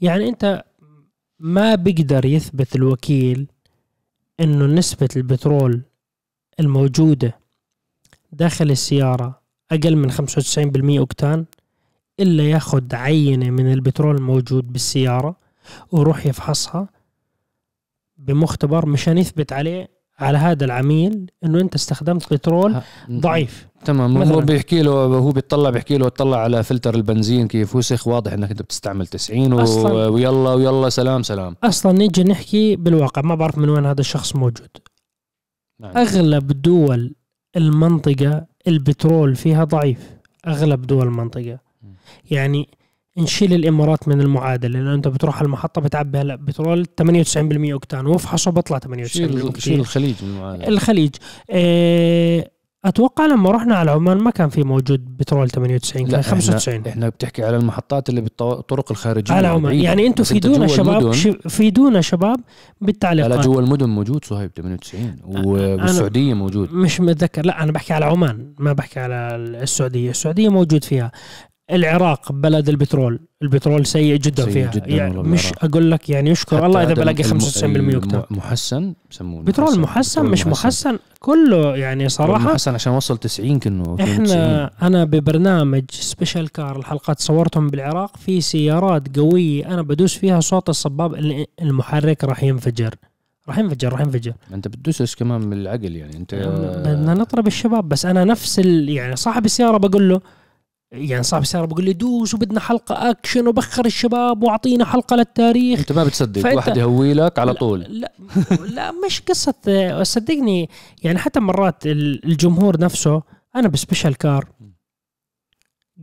يعني 0.00 0.28
أنت 0.28 0.64
ما 1.38 1.74
بيقدر 1.74 2.24
يثبت 2.24 2.76
الوكيل 2.76 3.46
إنه 4.40 4.66
نسبة 4.66 5.08
البترول 5.16 5.82
الموجودة 6.60 7.38
داخل 8.32 8.70
السيارة 8.70 9.42
أقل 9.72 9.96
من 9.96 10.12
95% 10.12 10.18
أوكتان. 10.98 11.44
إلا 12.22 12.50
ياخد 12.50 12.94
عينة 12.94 13.50
من 13.50 13.72
البترول 13.72 14.16
الموجود 14.16 14.72
بالسيارة 14.72 15.36
ويروح 15.92 16.26
يفحصها 16.26 16.88
بمختبر 18.16 18.86
مشان 18.86 19.18
يثبت 19.18 19.52
عليه 19.52 19.88
على 20.18 20.38
هذا 20.38 20.64
العميل 20.64 21.30
إنه 21.44 21.60
أنت 21.60 21.74
استخدمت 21.74 22.34
بترول 22.34 22.80
ضعيف. 23.10 23.68
تمام. 23.84 24.22
هو 24.22 24.40
بيحكي 24.40 24.82
له 24.82 24.92
هو 24.92 25.30
بيطلع 25.30 25.70
بيحكي 25.70 25.98
له 25.98 26.06
اطلع 26.06 26.36
على 26.36 26.62
فلتر 26.62 26.94
البنزين 26.94 27.48
كيف 27.48 27.76
وسخ 27.76 28.08
واضح 28.08 28.32
إنك 28.32 28.50
أنت 28.50 28.62
بتستعمل 28.62 29.06
90 29.06 29.52
و... 29.52 29.58
ويلا 30.14 30.54
ويلا 30.54 30.88
سلام 30.88 31.22
سلام. 31.22 31.56
أصلا 31.64 31.92
نيجي 31.92 32.24
نحكي 32.24 32.76
بالواقع 32.76 33.22
ما 33.22 33.34
بعرف 33.34 33.58
من 33.58 33.68
وين 33.68 33.86
هذا 33.86 34.00
الشخص 34.00 34.36
موجود. 34.36 34.68
نعم. 35.80 35.96
أغلب 35.96 36.46
دول 36.62 37.14
المنطقة 37.56 38.46
البترول 38.68 39.36
فيها 39.36 39.64
ضعيف. 39.64 40.10
أغلب 40.46 40.82
دول 40.82 41.06
المنطقة. 41.06 41.58
يعني 42.30 42.68
نشيل 43.18 43.54
الإمارات 43.54 44.08
من 44.08 44.20
المعادلة 44.20 44.78
لأنه 44.78 44.94
أنت 44.94 45.08
بتروح 45.08 45.36
على 45.36 45.46
المحطة 45.46 45.80
بتعبي 45.80 46.18
هلا 46.18 46.36
بترول 46.36 46.86
98% 47.02 47.72
أوكتان 47.72 48.06
وافحصه 48.06 48.50
بطلع 48.50 48.78
98% 48.78 49.04
شيل, 49.04 49.52
شيل 49.58 49.80
الخليج 49.80 50.14
من 50.22 50.28
المعادلة. 50.28 50.68
الخليج. 50.68 51.10
آه 51.50 52.50
أتوقع 52.84 53.26
لما 53.26 53.50
رحنا 53.50 53.74
على 53.74 53.90
عمان 53.90 54.18
ما 54.18 54.30
كان 54.30 54.48
في 54.48 54.62
موجود 54.62 55.16
بترول 55.16 55.50
98 55.50 56.08
كان 56.08 56.22
95 56.22 56.74
إحنا, 56.80 56.90
إحنا 56.90 57.08
بتحكي 57.08 57.44
على 57.44 57.56
المحطات 57.56 58.08
اللي 58.08 58.20
بالطرق 58.20 58.90
الخارجية 58.90 59.34
على 59.34 59.46
عمان. 59.46 59.74
يعني 59.74 60.06
أنتم 60.06 60.24
فيدونا 60.24 60.66
شباب 60.66 61.12
فيدونا 61.48 62.00
شباب 62.00 62.40
بالتعليقات. 62.80 63.30
لا 63.30 63.40
جوا 63.42 63.60
المدن 63.60 63.88
موجود 63.88 64.24
صهيب 64.24 64.50
98 64.56 65.16
والسعودية 65.24 66.34
موجود. 66.34 66.72
مش 66.72 67.00
متذكر. 67.00 67.46
لا 67.46 67.62
أنا 67.62 67.72
بحكي 67.72 67.92
على 67.92 68.04
عمان 68.04 68.54
ما 68.58 68.72
بحكي 68.72 69.00
على 69.00 69.36
السعودية. 69.36 70.10
السعودية 70.10 70.48
موجود 70.48 70.84
فيها. 70.84 71.12
العراق 71.70 72.32
بلد 72.32 72.68
البترول. 72.68 73.20
البترول 73.42 73.86
سيء 73.86 74.16
جدا 74.16 74.44
سيء 74.44 74.52
فيها. 74.52 74.70
جداً 74.70 74.90
يعني 74.90 75.22
مش 75.22 75.52
أقول 75.52 75.90
لك 75.90 76.10
يعني 76.10 76.30
يشكر 76.30 76.66
الله 76.66 76.82
إذا 76.82 76.94
بلاقي 76.94 77.24
95% 77.24 77.94
اوكتان 77.94 78.22
محسن 78.30 78.94
بسموه 79.10 79.42
بترول 79.42 79.80
محسن 79.80 80.24
مش 80.24 80.46
محسن. 80.46 80.98
كله 81.20 81.76
يعني 81.76 82.08
صراحة 82.08 82.52
محسن 82.52 82.74
عشان 82.74 82.92
وصل 82.92 83.18
90 83.18 83.58
كانه 83.58 83.96
إحنا 84.00 84.24
90. 84.24 84.38
أنا 84.82 85.04
ببرنامج 85.04 85.84
Special 85.90 86.48
Car 86.48 86.78
الحلقات 86.78 87.20
صورتهم 87.20 87.68
بالعراق 87.68 88.16
في 88.16 88.40
سيارات 88.40 89.18
قوية 89.18 89.74
أنا 89.74 89.82
بدوس 89.82 90.14
فيها 90.16 90.40
صوت 90.40 90.68
الصباب 90.68 91.14
المحرك 91.62 92.24
راح 92.24 92.42
ينفجر. 92.42 92.94
راح 93.48 93.58
ينفجر 93.58 93.92
راح 93.92 94.00
ينفجر. 94.00 94.32
أنت 94.54 94.68
بتدوسش 94.68 95.14
كمان 95.14 95.50
بالعقل 95.50 95.96
يعني 95.96 96.16
أنت 96.16 96.34
بدنا 96.84 97.14
نطرب 97.14 97.46
الشباب 97.46 97.88
بس 97.88 98.06
أنا 98.06 98.24
نفس 98.24 98.58
ال... 98.58 98.88
يعني 98.88 99.16
صاحب 99.16 99.44
السيارة 99.44 99.76
بقول 99.76 100.08
له 100.08 100.20
يعني 100.92 101.22
صاحب 101.22 101.42
السيارة 101.42 101.66
بقول 101.66 101.84
لي 101.84 101.92
دوس 101.92 102.34
وبدنا 102.34 102.60
حلقة 102.60 103.10
اكشن 103.10 103.46
وبخر 103.46 103.86
الشباب 103.86 104.42
وأعطينا 104.42 104.84
حلقة 104.84 105.16
للتاريخ. 105.16 105.78
أنت 105.78 105.92
ما 105.92 106.04
بتصدق 106.04 106.54
واحد 106.56 106.76
يهوي 106.76 107.14
لك 107.14 107.38
على 107.38 107.54
طول. 107.54 107.80
لا 107.80 108.12
لا 108.68 108.92
مش 109.06 109.20
قصة 109.20 110.02
صدقني 110.02 110.68
يعني 111.02 111.18
حتى 111.18 111.40
مرات 111.40 111.86
الجمهور 111.86 112.80
نفسه 112.80 113.22
أنا 113.56 113.68
بسبيشال 113.68 114.16
كار 114.16 114.48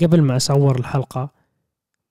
قبل 0.01 0.21
ما 0.21 0.35
أصور 0.35 0.79
الحلقة 0.79 1.29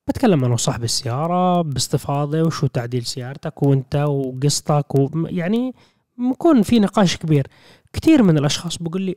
بتكلم 0.08 0.44
أنا 0.44 0.54
وصاحب 0.54 0.84
السيارة 0.84 1.62
باستفاضة 1.62 2.42
وشو 2.42 2.66
تعديل 2.66 3.04
سيارتك 3.04 3.62
وأنت 3.62 3.96
وقصتك 3.96 4.94
ويعني 4.94 5.74
بكون 6.18 6.62
في 6.62 6.78
نقاش 6.78 7.16
كبير. 7.16 7.46
كثير 7.92 8.22
من 8.22 8.38
الأشخاص 8.38 8.76
بقول 8.76 9.02
لي 9.02 9.16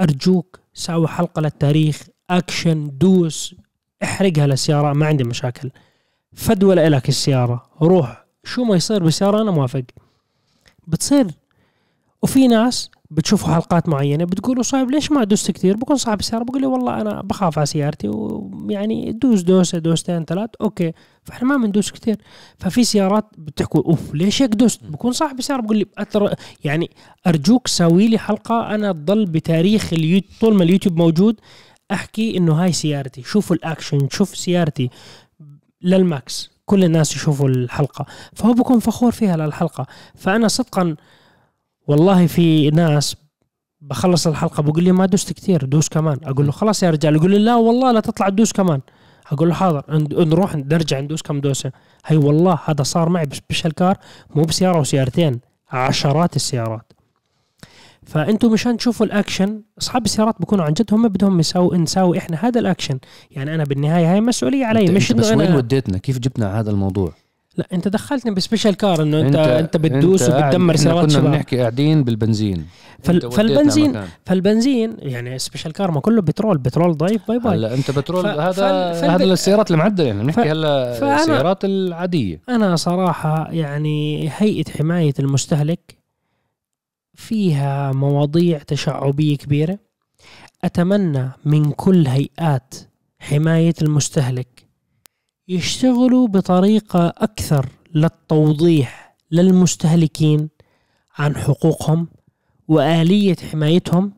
أرجوك 0.00 0.60
ساوي 0.74 1.08
حلقة 1.08 1.40
للتاريخ 1.40 2.02
أكشن 2.38 2.90
دوس 2.98 3.54
احرقها 4.02 4.46
للسياره 4.46 4.92
ما 4.92 5.06
عندي 5.06 5.24
مشاكل. 5.24 5.70
فدوى 6.34 6.74
لك 6.74 7.08
السيارة 7.08 7.66
روح. 7.82 8.24
شو 8.44 8.64
ما 8.64 8.76
يصير 8.76 9.02
بالسيارة 9.02 9.42
أنا 9.42 9.50
موافق. 9.50 9.84
بتصير. 10.86 11.26
وفي 12.22 12.48
ناس 12.48 12.90
بتشوفوا 13.10 13.54
حلقات 13.54 13.88
معينة 13.88 14.24
بتقولوا 14.24 14.62
صاحب 14.62 14.90
ليش 14.90 15.12
ما 15.12 15.24
دوست 15.24 15.50
كثير 15.50 15.76
بكون 15.76 15.96
صاحب 15.96 16.20
السيارة 16.20 16.44
بقول 16.44 16.66
والله 16.66 17.00
أنا 17.00 17.22
بخاف 17.22 17.58
على 17.58 17.66
سيارتي 17.66 18.08
ويعني 18.08 19.12
دوس 19.12 19.40
دوسة 19.40 19.78
دوستين 19.78 20.24
ثلاث 20.24 20.50
أوكي. 20.60 20.92
فإحنا 21.24 21.48
ما 21.48 21.66
بندوس 21.66 21.90
كثير 21.92 22.16
ففي 22.58 22.84
سيارات 22.84 23.24
بتحكوا 23.38 23.82
أوف 23.82 24.14
ليش 24.14 24.42
هيك 24.42 24.50
دوست؟ 24.50 24.84
بكون 24.84 25.12
صاحب 25.12 25.38
السيارة 25.38 25.60
بقول 25.60 25.76
لي 25.76 25.86
أتر... 25.98 26.34
يعني 26.64 26.90
أرجوك 27.26 27.68
سوي 27.68 28.08
لي 28.08 28.18
حلقة 28.18 28.74
أنا 28.74 28.92
تضل 28.92 29.26
بتاريخ 29.26 29.92
اليوتيوب 29.92 30.32
طول 30.40 30.54
ما 30.54 30.62
اليوتيوب 30.64 30.96
موجود. 30.96 31.40
أحكي 31.92 32.36
إنه 32.36 32.64
هاي 32.64 32.72
سيارتي 32.72 33.22
شوفوا 33.22 33.56
الأكشن 33.56 34.08
شوف 34.10 34.36
سيارتي 34.36 34.90
لل 35.82 36.05
max. 36.05 36.50
كل 36.64 36.84
الناس 36.84 37.16
يشوفوا 37.16 37.48
الحلقة. 37.48 38.06
فهو 38.32 38.52
بكون 38.52 38.80
فخور 38.80 39.12
فيها 39.12 39.36
للحلقة. 39.36 39.86
فأنا 40.14 40.48
صدقا 40.48 40.96
والله 41.86 42.26
في 42.26 42.70
ناس 42.70 43.16
بخلص 43.80 44.26
الحلقة 44.26 44.62
بقول 44.62 44.84
لي 44.84 44.92
ما 44.92 45.06
دوست 45.06 45.32
كثير 45.32 45.64
دوس 45.64 45.88
كمان. 45.88 46.18
أقول 46.24 46.46
له 46.46 46.52
خلاص 46.52 46.82
يا 46.82 46.90
رجال. 46.90 47.16
يقول 47.16 47.30
لي 47.30 47.38
لا 47.38 47.54
والله 47.54 47.92
لا 47.92 48.00
تطلع 48.00 48.28
تدوس 48.28 48.52
كمان. 48.52 48.80
أقول 49.32 49.48
له 49.48 49.54
حاضر 49.54 49.84
نروح 50.24 50.56
نرجع 50.56 51.00
ندوس 51.00 51.22
كم 51.22 51.40
دوسة. 51.40 51.72
هي 52.06 52.16
والله 52.16 52.58
هذا 52.64 52.82
صار 52.82 53.08
معي 53.08 53.26
ب 53.26 53.32
Special 53.32 53.74
Car 53.74 53.96
مو 54.34 54.42
بسيارة 54.42 54.80
وسيارتين. 54.80 55.40
عشرات 55.70 56.36
السيارات. 56.36 56.91
فأنتم 58.06 58.52
مشان 58.52 58.76
تشوفوا 58.76 59.06
الأكشن 59.06 59.62
أصحاب 59.80 60.04
السيارات 60.04 60.34
بكونوا 60.40 60.64
عن 60.64 60.72
جد 60.72 60.94
هم 60.94 61.08
بدهم 61.08 61.40
يساوي 61.40 61.78
نساوي 61.78 62.18
إحنا 62.18 62.36
هذا 62.40 62.60
الأكشن. 62.60 62.98
يعني 63.30 63.54
أنا 63.54 63.64
بالنهاية 63.64 64.12
هاي 64.12 64.20
مسؤولية 64.20 64.66
علي 64.66 64.92
مش 64.92 65.12
إنه 65.12 65.20
بس 65.20 65.30
أنا 65.30 65.42
وين 65.42 65.54
وديتنا؟ 65.54 65.98
كيف 65.98 66.18
جبنا 66.18 66.60
هذا 66.60 66.70
الموضوع؟ 66.70 67.12
لا 67.56 67.66
أنت 67.72 67.88
دخلتني 67.88 68.34
ب 68.34 68.39
Special 68.39 68.74
Car 68.74 69.02
إنه 69.02 69.20
انت 69.20 69.36
انت, 69.36 69.76
بتدوس 69.76 70.28
وبتدمر 70.28 70.76
سيارات 70.76 71.12
كنا 71.12 71.20
بنحكي 71.20 71.58
قاعدين 71.58 72.04
بالبنزين. 72.04 72.66
فال 73.02 73.32
فالبنزين 73.32 74.00
فالبنزين 74.24 74.96
يعني 74.98 75.38
Special 75.38 75.72
Car 75.72 75.90
ما 75.90 76.00
كله 76.00 76.22
بترول 76.22 76.58
بترول 76.58 76.96
ضعيف 76.96 77.28
bye 77.28 77.38
bye. 77.38 77.54
هلا 77.54 77.74
أنت 77.74 77.90
بترول 77.90 78.26
هذا 78.26 78.92
فال 78.92 79.10
هذا 79.10 79.24
السيارات 79.24 79.70
المعدله 79.70 80.06
يعني 80.06 80.22
بنحكي 80.22 80.50
هلا 80.50 80.92
السيارات 81.16 81.64
العادية. 81.64 82.40
أنا 82.48 82.76
صراحة 82.76 83.50
يعني 83.50 84.30
هيئة 84.36 84.70
حماية 84.78 85.14
المستهلك 85.18 86.01
فيها 87.14 87.92
مواضيع 87.92 88.58
تشعبية 88.58 89.36
كبيرة. 89.36 89.78
أتمنى 90.64 91.30
من 91.44 91.70
كل 91.72 92.06
هيئات 92.06 92.74
حماية 93.18 93.74
المستهلك 93.82 94.66
يشتغلوا 95.48 96.28
بطريقة 96.28 97.08
أكثر 97.08 97.68
للتوضيح 97.94 99.16
للمستهلكين 99.30 100.48
عن 101.18 101.36
حقوقهم 101.36 102.08
وآلية 102.68 103.36
حمايتهم 103.52 104.12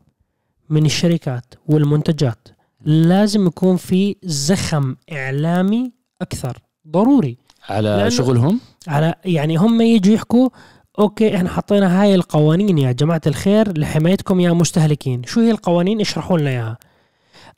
من 0.70 0.86
الشركات 0.86 1.54
والمنتجات. 1.66 2.48
لازم 2.84 3.46
يكون 3.46 3.76
في 3.76 4.16
زخم 4.22 4.96
إعلامي 5.12 5.92
أكثر 6.22 6.58
ضروري. 6.88 7.38
على 7.68 8.10
شغلهم؟ 8.10 8.60
على 8.88 9.14
يعني 9.24 9.56
هم 9.56 9.80
يجوا 9.80 10.14
يحكوا 10.14 10.48
أوكي 10.98 11.36
إحنا 11.36 11.48
حطينا 11.48 12.02
هاي 12.02 12.14
القوانين 12.14 12.78
يا 12.78 12.92
جماعة 12.92 13.20
الخير 13.26 13.78
لحمايتكم 13.78 14.40
يا 14.40 14.52
مستهلكين. 14.52 15.22
شو 15.26 15.40
هي 15.40 15.50
القوانين؟ 15.50 16.00
اشرحوا 16.00 16.38
لنا 16.38 16.50
إياها. 16.50 16.78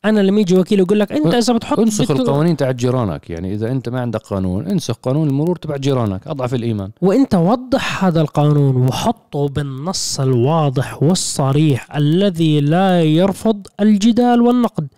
أنا 0.05 0.21
لما 0.21 0.41
يجي 0.41 0.59
وكيل 0.59 0.79
يقول 0.81 1.01
لك 1.01 1.13
أنت 1.13 1.35
إذا 1.35 1.53
بتحط 1.53 1.79
انسخ 1.79 2.11
القوانين 2.11 2.57
تاعت 2.57 2.75
جيرانك 2.75 3.31
يعني 3.31 3.55
إذا 3.55 3.71
أنت 3.73 3.89
ما 3.89 4.01
عندك 4.01 4.21
قانون 4.21 4.67
انسخ 4.67 4.95
قانون 4.95 5.29
المرور 5.29 5.57
تبع 5.57 5.77
جيرانك 5.77 6.27
أضعف 6.27 6.55
الإيمان. 6.55 6.91
وأنت 7.03 7.35
وضح 7.35 8.05
هذا 8.05 8.21
القانون 8.21 8.77
وحطه 8.77 9.49
بالنص 9.49 10.21
الواضح 10.21 11.03
والصريح 11.03 11.97
الذي 11.97 12.61
لا 12.61 13.03
يرفض 13.03 13.67
الجدال 13.81 14.43
والنقد. 14.43 14.89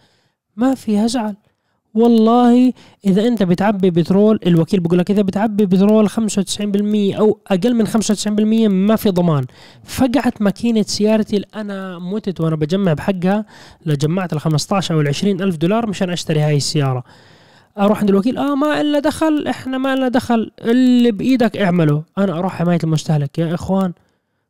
ما 0.57 0.74
فيها 0.74 1.07
زعل. 1.07 1.36
والله 1.95 2.72
إذا 3.07 3.26
أنت 3.28 3.43
بتعبي 3.43 3.91
بترول 3.91 4.41
الوكيل 4.47 4.80
بيقول 4.80 4.99
لك 4.99 5.11
إذا 5.11 5.22
بتعبي 5.22 5.66
بترول 5.66 6.09
95% 6.09 6.12
أو 6.93 7.41
أقل 7.47 7.74
من 7.74 7.86
95% 7.86 8.68
ما 8.68 8.97
في 8.97 9.11
ضمان. 9.11 9.45
فقعت 9.84 10.43
ماكينة 10.43 10.82
سيارتي 10.82 11.45
أنا 11.55 11.99
متت 11.99 12.41
وأنا 12.41 12.57
بجمع 12.57 12.93
بحقها 12.93 13.45
لجمعت 13.86 14.32
ال 14.32 14.41
15 14.41 14.95
أو 14.95 15.01
ال 15.01 15.09
20 15.09 15.41
ألف 15.41 15.57
دولار 15.57 15.86
مشان 15.86 16.11
أشتري 16.11 16.41
هاي 16.41 16.57
السيارة. 16.57 17.05
أروح 17.78 18.01
عند 18.01 18.09
الوكيل 18.09 18.39
آه 18.39 18.55
ما 18.55 18.80
إلا 18.80 18.99
دخل 18.99 19.47
إحنا 19.49 19.78
ما 19.78 19.95
إلا 19.95 20.09
دخل. 20.09 20.51
اللي 20.61 21.11
بإيدك 21.12 21.57
اعمله. 21.57 22.03
أنا 22.18 22.39
أروح 22.39 22.55
حماية 22.55 22.78
المستهلك. 22.84 23.39
يا 23.39 23.55
إخوان 23.55 23.93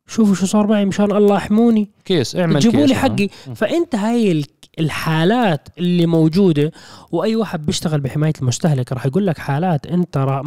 شوفوا 0.07 0.35
شو 0.35 0.45
صار 0.45 0.67
معي 0.67 0.85
مشان 0.85 1.11
الله 1.11 1.37
احموني 1.37 1.89
كيس 2.05 2.35
اعمل 2.35 2.59
جيبوا 2.59 2.85
لي 2.85 2.95
حقي. 2.95 3.29
فأنت 3.55 3.95
هاي 3.95 4.31
الحالات 4.79 5.67
اللي 5.77 6.05
موجودة 6.05 6.71
وأي 7.11 7.35
واحد 7.35 7.65
بيشتغل 7.65 7.99
بحماية 7.99 8.33
المستهلك 8.41 8.91
راح 8.91 9.05
يقول 9.05 9.27
لك 9.27 9.37
حالات 9.37 9.85
أنت 9.87 10.41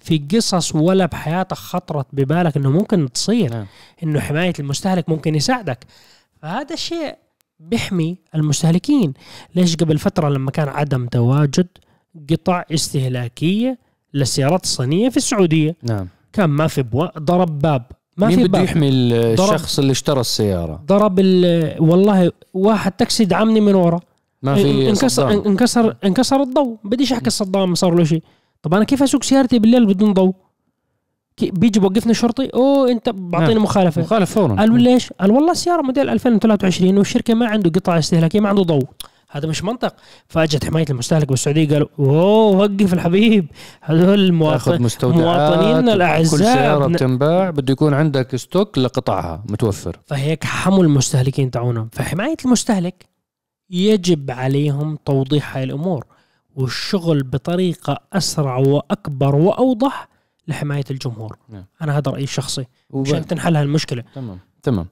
في 0.00 0.18
قصص 0.34 0.74
ولا 0.74 1.06
بحياتك 1.06 1.56
خطرت 1.56 2.06
ببالك 2.12 2.56
إنه 2.56 2.70
ممكن 2.70 3.12
تصير 3.12 3.50
نعم. 3.50 3.66
إنه 4.02 4.20
حماية 4.20 4.52
المستهلك 4.58 5.08
ممكن 5.08 5.34
يساعدك. 5.34 5.78
فهذا 6.42 6.74
الشيء 6.74 7.14
بيحمي 7.60 8.18
المستهلكين. 8.34 9.14
ليش 9.54 9.76
قبل 9.76 9.98
فترة 9.98 10.28
لما 10.28 10.50
كان 10.50 10.68
عدم 10.68 11.06
تواجد 11.06 11.68
قطع 12.30 12.64
استهلاكية 12.74 13.78
للسيارات 14.14 14.64
الصينيه 14.64 15.08
في 15.08 15.16
السعودية؟ 15.16 15.76
نعم. 15.82 16.08
كان 16.32 16.50
ما 16.50 16.66
في 16.66 16.82
بوا 16.82 17.18
ضرب 17.18 17.58
باب. 17.58 17.86
ما 18.16 18.26
مين 18.26 18.36
في 18.36 18.48
بده 18.48 18.60
يحمي 18.60 18.88
الشخص 18.88 19.78
اللي 19.78 19.92
اشترى 19.92 20.20
السيارة؟ 20.20 20.82
ضرب 20.86 21.18
والله 21.78 22.32
واحد 22.54 22.92
تاكسي 22.92 23.24
دعمني 23.24 23.60
من 23.60 23.74
ورا. 23.74 24.00
ما 24.42 24.54
في 24.54 24.88
انكسر 24.88 25.08
صدام. 25.08 25.42
انكسر 25.46 25.96
إنكسر 26.04 26.42
الضوء. 26.42 26.76
بديش 26.84 27.12
أحكي 27.12 27.26
الصدام 27.26 27.74
صار 27.74 27.94
له 27.94 28.04
شيء. 28.04 28.22
طب 28.62 28.74
أنا 28.74 28.84
كيف 28.84 29.02
أسوق 29.02 29.22
سيارتي 29.22 29.58
بالليل 29.58 29.86
بدون 29.86 30.12
ضوء؟ 30.12 30.34
بيجي 31.42 31.80
بوقفني 31.80 32.14
شرطي 32.14 32.46
أوه 32.54 32.90
أنت 32.90 33.08
بعطيني 33.08 33.54
نعم. 33.54 33.62
مخالفة. 33.62 34.02
مخالف 34.02 34.30
فورا. 34.30 34.54
قالوا 34.54 34.78
ليش؟ 34.78 35.12
قال 35.12 35.30
والله 35.30 35.52
السيارة 35.52 35.82
موديل 35.82 36.08
2023 36.08 36.98
والشركة 36.98 37.34
ما 37.34 37.46
عنده 37.46 37.70
قطع 37.70 37.98
استهلاكية 37.98 38.40
ما 38.40 38.48
عنده 38.48 38.62
ضوء. 38.62 38.84
هذا 39.32 39.48
مش 39.48 39.64
منطق. 39.64 39.94
فاجت 40.28 40.64
حماية 40.64 40.84
المستهلك 40.90 41.28
بالسعودية 41.28 41.68
قالوا 41.68 41.88
أوه 41.98 42.56
وقف 42.56 42.94
الحبيب. 42.94 43.46
هذول 43.80 44.32
مواطنينا 44.32 45.94
الاعزاء 45.94 46.38
كل 46.40 46.44
سيارة 46.44 46.86
بتنباع 46.86 47.50
بده 47.50 47.72
يكون 47.72 47.94
عندك 47.94 48.36
ستوك 48.36 48.78
لقطعها 48.78 49.44
متوفر. 49.48 50.00
فهيك 50.06 50.44
حموا 50.44 50.84
المستهلكين 50.84 51.50
تاعونهم. 51.50 51.88
فحماية 51.92 52.36
المستهلك 52.44 53.06
يجب 53.70 54.30
عليهم 54.30 54.98
توضيح 55.04 55.56
هاي 55.56 55.64
الأمور 55.64 56.06
والشغل 56.54 57.22
بطريقة 57.22 58.00
أسرع 58.12 58.56
وأكبر 58.56 59.36
وأوضح 59.36 60.08
لحماية 60.48 60.84
الجمهور. 60.90 61.36
نعم. 61.48 61.64
أنا 61.82 61.98
هذا 61.98 62.10
رأيي 62.10 62.24
الشخصي. 62.24 62.64
عشان 62.94 63.26
تنحل 63.26 63.56
هالمشكلة. 63.56 64.04
تمام 64.14 64.38
تمام. 64.62 64.86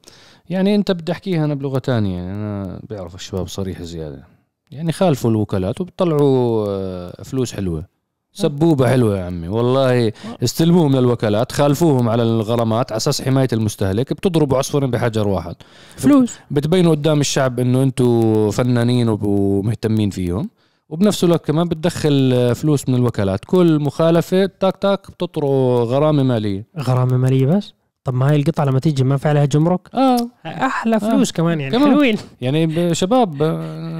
يعني 0.50 0.74
انت 0.74 0.90
بدي 0.92 1.12
احكيها 1.12 1.44
أنا 1.44 1.54
بلغة 1.54 1.78
ثانية 1.78 2.16
يعني 2.16 2.32
أنا 2.32 2.80
بعرف 2.90 3.14
الشباب 3.14 3.48
صريح 3.48 3.82
زيادة. 3.82 4.24
يعني 4.70 4.92
خالفوا 4.92 5.30
الوكالات 5.30 5.80
وبيطلعوا 5.80 6.66
آه، 6.68 7.22
فلوس 7.22 7.52
حلوة. 7.52 7.84
سبوبة 8.32 8.88
حلوة 8.88 9.18
يا 9.18 9.24
عمي 9.24 9.48
والله 9.48 10.12
استلموهم 10.44 10.96
للوكالات 10.96 11.52
خالفوهم 11.52 12.08
على 12.08 12.22
الغرامات 12.22 12.92
على 12.92 12.96
أساس 12.96 13.22
حماية 13.22 13.48
المستهلك 13.52 14.12
بتضربوا 14.12 14.58
عصفورين 14.58 14.90
بحجر 14.90 15.28
واحد. 15.28 15.54
فلوس. 15.96 16.34
بتبينوا 16.50 16.90
قدام 16.90 17.20
الشعب 17.20 17.60
إنه 17.60 17.82
أنتم 17.82 18.50
فنانين 18.50 19.08
ومهتمين 19.08 20.10
فيهم. 20.10 20.50
وبنفس 20.88 21.24
الوقت 21.24 21.46
كمان 21.46 21.68
بتدخل 21.68 22.54
فلوس 22.54 22.88
من 22.88 22.94
الوكالات. 22.94 23.44
كل 23.44 23.78
مخالفة 23.80 24.46
تاك 24.60 24.76
تاك 24.76 25.10
بتطروا 25.10 25.84
غرامة 25.84 26.22
مالية. 26.22 26.66
غرامة 26.78 27.16
مالية 27.16 27.46
بس؟ 27.46 27.72
طب 28.04 28.14
ما 28.14 28.30
هاي 28.30 28.36
القطعة 28.36 28.64
لما 28.64 28.78
تيجي 28.78 29.04
ما 29.04 29.16
في 29.16 29.28
عليها 29.28 29.44
جمرك 29.44 29.94
آه. 29.94 30.28
أحلى 30.46 30.96
آه. 30.96 30.98
فلوس 30.98 31.30
آه. 31.30 31.34
كمان 31.34 31.60
يعني 31.60 31.76
كمان. 31.76 31.90
حلوين. 31.90 32.16
يعني 32.40 32.94
شباب 32.94 33.42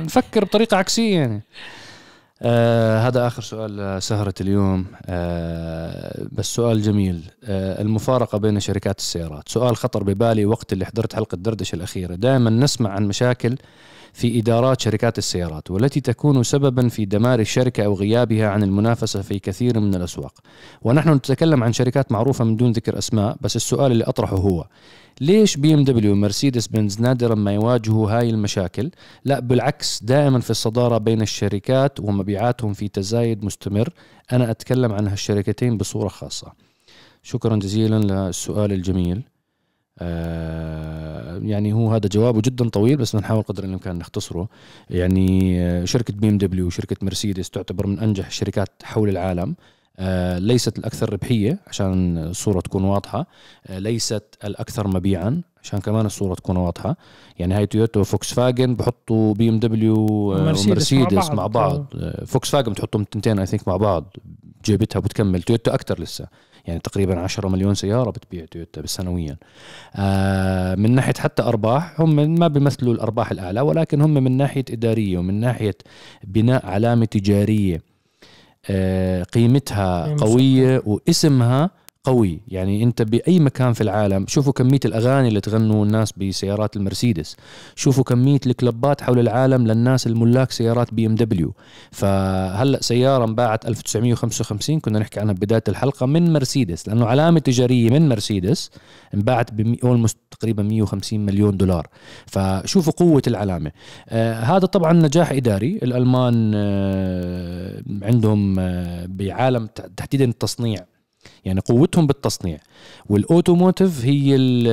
نفكر 0.05 0.45
بطريقة 0.45 0.77
عكسية 0.77 1.15
يعني. 1.19 1.43
آه 2.43 2.99
هذا 3.09 3.27
آخر 3.27 3.43
سؤال 3.43 4.03
سهرة 4.03 4.35
اليوم. 4.41 4.87
آه 5.07 6.25
بس 6.33 6.47
سؤال 6.55 6.83
جميل. 6.83 7.31
آه 7.45 7.83
المفارقة 7.83 8.39
بين 8.39 8.61
شركات 8.61 8.99
السيارات. 8.99 9.49
سؤال 9.49 9.77
خطر 9.77 10.03
ببالي 10.03 10.45
وقت 10.47 10.73
اللي 10.73 10.85
حضرت 10.87 11.15
حلقة 11.15 11.37
دردشة 11.37 11.77
الأخيرة. 11.77 12.15
دائما 12.15 12.51
نسمع 12.51 12.91
عن 12.91 13.09
مشاكل 13.09 13.57
في 14.13 14.39
إدارات 14.39 14.81
شركات 14.81 15.19
السيارات 15.19 15.71
والتي 15.71 16.01
تكون 16.01 16.43
سببا 16.43 16.89
في 16.89 17.05
دمار 17.05 17.41
الشركة 17.41 17.85
أو 17.85 17.95
غيابها 17.95 18.49
عن 18.49 18.63
المنافسة 18.63 19.23
في 19.23 19.39
كثير 19.39 19.81
من 19.81 19.95
الأسواق. 19.95 20.33
ونحن 20.83 21.11
نتكلم 21.13 21.65
عن 21.65 21.73
شركات 21.73 22.13
معروفة 22.13 22.45
من 22.45 22.57
دون 22.57 22.73
ذكر 22.73 22.99
أسماء 22.99 23.37
بس 23.41 23.57
السؤال 23.57 23.93
اللي 23.93 24.05
أطرحه 24.05 24.37
هو 24.37 24.67
ليش 25.21 25.57
BMW 25.57 26.13
ومرسيدس 26.13 26.67
بنز 26.67 27.01
نادرا 27.01 27.35
ما 27.35 27.53
يواجهوا 27.53 28.11
هاي 28.11 28.31
المشاكل؟ 28.31 28.91
لا 29.25 29.41
بالعكس 29.41 30.03
دائما 30.03 30.41
في 30.41 30.51
الصدارة 30.51 30.99
بين 30.99 31.23
الشركات 31.23 32.01
ومبيعاتهم 32.01 32.73
في 32.73 32.89
تزايد 32.89 33.45
مستمر. 33.45 33.89
أنا 34.33 34.51
أتكلم 34.51 34.93
عن 34.93 35.09
هالشركتين 35.09 35.77
بصورة 35.77 36.09
خاصة. 36.09 36.53
شكرا 37.23 37.57
جزيلا 37.57 37.97
للسؤال 37.97 38.73
الجميل. 38.73 39.23
يعني 41.43 41.73
هو 41.73 41.91
هذا 41.91 42.09
جوابه 42.09 42.41
جدا 42.41 42.69
طويل 42.69 42.97
بس 42.97 43.17
بنحاول 43.17 43.43
قدر 43.43 43.65
الإمكان 43.65 43.99
نختصره. 43.99 44.49
يعني 44.91 45.61
آه، 45.63 45.85
شركة 45.85 46.15
BMW 46.15 46.67
وشركة 46.67 46.97
مرسيدس 47.03 47.51
تعتبر 47.51 47.87
من 47.87 47.99
أنجح 47.99 48.27
الشركات 48.27 48.69
حول 48.83 49.09
العالم. 49.09 49.55
آه 49.99 50.39
ليست 50.39 50.79
الأكثر 50.79 51.13
ربحية 51.13 51.59
عشان 51.67 52.19
الصورة 52.19 52.61
تكون 52.61 52.85
واضحة. 52.85 53.27
آه 53.67 53.79
ليست 53.79 54.25
الأكثر 54.45 54.89
مبيعا 54.89 55.43
عشان 55.63 55.79
كمان 55.79 56.07
الصورة 56.07 56.35
تكون 56.35 56.57
واضحة. 56.57 56.97
يعني 57.39 57.55
هاي 57.55 57.67
تويوتا 57.67 58.01
وفوكس 58.01 58.35
فاجن 58.35 58.75
بحطوا 58.75 59.35
BMW 59.35 60.07
ومرسيدس 60.11 60.93
مع 60.93 61.07
بعض, 61.07 61.35
مع 61.37 61.47
بعض. 61.47 61.87
آه. 61.95 62.25
فوكس 62.25 62.51
فاجن 62.51 62.73
بتحطهم 62.73 63.05
تنتين 63.05 63.39
I 63.39 63.47
think 63.47 63.69
مع 63.69 63.77
بعض. 63.77 64.17
جيبتها 64.65 65.01
بتكمل 65.01 65.43
تويوتا 65.43 65.75
أكثر 65.75 66.01
لسه. 66.03 66.27
يعني 66.67 66.81
تقريبا 66.81 67.21
10 67.21 67.49
مليون 67.49 67.75
سيارة 67.75 68.11
بتبيع 68.11 68.45
تويوتا 68.45 68.87
سنويا 68.87 69.37
آه 69.97 70.75
من 70.75 70.95
ناحية 70.95 71.15
حتى 71.19 71.43
أرباح 71.43 72.01
هم 72.01 72.35
ما 72.35 72.49
بيمثلوا 72.49 72.95
الأرباح 72.95 73.31
الأعلى 73.31 73.61
ولكن 73.61 74.01
هم 74.01 74.15
من 74.15 74.37
ناحية 74.37 74.65
إدارية 74.71 75.19
ومن 75.19 75.41
ناحية 75.41 75.75
بناء 76.25 76.67
علامة 76.67 77.05
تجارية 77.05 77.83
آه 78.71 79.23
قيمتها 79.23 80.15
قوية 80.15 80.83
واسمها 80.87 81.71
قوي. 82.05 82.41
يعني 82.49 82.83
انت 82.83 83.03
بأي 83.03 83.39
مكان 83.41 83.73
في 83.73 83.81
العالم 83.81 84.27
شوفوا 84.29 84.53
كمية 84.53 84.81
الأغاني 84.85 85.29
اللي 85.29 85.41
تغنوا 85.41 85.85
الناس 85.85 86.13
بسيارات 86.13 86.77
المرسيدس. 86.77 87.37
شوفوا 87.77 88.05
كمية 88.05 88.41
ال 88.47 88.56
club 88.56 88.92
ات 88.92 89.01
حول 89.03 89.19
العالم 89.19 89.67
للناس 89.67 90.07
الملاك 90.07 90.51
سيارات 90.51 90.95
BMW. 90.95 91.55
فهلأ 91.91 92.83
سيارة 92.83 93.25
انباعت 93.25 93.67
1955 93.67 94.81
كنا 94.81 94.99
نحكي 94.99 95.21
عنها 95.21 95.35
بداية 95.35 95.63
الحلقة 95.69 96.07
من 96.07 96.33
مرسيدس. 96.33 96.89
لأنه 96.89 97.07
علامة 97.07 97.41
تجارية 97.41 97.91
من 97.91 98.09
مرسيدس 98.09 98.71
انباعت 99.15 99.53
ب 99.53 99.77
تقريبا 100.31 100.63
150 100.63 101.21
مليون 101.27 101.57
دولار. 101.57 101.87
فشوفوا 102.27 102.93
قوة 102.93 103.23
العلامة. 103.27 103.73
آه 104.09 104.35
هذا 104.41 104.67
طبعا 104.67 104.93
نجاح 104.93 105.33
إداري. 105.33 105.79
الألمان 105.83 106.53
آه 106.55 107.83
عندهم 108.03 108.59
آه 108.59 109.07
بعالم 109.09 109.69
تحديدا 109.97 110.25
التصنيع. 110.25 110.85
يعني 111.45 111.61
قوتهم 111.61 112.07
بالتصنيع. 112.07 112.59
والأوتوموتيف 113.09 114.05
هي 114.05 114.37
ال 114.37 114.67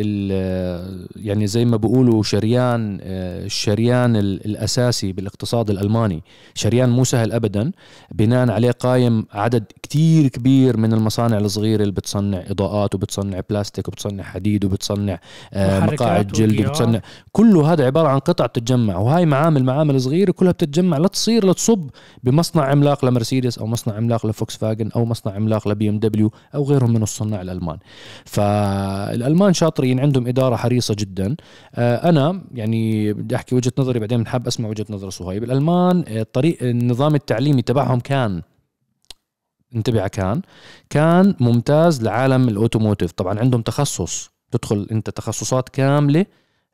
ال 0.00 1.06
يعني 1.16 1.46
زي 1.46 1.64
ما 1.64 1.76
بيقولوا 1.76 2.22
شريان 2.22 2.98
الشريان 3.02 4.16
الأساسي 4.16 5.12
بالاقتصاد 5.12 5.70
الألماني. 5.70 6.22
شريان 6.54 6.90
مو 6.90 7.04
سهل 7.04 7.32
ابدا. 7.32 7.72
بناء 8.10 8.50
عليه 8.50 8.70
قايم 8.70 9.26
عدد 9.32 9.64
كتير 9.82 10.28
كبير 10.28 10.76
من 10.76 10.92
المصانع 10.92 11.38
الصغيرة 11.38 11.82
اللي 11.82 11.92
بتصنع 11.92 12.42
إضاءات 12.50 12.94
وبتصنع 12.94 13.40
بلاستيك 13.50 13.88
وبتصنع 13.88 14.22
حديد 14.22 14.64
وبتصنع 14.64 15.18
آه، 15.52 15.80
مقاعد 15.80 16.26
جلد 16.26 16.66
وبتصنع. 16.66 17.00
كله 17.32 17.72
هذا 17.72 17.86
عبارة 17.86 18.08
عن 18.08 18.18
قطع 18.18 18.46
بتتجمع. 18.46 18.96
وهاي 18.96 19.26
معامل 19.26 19.64
معامل 19.64 20.00
صغيرة 20.00 20.32
كلها 20.32 20.52
بتتجمع. 20.52 20.98
لتصير 20.98 21.50
لتصب 21.50 21.90
بمصنع 22.22 22.64
عملاق 22.64 23.04
لمرسيدس 23.04 23.58
أو 23.58 23.66
مصنع 23.66 23.94
عملاق 23.94 24.26
لفوكس 24.26 24.56
فاجن 24.56 24.90
أو 24.96 25.04
مصنع 25.04 25.32
عملاق 25.32 25.68
ل 25.68 25.81
BMW 25.88 26.30
أو 26.54 26.64
غيرهم 26.64 26.92
من 26.92 27.02
الصناع 27.02 27.42
الألمان. 27.42 27.78
فالألمان 28.24 29.52
شاطرين 29.52 30.00
عندهم 30.00 30.26
إدارة 30.26 30.56
حريصة 30.56 30.96
جدا. 30.98 31.36
آه، 31.74 32.08
أنا 32.08 32.42
يعني 32.54 33.12
بدي 33.12 33.36
أحكي 33.36 33.54
وجهة 33.54 33.72
نظري 33.78 33.98
بعدين 34.00 34.18
بنحب 34.18 34.46
أسمع 34.46 34.68
وجهة 34.68 34.86
نظر 34.90 35.10
صهيب. 35.10 35.44
الألمان 35.44 36.04
آه، 36.08 36.26
طريق 36.32 36.62
النظام 36.62 37.14
التعليمي 37.14 37.62
تبعهم 37.62 38.00
كان 38.00 38.42
انتبه 39.74 40.08
كان 40.08 40.42
كان 40.90 41.34
ممتاز 41.40 42.02
لعالم 42.02 42.48
ال 42.48 42.53
automotive. 42.53 43.12
طبعا 43.12 43.38
عندهم 43.38 43.62
تخصص 43.62 44.30
تدخل 44.50 44.86
أنت 44.92 45.10
تخصصات 45.10 45.68
كاملة 45.68 46.26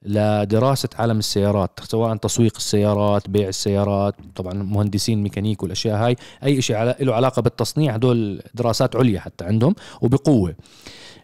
لدراسة 0.02 0.88
عالم 0.98 1.18
السيارات 1.18 1.80
سواء 1.82 2.16
تسويق 2.16 2.56
السيارات 2.56 3.30
بيع 3.30 3.48
السيارات 3.48 4.14
طبعا 4.36 4.54
مهندسين 4.54 5.22
ميكانيك 5.22 5.62
والأشياء 5.62 5.96
هاي 5.96 6.16
أي 6.44 6.62
شيء 6.62 6.76
له 7.00 7.14
علاقة 7.14 7.42
بالتصنيع 7.42 7.94
هدول 7.94 8.42
دراسات 8.54 8.96
عليا 8.96 9.20
حتى 9.20 9.44
عندهم 9.44 9.74
وبقوة. 10.02 10.54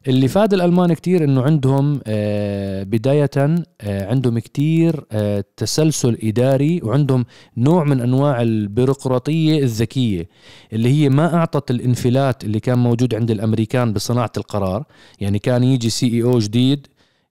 اللي 0.08 0.28
فاد 0.28 0.54
الألمان 0.54 0.92
كتير 0.92 1.24
إنه 1.24 1.42
عندهم 1.42 2.00
آه، 2.06 2.82
بداية 2.82 3.30
آه، 3.36 4.10
عندهم 4.10 4.38
كتير 4.38 5.04
آه، 5.12 5.44
تسلسل 5.56 6.18
إداري 6.22 6.80
وعندهم 6.82 7.24
نوع 7.56 7.84
من 7.84 8.00
أنواع 8.00 8.42
البيروقراطية 8.42 9.58
الذكية 9.58 10.28
اللي 10.72 10.88
هي 10.88 11.08
ما 11.08 11.34
أعطت 11.34 11.70
الانفلات 11.70 12.44
اللي 12.44 12.60
كان 12.60 12.78
موجود 12.78 13.14
عند 13.14 13.30
الأمريكان 13.30 13.92
بصناعة 13.92 14.32
القرار. 14.36 14.84
يعني 15.20 15.38
كان 15.38 15.64
يجي 15.64 15.90
CEO 15.90 16.38
جديد 16.38 16.86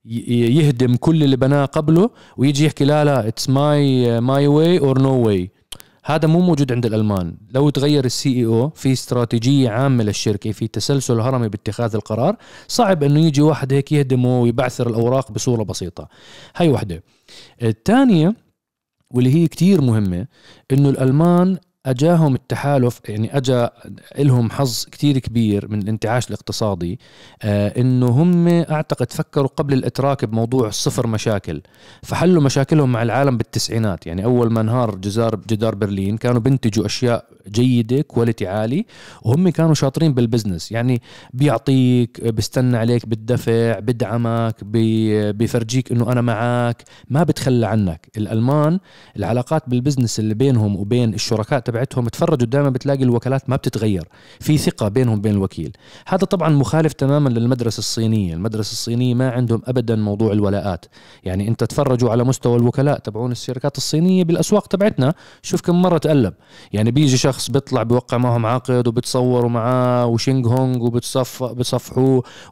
يهدم 0.06 0.96
كل 0.96 1.24
اللي 1.24 1.36
بناه 1.36 1.66
قبله 1.66 2.10
ويجي 2.38 2.66
يحكي 2.66 2.86
لا 2.86 3.06
لا 3.06 3.28
it's 3.28 3.50
my 3.50 4.22
my 4.22 4.48
way 4.48 4.80
or 4.80 5.02
no 5.02 5.28
way 5.28 5.52
هذا 6.06 6.28
مو 6.28 6.40
موجود 6.40 6.72
عند 6.72 6.86
الألمان. 6.86 7.38
لو 7.52 7.70
تغير 7.70 8.06
ال 8.06 8.34
CEO 8.34 8.70
في 8.70 8.92
استراتيجية 8.92 9.70
عامة 9.70 10.04
للشركة 10.04 10.52
في 10.52 10.68
تسلسل 10.68 11.20
هرمي 11.20 11.50
باتخاذ 11.50 11.96
القرار 11.96 12.36
صعب 12.68 13.04
إنه 13.04 13.20
يجي 13.20 13.42
واحد 13.42 13.74
هيك 13.74 13.92
يهدمه 13.92 14.42
ويبعثر 14.42 14.90
الأوراق 14.90 15.32
بصورة 15.32 15.64
بسيطة. 15.64 16.10
هاي 16.56 16.70
وحده 16.70 17.04
الثانية 17.62 18.36
واللي 19.12 19.36
هي 19.36 19.48
كتير 19.48 19.82
مهمة 19.82 20.28
إنه 20.72 20.90
الألمان 20.90 21.58
أجاهم 21.86 22.36
التحالف 22.36 23.00
يعني 23.10 23.38
اجى 23.38 23.68
لهم 24.20 24.52
حظ 24.52 24.86
كتير 24.92 25.20
كبير 25.20 25.68
من 25.72 25.82
الانتعاش 25.82 26.28
الاقتصادي 26.28 27.00
آه 27.42 27.82
إنه 27.82 28.06
هم 28.08 28.48
أعتقد 28.48 29.12
فكروا 29.12 29.48
قبل 29.48 29.74
الإتراك 29.74 30.26
بموضوع 30.26 30.68
الصفر 30.68 31.08
مشاكل. 31.08 31.62
فحلوا 32.04 32.44
مشاكلهم 32.44 32.92
مع 32.92 33.02
العالم 33.04 33.38
بالتسعينات 33.38 34.08
يعني 34.08 34.26
أول 34.26 34.52
ما 34.52 34.62
انهار 34.62 34.96
جدار 34.96 35.36
جدار 35.36 35.76
برلين 35.76 36.18
كانوا 36.18 36.42
بينتجوا 36.42 36.86
أشياء 36.86 37.26
جيدة 37.50 38.02
quality 38.02 38.48
عالي 38.48 38.86
وهم 39.22 39.50
كانوا 39.50 39.74
شاطرين 39.74 40.14
بال 40.14 40.25
business 40.25 40.72
يعني 40.72 41.02
بيعطيك 41.34 42.24
بيستنى 42.28 42.78
عليك 42.78 43.06
بالدفع 43.06 43.80
بدعمك 43.80 44.64
بيفرجيك 44.64 45.92
إنه 45.92 46.12
أنا 46.12 46.22
معك 46.22 46.84
ما 47.10 47.24
بتخلى 47.24 47.68
عنك. 47.68 48.08
الألمان 48.18 48.80
العلاقات 49.18 49.70
بالبزنس 49.70 50.20
اللي 50.20 50.34
بينهم 50.34 50.76
وبين 50.76 51.14
الشركاء 51.14 51.60
تبعتهم 51.74 52.08
تفرجوا 52.08 52.48
دائما 52.48 52.70
بتلاقي 52.70 53.04
الوكالات 53.04 53.50
ما 53.50 53.56
بتتغير 53.56 54.08
في 54.40 54.58
ثقة 54.58 54.88
بينهم 54.88 55.18
وبين 55.18 55.32
الوكيل. 55.32 55.72
هذا 56.08 56.26
طبعا 56.26 56.50
مخالف 56.50 56.94
تماما 56.94 57.30
للمدرسة 57.30 57.80
الصينية 57.80 58.34
المدرسة 58.34 58.72
الصينية 58.72 59.14
ما 59.14 59.32
عندهم 59.32 59.62
ابدا 59.68 59.96
موضوع 59.96 60.32
الولاءات. 60.32 60.86
يعني 61.24 61.48
أنت 61.48 61.64
تفرجوا 61.64 62.12
على 62.12 62.24
مستوى 62.24 62.56
الوكلاء 62.56 63.00
تبعون 63.00 63.32
الشركات 63.32 63.78
الصينية 63.78 64.24
بالأسواق 64.24 64.68
تبعتنا 64.68 65.14
شوف 65.42 65.62
كم 65.62 65.82
مرة 65.82 65.98
تقلب 65.98 66.34
يعني 66.74 66.92
بيجي 66.92 67.18
شخص 67.18 67.50
بيطلع 67.52 67.84
بيوقع 67.84 68.18
معهم 68.18 68.46
عقد 68.46 68.88
وبتصوروا 68.88 69.50
معاه 69.50 70.06
وشينغ 70.06 70.48
هونغ 70.48 70.84
وبتصف 70.86 71.98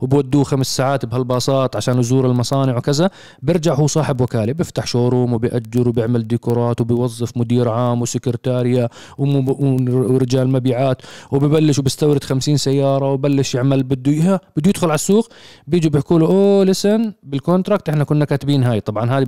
وبودوه 0.01 0.43
خمس 0.43 0.77
ساعات 0.77 1.05
بهالباصات 1.05 1.75
عشان 1.75 1.99
يزور 1.99 2.25
المصانع 2.25 2.77
وكذا 2.77 3.09
بيرجع 3.41 3.73
هو 3.73 3.87
صاحب 3.87 4.21
وكالة 4.21 4.53
بيفتح 4.53 4.87
showroom 4.87 5.33
وبيأجر 5.33 5.89
وبيعمل 5.89 6.27
ديكورات 6.27 6.81
وبيوظف 6.81 7.37
مدير 7.37 7.69
عام 7.69 8.01
وسكرتاريا 8.01 8.89
ورجال 9.17 10.49
مبيعات 10.49 11.01
وببلش 11.31 11.79
وبستورد 11.79 12.23
50 12.23 12.57
سيارة 12.57 13.11
وبلش 13.13 13.55
يعمل 13.55 13.83
بده 13.83 14.11
إياها 14.11 14.39
بده 14.57 14.69
يدخل 14.69 14.87
على 14.87 14.95
السوق 14.95 15.29
بيجوا 15.67 15.91
بيحكوا 15.91 16.19
له 16.19 16.25
oh 16.25 16.63
listen 16.63 17.13
بال 17.23 17.36
contract 17.36 17.89
إحنا 17.89 18.03
كنا 18.03 18.25
كاتبين 18.25 18.63
هاي. 18.63 18.79
طبعا 18.81 19.11
هذه 19.11 19.25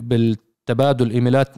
بالتبادل 0.00 1.10
إيميلات 1.10 1.48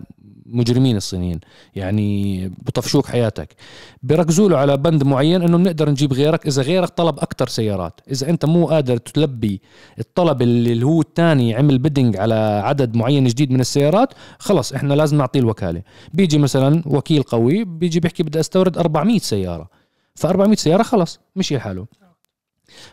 مجرمين 0.52 0.96
الصينيين. 0.96 1.40
يعني 1.74 2.48
بطفشوك 2.48 3.06
حياتك. 3.06 3.54
بيركزوا 4.02 4.48
له 4.48 4.58
على 4.58 4.76
بند 4.76 5.04
معين 5.04 5.42
إنه 5.42 5.56
بنقدر 5.58 5.90
نجيب 5.90 6.12
غيرك. 6.12 6.46
إذا 6.46 6.62
غيرك 6.62 6.88
طلب 6.88 7.18
أكثر 7.18 7.48
سيارات. 7.48 8.00
إذا 8.10 8.30
أنت 8.30 8.44
مو 8.44 8.66
قادر 8.66 8.96
تلبي 8.96 9.60
الطلب 9.98 10.42
اللي 10.42 10.86
هو 10.86 11.00
الثاني 11.00 11.54
عمل 11.54 11.78
بيدنج 11.78 12.16
على 12.16 12.62
عدد 12.64 12.96
معين 12.96 13.24
جديد 13.24 13.52
من 13.52 13.60
السيارات 13.60 14.14
خلص 14.38 14.72
إحنا 14.72 14.94
لازم 14.94 15.16
نعطيه 15.16 15.40
الوكالة. 15.40 15.82
بيجي 16.14 16.38
مثلا 16.38 16.82
وكيل 16.86 17.22
قوي 17.22 17.64
بيجي 17.64 18.00
بيحكي 18.00 18.22
بدي 18.22 18.40
أستورد 18.40 18.78
400 18.78 19.18
سيارة. 19.18 19.68
ف 20.14 20.26
400 20.26 20.56
سيارة 20.56 20.82
خلص 20.82 21.20
مشي 21.36 21.58
حاله. 21.58 21.86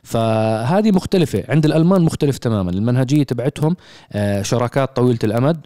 فهذه 0.03 0.91
مختلفة. 0.91 1.43
عند 1.49 1.65
الألمان 1.65 2.01
مختلف 2.01 2.37
تماما. 2.37 2.71
المنهجية 2.71 3.23
تبعتهم 3.23 3.75
آه، 4.11 4.41
شراكات 4.41 4.95
طويلة 4.95 5.19
الأمد. 5.23 5.65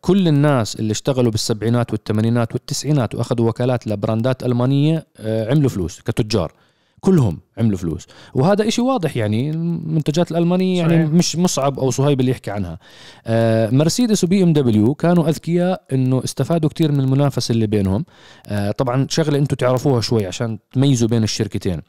كل 0.00 0.28
الناس 0.28 0.76
اللي 0.76 0.92
اشتغلوا 0.92 1.30
بالسبعينات 1.30 1.92
والثمانينات 1.92 2.52
والتسعينات 2.52 3.14
وأخذوا 3.14 3.48
وكالات 3.48 3.86
لبراندات 3.86 4.42
ألمانية 4.42 5.06
آه، 5.16 5.50
عملوا 5.50 5.68
فلوس 5.68 6.00
كتجار. 6.00 6.52
كلهم 7.00 7.40
عملوا 7.58 7.78
فلوس. 7.78 8.06
وهذا 8.34 8.68
إشي 8.68 8.80
واضح 8.80 9.16
يعني 9.16 9.50
المنتجات 9.50 10.30
الألمانية 10.30 10.78
يعني 10.78 10.92
صحيح. 10.92 11.14
مش 11.14 11.36
مصعب 11.36 11.78
أو 11.78 11.90
صهيب 11.90 12.20
اللي 12.20 12.30
يحكي 12.30 12.50
عنها. 12.50 12.78
آه 13.26 13.70
مرسيدس 13.70 14.24
وبي 14.24 14.42
إم 14.42 14.52
دبليو 14.52 14.94
كانوا 14.94 15.28
أذكياء 15.28 15.82
إنه 15.92 16.24
استفادوا 16.24 16.70
كتير 16.70 16.92
من 16.92 17.00
المنافسة 17.00 17.52
اللي 17.52 17.66
بينهم. 17.66 18.04
آه 18.46 18.70
طبعا 18.70 19.06
شغلة 19.10 19.38
أنتم 19.38 19.56
تعرفوها 19.56 20.00
شوي 20.00 20.26
عشان 20.26 20.58
تميزوا 20.72 21.08
بين 21.08 21.22
الشركتين. 21.22 21.82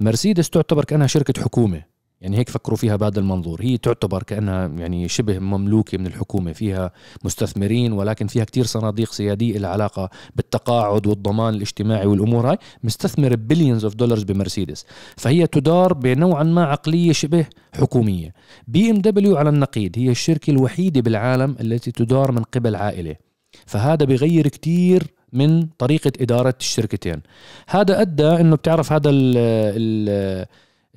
مرسيدس 0.00 0.50
تعتبر 0.50 0.84
كأنها 0.84 1.06
شركة 1.06 1.42
حكومة. 1.42 1.82
يعني 2.20 2.38
هيك 2.38 2.48
فكروا 2.48 2.76
فيها 2.76 2.96
بهذا 2.96 3.20
المنظور. 3.20 3.62
هي 3.62 3.76
تعتبر 3.76 4.22
كأنها 4.22 4.66
يعني 4.66 5.08
شبه 5.08 5.38
مملوكة 5.38 5.98
من 5.98 6.06
الحكومة 6.06 6.52
فيها 6.52 6.92
مستثمرين 7.24 7.92
ولكن 7.92 8.26
فيها 8.26 8.44
كتير 8.44 8.64
صناديق 8.64 9.12
سيادية 9.12 9.58
لها 9.58 9.70
علاقة 9.70 10.10
بالتقاعد 10.36 11.06
والضمان 11.06 11.54
الاجتماعي 11.54 12.06
والأمور 12.06 12.50
هاي 12.50 12.58
مستثمر 12.84 13.36
billions 13.36 13.84
of 13.84 13.94
dollars 13.94 14.22
بمرسيدس. 14.22 14.84
فهي 15.16 15.46
تدار 15.46 15.92
بنوعا 15.92 16.42
ما 16.42 16.64
عقلية 16.64 17.12
شبه 17.12 17.46
حكومية. 17.74 18.34
بي 18.68 18.90
ام 18.90 18.96
دبليو 18.96 19.36
على 19.36 19.48
النقيض 19.48 19.92
هي 19.96 20.10
الشركة 20.10 20.50
الوحيدة 20.50 21.00
بالعالم 21.00 21.56
التي 21.60 21.92
تدار 21.92 22.32
من 22.32 22.42
قبل 22.42 22.76
عائلة. 22.76 23.16
فهذا 23.66 24.04
بغير 24.04 24.48
كتير 24.48 25.02
من 25.32 25.66
طريقة 25.78 26.12
إدارة 26.20 26.54
الشركتين. 26.60 27.22
هذا 27.68 28.00
أدى 28.00 28.28
أنه 28.28 28.56
بتعرف 28.56 28.92
هذا 28.92 29.10
ال 29.10 29.36
ال 29.36 30.46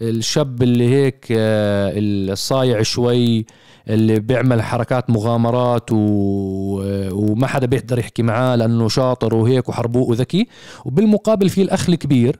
الشاب 0.02 0.64
اللي 0.64 0.90
هيك 0.90 1.28
آه، 1.32 1.94
الصايع 1.98 2.82
شوي 2.82 3.46
اللي 3.88 4.20
بيعمل 4.20 4.62
حركات 4.62 5.10
مغامرات 5.10 5.90
و... 5.92 5.98
وما 7.12 7.48
حدا 7.48 7.66
بيقدر 7.66 8.00
يحكي 8.00 8.24
معاه 8.24 8.56
لأنه 8.56 8.88
شاطر 8.90 9.36
وهيك 9.36 9.70
وحربوق 9.70 10.10
وذكي. 10.10 10.48
وبالمقابل 10.86 11.50
في 11.50 11.62
الأخ 11.62 11.90
الكبير 11.90 12.40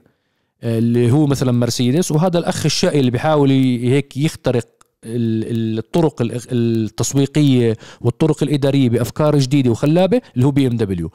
اللي 0.62 1.12
هو 1.12 1.26
مثلا 1.26 1.52
مرسيدس 1.52 2.12
وهذا 2.12 2.38
الأخ 2.38 2.64
الشقي 2.64 3.00
اللي 3.00 3.10
بيحاول 3.10 3.50
هيك 3.50 4.16
يخترق 4.16 4.68
الطرق 5.06 6.14
التسويقية 6.52 7.76
والطرق 8.00 8.42
الإدارية 8.42 8.88
بأفكار 8.88 9.38
جديدة 9.38 9.70
وخلابة 9.70 10.20
اللي 10.34 10.46
هو 10.46 10.50
بي 10.50 10.66
إم 10.66 10.76
دبليو. 10.76 11.10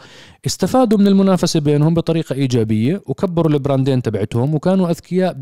استفادوا 0.46 0.98
من 0.98 1.08
المنافسة 1.08 1.60
بينهم 1.60 1.94
بطريقة 1.94 2.34
إيجابية 2.34 3.02
وكبروا 3.06 3.52
البراندين 3.52 4.02
تبعتهم 4.02 4.56
وكانوا 4.56 4.90
أذكياء 4.90 5.34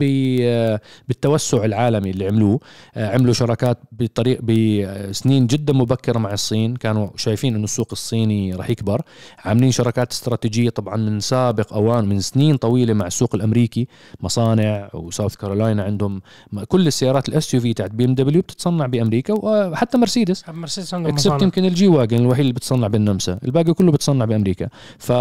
بالتوسع 1.07 1.65
العالمي 1.65 2.09
اللي 2.09 2.27
عملوه. 2.27 2.59
عملوا 2.95 3.33
شراكات 3.33 3.77
بطريق 3.91 4.39
بسنين 4.43 5.47
جدا 5.47 5.73
مبكرة 5.73 6.19
مع 6.19 6.33
الصين. 6.33 6.75
كانوا 6.75 7.07
شايفين 7.15 7.55
إنه 7.55 7.63
السوق 7.63 7.87
الصيني 7.91 8.53
راح 8.55 8.69
يكبر. 8.69 9.01
عاملين 9.45 9.71
شراكات 9.71 10.11
استراتيجية 10.11 10.69
طبعا 10.69 10.97
من 10.97 11.19
سابق 11.19 11.73
أوان 11.73 12.05
من 12.05 12.19
سنين 12.19 12.57
طويلة 12.57 12.93
مع 12.93 13.07
السوق 13.07 13.35
الأمريكي. 13.35 13.87
مصانع 14.21 14.89
وساوث 14.93 15.35
كارولاينا 15.35 15.83
عندهم 15.83 16.21
كل 16.67 16.87
السيارات 16.87 17.29
ال 17.29 17.53
SUV 17.53 17.73
تاعت 17.73 17.91
بي 17.91 18.05
إم 18.05 18.15
دبليو 18.15 18.36
بتتصنع 18.41 18.85
بأمريكا 18.85 19.33
وحتى 19.33 19.97
مرسيدس. 19.97 20.49
مرسيدس 20.49 20.93
عندهم 20.93 21.37
يمكن 21.41 21.65
ال 21.65 21.87
G-Wagon 21.87 22.17
الوحيد 22.17 22.39
اللي 22.39 22.53
بتصنع 22.53 22.87
بالنمسا. 22.87 23.39
الباقي 23.43 23.73
كله 23.73 23.91
بتصنع 23.91 24.25
بأمريكا. 24.25 24.69
ف... 24.97 25.11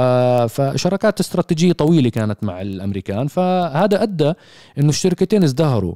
فشراكات 0.51 1.21
استراتيجية 1.21 1.73
طويلة 1.73 2.11
كانت 2.11 2.45
مع 2.45 2.62
الأمريكان. 2.62 3.27
فهذا 3.27 4.03
أدى 4.03 4.33
إنه 4.79 4.89
الشركتين 4.89 5.43
ازدهروا. 5.43 5.95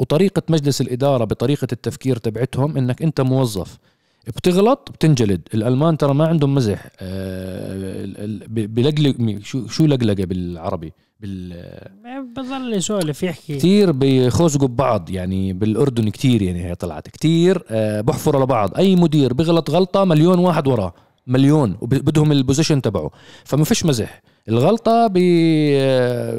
وطريقة 0.00 0.42
مجلس 0.48 0.80
الإدارة 0.80 1.24
بطريقة 1.24 1.68
التفكير 1.72 2.16
تبعتهم 2.16 2.76
إنك 2.76 3.02
أنت 3.02 3.20
موظف. 3.20 3.78
بتغلط 4.26 4.90
بتنجلد. 4.94 5.40
الألمان 5.54 5.98
ترى 5.98 6.14
ما 6.14 6.26
عندهم 6.26 6.54
مزح 6.54 6.86
آه، 7.00 8.06
بلقلق 8.48 9.38
شو 9.42 9.66
شو 9.66 9.86
لقلقه 9.86 10.24
بالعربي؟ 10.24 10.92
بال 11.20 11.54
بضل 12.36 12.72
يسولف 12.72 13.22
يحكي. 13.22 13.56
كثير 13.56 13.92
بيخوزقوا 13.92 14.68
ببعض 14.68 15.10
يعني 15.10 15.52
بالأردن 15.52 16.08
كثير 16.08 16.42
يعني 16.42 16.64
هي 16.64 16.74
طلعت. 16.74 17.08
كثير 17.08 17.64
آه، 17.70 18.00
بحفروا 18.00 18.44
لبعض. 18.44 18.76
أي 18.76 18.96
مدير 18.96 19.32
بغلط 19.32 19.70
غلطة 19.70 20.04
مليون 20.04 20.38
واحد 20.38 20.66
وراه 20.68 20.94
مليون 21.26 21.76
وبدهم 21.80 22.32
البوزيشن 22.32 22.82
تبعه. 22.82 23.10
فما 23.44 23.64
فيش 23.64 23.86
مزح. 23.86 24.22
الغلطة 24.48 25.06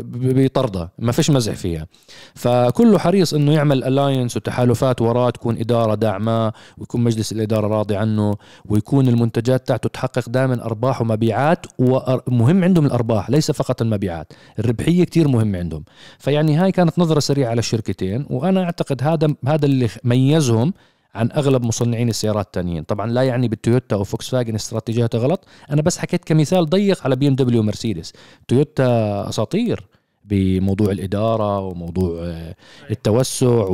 بطردها 0.03 0.91
ما 0.99 1.11
فيش 1.11 1.29
مزح 1.29 1.53
فيها. 1.53 1.87
فكله 2.35 2.97
حريص 2.97 3.33
إنه 3.33 3.53
يعمل 3.53 3.83
alliance 3.83 4.37
وتحالفات 4.37 5.01
وراه 5.01 5.29
تكون 5.29 5.57
إدارة 5.57 5.95
داعمة 5.95 6.53
ويكون 6.77 7.01
مجلس 7.01 7.31
الإدارة 7.31 7.67
راضي 7.67 7.95
عنه 7.95 8.35
ويكون 8.65 9.07
المنتجات 9.07 9.67
تاعته 9.67 9.89
تحقق 9.89 10.29
دائما 10.29 10.65
أرباح 10.65 11.01
ومبيعات 11.01 11.65
ومهم 11.79 12.63
عندهم 12.63 12.85
الأرباح 12.85 13.29
ليس 13.29 13.51
فقط 13.51 13.81
المبيعات 13.81 14.33
الربحية 14.59 15.03
كتير 15.03 15.27
مهمة 15.27 15.59
عندهم. 15.59 15.83
فيعني 16.19 16.55
هاي 16.55 16.71
كانت 16.71 16.99
نظرة 16.99 17.19
سريعة 17.19 17.49
على 17.49 17.59
الشركتين 17.59 18.25
وأنا 18.29 18.63
أعتقد 18.63 19.03
هذا 19.03 19.27
هذا 19.47 19.65
اللي 19.65 19.89
ميزهم 20.03 20.73
عن 21.15 21.29
أغلب 21.31 21.65
مصنعين 21.65 22.09
السيارات 22.09 22.45
الثانيين 22.45 22.83
طبعا 22.83 23.07
لا 23.07 23.23
يعني 23.23 23.47
بالتويوتا 23.47 23.95
أو 23.95 24.03
فوكس 24.03 24.29
فاجن 24.29 24.55
استراتيجيتها 24.55 25.19
غلط. 25.19 25.47
أنا 25.71 25.81
بس 25.81 25.97
حكيت 25.97 26.25
كمثال 26.25 26.65
ضيق 26.65 27.03
على 27.03 27.15
بي 27.15 27.27
إم 27.27 27.35
دبليو 27.35 27.59
ومرسيدس. 27.59 28.13
تويوتا 28.47 29.29
أساطير 29.29 29.87
بموضوع 30.23 30.91
الإدارة 30.91 31.59
وموضوع 31.59 32.19
آه، 32.23 32.55
التوسع 32.91 33.65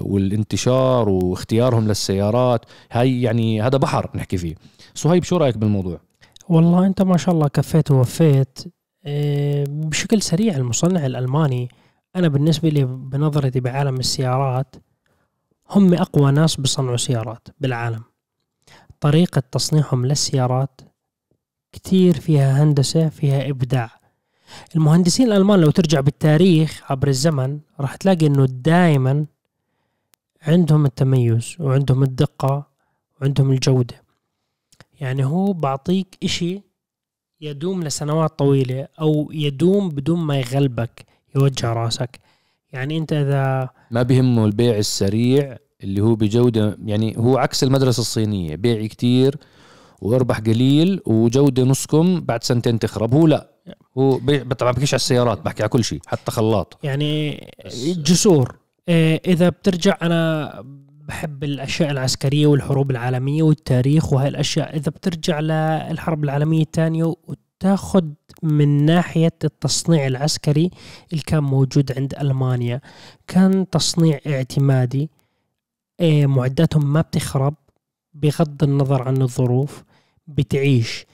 والانتشار 0.00 1.08
واختيارهم 1.08 1.88
للسيارات. 1.88 2.64
هاي 2.92 3.22
يعني 3.22 3.62
هذا 3.62 3.78
بحر 3.78 4.10
نحكي 4.14 4.36
فيه. 4.36 4.54
صهيب 4.94 5.24
شو 5.24 5.36
رأيك 5.36 5.58
بالموضوع؟ 5.58 6.00
والله 6.48 6.86
أنت 6.86 7.02
ما 7.02 7.16
شاء 7.16 7.34
الله 7.34 7.48
كفيت 7.48 7.90
ووفيت. 7.90 8.58
آه، 9.04 9.64
بشكل 9.68 10.22
سريع 10.22 10.56
المصنع 10.56 11.06
الألماني. 11.06 11.68
أنا 12.16 12.28
بالنسبة 12.28 12.68
لي 12.68 12.84
بنظرتي 12.84 13.60
بعالم 13.60 13.96
السيارات 13.96 14.76
هم 15.70 15.94
أقوى 15.94 16.32
ناس 16.32 16.56
بصنعوا 16.60 16.96
سيارات 16.96 17.48
بالعالم. 17.60 18.02
طريقة 19.00 19.42
تصنيعهم 19.52 20.06
للسيارات 20.06 20.80
كتير 21.72 22.20
فيها 22.20 22.62
هندسة 22.62 23.08
فيها 23.08 23.50
إبداع. 23.50 23.90
المهندسين 24.76 25.26
الألمان 25.26 25.60
لو 25.60 25.70
ترجع 25.70 26.00
بالتاريخ 26.00 26.82
عبر 26.90 27.08
الزمن 27.08 27.60
راح 27.80 27.96
تلاقي 27.96 28.26
إنه 28.26 28.46
دائما 28.46 29.26
عندهم 30.42 30.86
التميز 30.86 31.56
وعندهم 31.60 32.02
الدقة 32.02 32.66
وعندهم 33.20 33.50
الجودة. 33.50 34.02
يعني 35.00 35.24
هو 35.24 35.52
بعطيك 35.52 36.18
إشي 36.22 36.62
يدوم 37.40 37.82
لسنوات 37.82 38.38
طويلة 38.38 38.88
أو 39.00 39.30
يدوم 39.32 39.88
بدون 39.88 40.18
ما 40.18 40.38
يغلبك 40.38 41.06
يوجه 41.34 41.72
رأسك. 41.72 42.20
يعني 42.72 42.98
انت 42.98 43.12
اذا 43.12 43.68
ما 43.90 44.02
بيهمه 44.02 44.44
البيع 44.44 44.76
السريع 44.76 45.56
اللي 45.84 46.00
هو 46.00 46.14
بجودة 46.14 46.78
يعني 46.84 47.14
هو 47.18 47.38
عكس 47.38 47.64
المدرسة 47.64 48.00
الصينية 48.00 48.56
بيع 48.56 48.86
كتير 48.86 49.36
وأربح 50.00 50.40
قليل 50.40 51.00
وجودة 51.06 51.62
نصكم 51.62 52.20
بعد 52.20 52.44
سنتين 52.44 52.78
تخرب 52.78 53.14
هو 53.14 53.26
لا. 53.26 53.50
هو 53.98 54.18
طبعا 54.58 54.72
بحكيش 54.72 54.94
على 54.94 54.98
السيارات 55.00 55.40
بحكي 55.40 55.62
على 55.62 55.68
كل 55.68 55.84
شيء 55.84 56.00
حتى 56.06 56.30
خلاط. 56.30 56.78
يعني 56.82 57.46
جسور. 57.84 58.56
آه، 58.88 59.20
إذا 59.26 59.48
بترجع 59.48 59.96
أنا 60.02 60.52
بحب 61.08 61.44
الأشياء 61.44 61.90
العسكرية 61.90 62.46
والحروب 62.46 62.90
العالمية 62.90 63.42
والتاريخ 63.42 64.12
وهي 64.12 64.28
الاشياء 64.28 64.76
إذا 64.76 64.90
بترجع 64.90 65.40
للحرب 65.40 66.24
العالمية 66.24 66.62
الثانية 66.62 67.14
وتاخذ 67.58 68.04
من 68.42 68.86
ناحية 68.86 69.32
التصنيع 69.44 70.06
العسكري 70.06 70.70
اللي 71.12 71.22
كان 71.22 71.42
موجود 71.42 71.92
عند 71.98 72.14
ألمانيا. 72.14 72.80
كان 73.26 73.70
تصنيع 73.70 74.20
اعتمادي 74.26 75.10
إيه، 76.00 76.26
معداتهم 76.26 76.92
ما 76.92 77.00
بتخرب 77.00 77.54
بغض 78.14 78.64
النظر 78.64 79.02
عن 79.02 79.22
الظروف 79.22 79.84
بتعيش. 80.26 81.06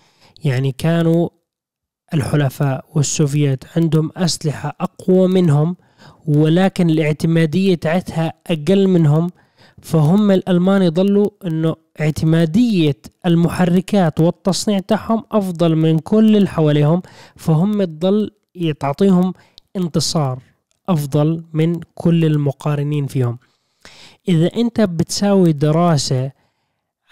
يعني 0.44 0.72
كانوا 0.72 1.28
الحلفاء 2.14 2.84
والسوفيت 2.94 3.64
عندهم 3.76 4.10
أسلحة 4.16 4.76
أقوى 4.80 5.28
منهم 5.28 5.76
ولكن 6.26 6.90
الاعتمادية 6.90 7.74
تاعتها 7.74 8.32
أقل 8.46 8.88
منهم 8.88 9.30
فهم 9.84 10.30
الألمان 10.30 10.82
يضلوا 10.82 11.30
إنه 11.46 11.76
اعتمادية 12.00 12.96
المحركات 13.26 14.20
والتصنيع 14.20 14.78
تاعهم 14.78 15.24
أفضل 15.32 15.76
من 15.76 15.98
كل 15.98 16.36
اللي 16.36 16.48
حواليهم 16.48 17.02
فهم 17.36 17.84
تضل 17.84 18.30
تعطيهم 18.80 19.32
انتصار 19.76 20.38
أفضل 20.88 21.44
من 21.52 21.80
كل 21.94 22.24
المقارنين 22.24 23.06
فيهم. 23.06 23.38
إذا 24.28 24.46
أنت 24.46 24.80
بتساوي 24.80 25.52
دراسة 25.52 26.32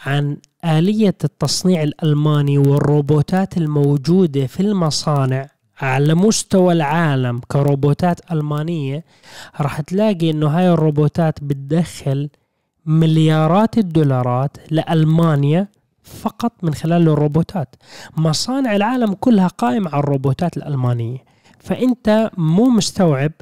عن 0.04 0.36
آلية 0.64 1.16
التصنيع 1.24 1.82
الألماني 1.82 2.58
والروبوتات 2.58 3.56
الموجودة 3.56 4.46
في 4.46 4.60
المصانع 4.60 5.48
على 5.80 6.14
مستوى 6.14 6.72
العالم 6.72 7.40
كروبوتات 7.48 8.32
ألمانية 8.32 9.04
راح 9.60 9.80
تلاقي 9.80 10.30
إنه 10.30 10.48
هاي 10.48 10.68
الروبوتات 10.68 11.44
بتدخل 11.44 12.28
مليارات 12.86 13.78
الدولارات 13.78 14.56
لألمانيا 14.70 15.68
فقط 16.02 16.52
من 16.62 16.74
خلال 16.74 17.08
الروبوتات. 17.08 17.76
مصانع 18.16 18.76
العالم 18.76 19.14
كلها 19.14 19.48
قائمة 19.48 19.90
على 19.90 20.00
الروبوتات 20.00 20.56
الألمانية. 20.56 21.18
فأنت 21.58 22.30
مو 22.36 22.68
مستوعب 22.68 23.32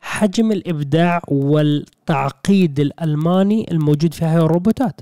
حجم 0.00 0.52
الإبداع 0.52 1.22
والتعقيد 1.28 2.80
الألماني 2.80 3.70
الموجود 3.70 4.14
في 4.14 4.24
هاي 4.24 4.36
الروبوتات. 4.36 5.00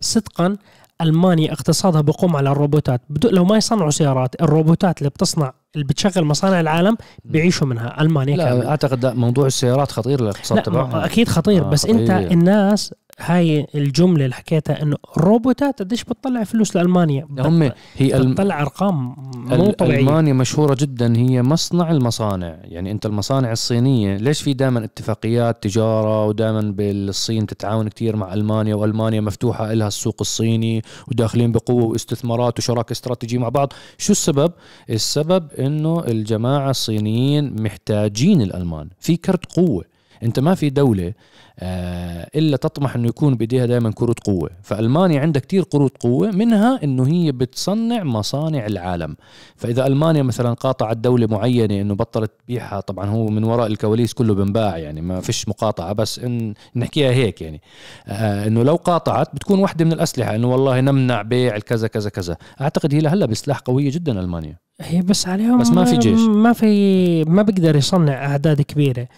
صدقا 0.00 0.56
ألمانيا 1.00 1.52
اقتصادها 1.52 2.00
بقوم 2.00 2.36
على 2.36 2.50
الروبوتات. 2.50 3.00
لو 3.24 3.44
ما 3.44 3.56
يصنعوا 3.56 3.90
سيارات 3.90 4.42
الروبوتات 4.42 4.98
اللي 4.98 5.10
بتصنع 5.10 5.52
اللي 5.76 5.86
بتشغل 5.86 6.24
مصانع 6.24 6.60
العالم 6.60 6.96
بيعيشوا 7.24 7.66
منها 7.66 8.00
المانيا 8.00 8.36
لا 8.36 8.44
كامل. 8.44 8.66
أعتقد 8.66 9.06
موضوع 9.06 9.46
السيارات 9.46 9.92
خطير 9.92 10.20
للاقتصاد 10.20 10.62
تبعها 10.62 11.04
أكيد 11.04 11.28
خطير 11.28 11.64
آه 11.64 11.70
بس 11.70 11.82
خطير. 11.82 11.94
انت 11.94 12.10
الناس 12.32 12.94
هاي 13.18 13.66
الجملة 13.74 14.24
اللي 14.24 14.34
حكيتها 14.34 14.82
إنه 14.82 14.96
الروبوتات 15.16 15.80
قديش 15.80 16.04
بتطلع 16.04 16.44
فلوس 16.44 16.76
لألمانيا؟ 16.76 17.26
هم 17.38 17.62
هي. 17.96 18.18
بتطلع 18.18 18.62
أرقام 18.62 19.16
مو 19.36 19.70
طبيعية. 19.70 20.00
ألمانيا 20.00 20.32
مشهورة 20.32 20.76
جدا 20.80 21.16
هي 21.16 21.42
مصنع 21.42 21.90
المصانع. 21.90 22.56
يعني 22.64 22.90
أنت 22.90 23.06
المصانع 23.06 23.52
الصينية 23.52 24.16
ليش 24.16 24.42
في 24.42 24.54
دائما 24.54 24.84
اتفاقيات 24.84 25.62
تجارة 25.62 26.26
ودائما 26.26 26.60
بالصين 26.60 27.46
تتعاون 27.46 27.88
كثير 27.88 28.16
مع 28.16 28.34
ألمانيا 28.34 28.74
وألمانيا 28.74 29.20
مفتوحة 29.20 29.72
لها 29.72 29.88
السوق 29.88 30.16
الصيني 30.20 30.82
وداخلين 31.08 31.52
بقوة 31.52 31.84
واستثمارات 31.84 32.58
وشراكة 32.58 32.92
استراتيجية 32.92 33.38
مع 33.38 33.48
بعض؟ 33.48 33.72
شو 33.98 34.12
السبب؟ 34.12 34.52
السبب 34.90 35.52
إنه 35.52 36.04
الجماعة 36.08 36.70
الصينيين 36.70 37.62
محتاجين 37.62 38.42
الألمان. 38.42 38.88
في 39.00 39.16
كرت 39.16 39.52
قوة. 39.56 39.84
انت 40.22 40.40
ما 40.40 40.54
في 40.54 40.70
دولة 40.70 41.12
آه، 41.58 42.28
إلا 42.34 42.56
تطمح 42.56 42.94
إنه 42.94 43.08
يكون 43.08 43.34
بإيديها 43.34 43.66
دائما 43.66 43.90
كروت 43.90 44.20
قوة. 44.20 44.50
فألمانيا 44.62 45.20
عندها 45.20 45.42
كتير 45.42 45.64
كروت 45.64 45.96
قوة 46.02 46.30
منها 46.30 46.84
إنه 46.84 47.06
هي 47.06 47.32
بتصنع 47.32 48.04
مصانع 48.04 48.66
العالم. 48.66 49.16
فإذا 49.56 49.86
ألمانيا 49.86 50.22
مثلا 50.22 50.54
قاطعت 50.54 50.96
دولة 50.96 51.26
معينة 51.26 51.80
إنه 51.80 51.94
بطلت 51.94 52.30
تبيعها 52.44 52.80
طبعا 52.80 53.06
هو 53.06 53.26
من 53.26 53.44
وراء 53.44 53.66
الكواليس 53.66 54.12
كله 54.12 54.34
بنباع 54.34 54.78
يعني 54.78 55.00
ما 55.00 55.20
فيش 55.20 55.48
مقاطعة 55.48 55.92
بس 55.92 56.18
إن 56.18 56.54
نحكيها 56.76 57.10
هيك 57.10 57.42
يعني. 57.42 57.60
آه 58.06 58.46
إنه 58.46 58.62
لو 58.62 58.76
قاطعت 58.76 59.34
بتكون 59.34 59.58
واحدة 59.58 59.84
من 59.84 59.92
الأسلحة 59.92 60.34
إنه 60.34 60.52
والله 60.52 60.80
نمنع 60.80 61.22
بيع 61.22 61.56
الكذا 61.56 61.88
كذا 61.88 62.10
كذا. 62.10 62.36
أعتقد 62.60 62.94
هي 62.94 63.00
لهلأ 63.00 63.26
بسلاح 63.26 63.58
قوية 63.58 63.90
جدا 63.90 64.20
ألمانيا. 64.20 64.58
هي 64.80 65.02
بس 65.02 65.28
عليهم 65.28 65.58
بس 65.58 65.70
ما 65.70 65.84
في 65.84 65.96
جيش. 65.96 66.20
ما 66.20 66.52
في 66.52 67.24
ما 67.24 67.42
بيقدر 67.42 67.76
يصنع 67.76 68.26
أعداد 68.26 68.62
كبيرة. 68.62 69.08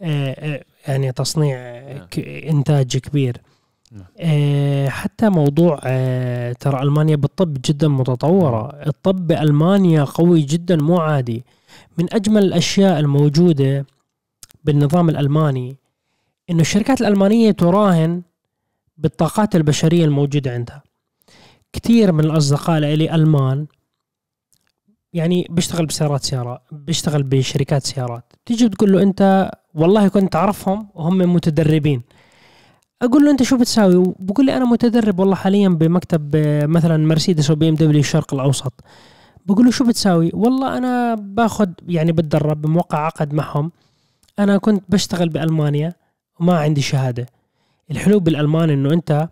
يعني 0.00 1.12
تصنيع 1.12 1.58
نعم. 1.92 2.06
إنتاج 2.26 2.96
كبير. 2.96 3.40
نعم. 3.92 4.04
آه، 4.18 4.88
حتى 4.88 5.28
موضوع 5.28 5.80
آه، 5.84 6.52
ترى 6.52 6.82
ألمانيا 6.82 7.16
بالطب 7.16 7.56
جدا 7.64 7.88
متطورة. 7.88 8.68
الطب 8.86 9.26
بألمانيا 9.26 10.04
قوي 10.04 10.40
جدا 10.40 10.76
مو 10.76 10.98
عادي. 10.98 11.44
من 11.98 12.14
أجمل 12.14 12.44
الأشياء 12.44 13.00
الموجودة 13.00 13.86
بالنظام 14.64 15.08
الألماني 15.08 15.76
إنه 16.50 16.60
الشركات 16.60 17.00
الألمانية 17.00 17.50
تراهن 17.50 18.22
بالطاقات 18.98 19.56
البشرية 19.56 20.04
الموجودة 20.04 20.52
عندها. 20.54 20.82
كثير 21.72 22.12
من 22.12 22.24
الأصدقاء 22.24 22.80
لي 22.80 23.14
ألمان 23.14 23.66
يعني 25.12 25.46
بيشتغل 25.50 25.86
بسيارات 25.86 26.22
سيارة 26.24 26.62
بيشتغل 26.72 27.22
بشركات 27.22 27.86
سيارات. 27.86 28.32
تيجي 28.46 28.68
بتقول 28.68 28.92
له 28.92 29.02
أنت 29.02 29.50
والله 29.74 30.08
كنت 30.08 30.32
تعرفهم 30.32 30.88
وهم 30.94 31.18
متدربين. 31.18 32.02
أقول 33.02 33.24
له 33.24 33.30
أنت 33.30 33.42
شو 33.42 33.56
بتساوي؟ 33.56 34.14
بقول 34.18 34.46
لي 34.46 34.56
أنا 34.56 34.64
متدرب 34.64 35.18
والله 35.18 35.34
حاليا 35.34 35.68
بمكتب 35.68 36.36
مثلا 36.66 37.06
مرسيدس 37.06 37.50
وبي 37.50 37.68
إم 37.68 37.74
دبليو 37.74 38.00
الشرق 38.00 38.34
الأوسط. 38.34 38.72
بقول 39.46 39.64
له 39.64 39.70
شو 39.70 39.84
بتساوي؟ 39.84 40.30
والله 40.34 40.78
أنا 40.78 41.14
باخذ 41.14 41.68
يعني 41.88 42.12
بتدرب 42.12 42.62
بموقع 42.62 42.98
عقد 42.98 43.34
معهم. 43.34 43.72
أنا 44.38 44.58
كنت 44.58 44.84
بشتغل 44.88 45.28
بألمانيا 45.28 45.94
وما 46.40 46.58
عندي 46.58 46.80
شهادة. 46.80 47.26
الحلو 47.90 48.20
بالألمان 48.20 48.70
إنه 48.70 48.92
أنت 48.92 49.28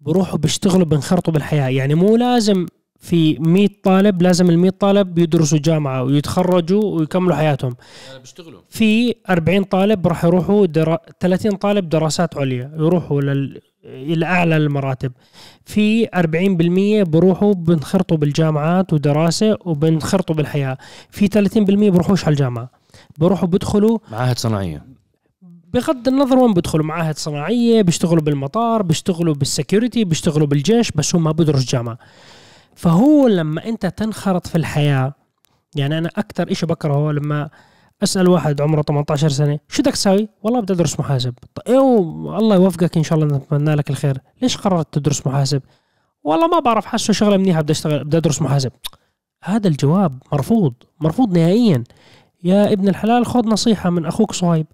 بروحوا 0.00 0.38
بيشتغلوا 0.38 0.86
بنخرطوا 0.86 1.32
بالحياة. 1.32 1.68
يعني 1.68 1.94
مو 1.94 2.16
لازم 2.16 2.66
في 2.98 3.38
100 3.38 3.68
طالب 3.82 4.22
لازم 4.22 4.50
ال 4.50 4.58
100 4.58 4.70
طالب 4.70 5.18
يدرسوا 5.18 5.58
جامعة 5.58 6.02
ويتخرجوا 6.02 6.84
ويكملوا 6.84 7.36
حياتهم. 7.36 7.76
بيشتغلوا؟ 8.20 8.60
في 8.68 9.14
40 9.30 9.64
طالب 9.64 10.06
راح 10.06 10.24
يروحوا 10.24 10.66
درا... 10.66 10.98
30 11.20 11.56
طالب 11.56 11.88
دراسات 11.88 12.36
عليا 12.36 12.70
يروحوا 12.76 13.20
لل... 13.20 13.60
إلى 13.84 14.26
أعلى 14.26 14.56
المراتب. 14.56 15.12
في 15.64 16.06
40% 16.06 17.08
بروحوا 17.08 17.54
بنخرطوا 17.54 18.16
بالجامعات 18.16 18.92
ودراسة 18.92 19.56
وبنخرطوا 19.64 20.34
بالحياة. 20.36 20.78
في 21.10 21.28
30% 21.88 21.90
بروحوش 21.92 22.24
على 22.24 22.32
الجامعة. 22.32 22.70
بروحوا 23.18 23.48
بدخلوا 23.48 23.98
معاهد 24.12 24.38
صناعية. 24.38 24.86
بغض 25.74 26.08
النظر 26.08 26.38
وين 26.38 26.54
بدخلوا 26.54 26.84
معاهد 26.84 27.18
صناعية 27.18 27.82
بيشتغلوا 27.82 28.22
بالمطار 28.22 28.82
بيشتغلوا 28.82 29.34
بالسكيورتي 29.34 30.04
بيشتغلوا 30.04 30.46
بالجيش 30.46 30.90
بس 30.92 31.14
هو 31.14 31.20
ما 31.20 31.32
بدرس 31.32 31.64
جامعة. 31.64 31.98
فهو 32.78 33.26
لما 33.26 33.64
أنت 33.64 33.86
تنخرط 33.86 34.46
في 34.46 34.58
الحياة 34.58 35.14
يعني 35.76 35.98
أنا 35.98 36.10
أكثر 36.16 36.52
إشي 36.52 36.66
بكرهه 36.66 37.12
لما 37.12 37.50
أسأل 38.02 38.28
واحد 38.28 38.60
عمره 38.60 38.82
18 38.82 39.28
سنة 39.28 39.58
شو 39.68 39.82
بدك 39.82 39.92
تسوي؟ 39.92 40.28
والله 40.42 40.60
بدي 40.60 40.72
أدرس 40.72 41.00
محاسب. 41.00 41.34
طيب 41.54 41.78
الله 42.38 42.56
يوفقك 42.56 42.96
إن 42.96 43.02
شاء 43.02 43.18
الله 43.18 43.36
نتمنى 43.36 43.74
لك 43.74 43.90
الخير. 43.90 44.18
ليش 44.42 44.56
قررت 44.56 44.94
تدرس 44.94 45.26
محاسب؟ 45.26 45.62
والله 46.24 46.46
ما 46.46 46.58
بعرف 46.58 46.86
حاسه 46.86 47.12
شغلة 47.12 47.36
منيحة 47.36 47.60
بدي 47.60 47.72
أشتغل 47.72 48.04
بدي 48.04 48.16
أدرس 48.16 48.42
محاسب. 48.42 48.72
هذا 49.44 49.68
الجواب 49.68 50.22
مرفوض 50.32 50.74
مرفوض 51.00 51.38
نهائيا. 51.38 51.84
يا 52.44 52.72
ابن 52.72 52.88
الحلال 52.88 53.26
خذ 53.26 53.48
نصيحة 53.48 53.90
من 53.90 54.06
أخوك 54.06 54.32
صهيب. 54.32 54.66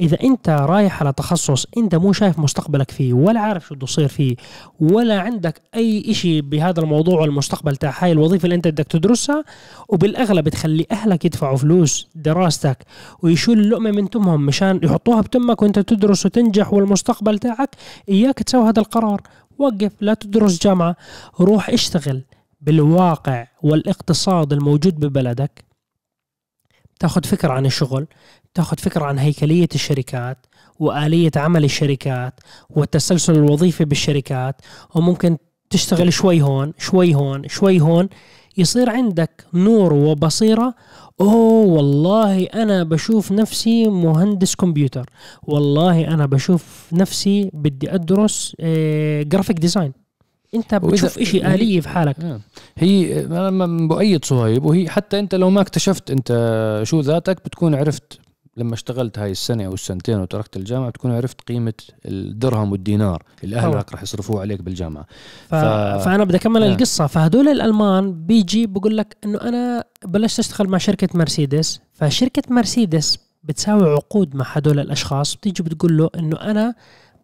إذا 0.00 0.18
أنت 0.22 0.48
رايح 0.48 1.02
على 1.02 1.12
تخصص 1.12 1.66
أنت 1.76 1.94
مو 1.94 2.12
شايف 2.12 2.38
مستقبلك 2.38 2.90
فيه 2.90 3.12
ولا 3.12 3.40
عارف 3.40 3.66
شو 3.66 3.74
بده 3.74 3.84
يصير 3.84 4.08
فيه 4.08 4.36
ولا 4.80 5.20
عندك 5.20 5.62
أي 5.74 6.10
إشي 6.10 6.40
بهذا 6.40 6.80
الموضوع 6.80 7.20
والمستقبل 7.20 7.76
تاع 7.76 7.94
هاي 7.98 8.12
الوظيفة 8.12 8.44
اللي 8.44 8.54
أنت 8.54 8.68
بدك 8.68 8.86
تدرسها 8.86 9.44
وبالأغلب 9.88 10.48
تخلي 10.48 10.86
أهلك 10.92 11.24
يدفعوا 11.24 11.56
فلوس 11.56 12.08
دراستك 12.14 12.84
ويشيلوا 13.22 13.64
اللقمة 13.64 13.90
من 13.90 14.10
تمهم 14.10 14.46
مشان 14.46 14.80
يحطوها 14.82 15.20
بتمك 15.20 15.62
وأنت 15.62 15.78
تدرس 15.78 16.26
وتنجح 16.26 16.72
والمستقبل 16.72 17.38
تاعك 17.38 17.70
إياك 18.08 18.38
تسوي 18.38 18.68
هذا 18.68 18.80
القرار. 18.80 19.22
وقف 19.58 19.92
لا 20.00 20.14
تدرس 20.14 20.62
جامعة 20.62 20.96
روح 21.40 21.70
اشتغل 21.70 22.22
بالواقع 22.60 23.46
والإقتصاد 23.62 24.52
الموجود 24.52 25.00
ببلدك. 25.00 25.64
تاخذ 27.00 27.24
فكرة 27.24 27.52
عن 27.52 27.66
الشغل 27.66 28.06
تاخذ 28.54 28.76
فكرة 28.78 29.04
عن 29.04 29.18
هيكلية 29.18 29.68
الشركات 29.74 30.46
وآلية 30.78 31.30
عمل 31.36 31.64
الشركات 31.64 32.40
والتسلسل 32.70 33.32
الوظيفي 33.34 33.84
بالشركات 33.84 34.56
وممكن 34.94 35.36
تشتغل 35.70 36.12
شوي 36.12 36.42
هون 36.42 36.72
شوي 36.78 37.14
هون 37.14 37.48
شوي 37.48 37.80
هون 37.80 38.08
يصير 38.56 38.90
عندك 38.90 39.44
نور 39.54 39.92
وبصيرة 39.92 40.74
أوه 41.20 41.66
والله 41.66 42.44
أنا 42.44 42.82
بشوف 42.82 43.32
نفسي 43.32 43.88
مهندس 43.88 44.54
كمبيوتر 44.54 45.10
والله 45.42 46.08
أنا 46.08 46.26
بشوف 46.26 46.86
نفسي 46.92 47.50
بدي 47.54 47.94
أدرس 47.94 48.56
graphic 49.22 49.58
design 49.58 49.92
أنت 50.54 50.74
بتشوف 50.74 51.18
إشي 51.18 51.54
الي 51.54 51.80
في 51.80 51.88
حالك 51.88 52.20
آه. 52.20 52.40
هي 52.78 53.24
أنا 53.26 53.50
م- 53.50 53.88
بؤيد 53.88 54.24
صهيب 54.24 54.64
وهي 54.64 54.88
حتى 54.88 55.18
أنت 55.18 55.34
لو 55.34 55.50
ما 55.50 55.60
اكتشفت 55.60 56.10
أنت 56.10 56.80
شو 56.84 57.00
ذاتك 57.00 57.44
بتكون 57.44 57.74
عرفت 57.74 58.18
لما 58.58 58.74
اشتغلت 58.74 59.18
هاي 59.18 59.30
السنة 59.30 59.66
أو 59.66 59.74
السنتين 59.74 60.20
وتركت 60.20 60.56
الجامعة 60.56 60.88
بتكون 60.90 61.12
عرفت 61.12 61.40
قيمة 61.48 61.72
الدرهم 62.04 62.72
والدينار 62.72 63.22
اللي. 63.44 63.56
أهلك 63.56 63.92
رح 63.92 64.02
يصرفوه 64.02 64.40
عليك 64.40 64.62
بالجامعة 64.62 65.06
ف... 65.48 65.54
ف- 65.54 66.04
فأنا 66.04 66.24
بدي 66.24 66.36
أكمل 66.36 66.62
آه. 66.62 66.66
القصة 66.68 67.06
فهدول 67.06 67.48
الألمان 67.48 68.26
بيجي 68.26 68.66
بقول 68.66 68.96
لك 68.96 69.16
إنه 69.24 69.38
أنا 69.40 69.84
بلشت 70.04 70.38
أشتغل 70.38 70.68
مع 70.68 70.78
شركة 70.78 71.08
مرسيدس 71.14 71.80
فشركة 71.92 72.42
مرسيدس 72.50 73.18
بتساوي 73.44 73.88
عقود 73.90 74.34
مع 74.36 74.44
هدول 74.48 74.80
الأشخاص 74.80 75.34
بتيجي 75.34 75.62
بتقول 75.62 75.96
له 75.96 76.10
إنه 76.18 76.36
أنا 76.36 76.74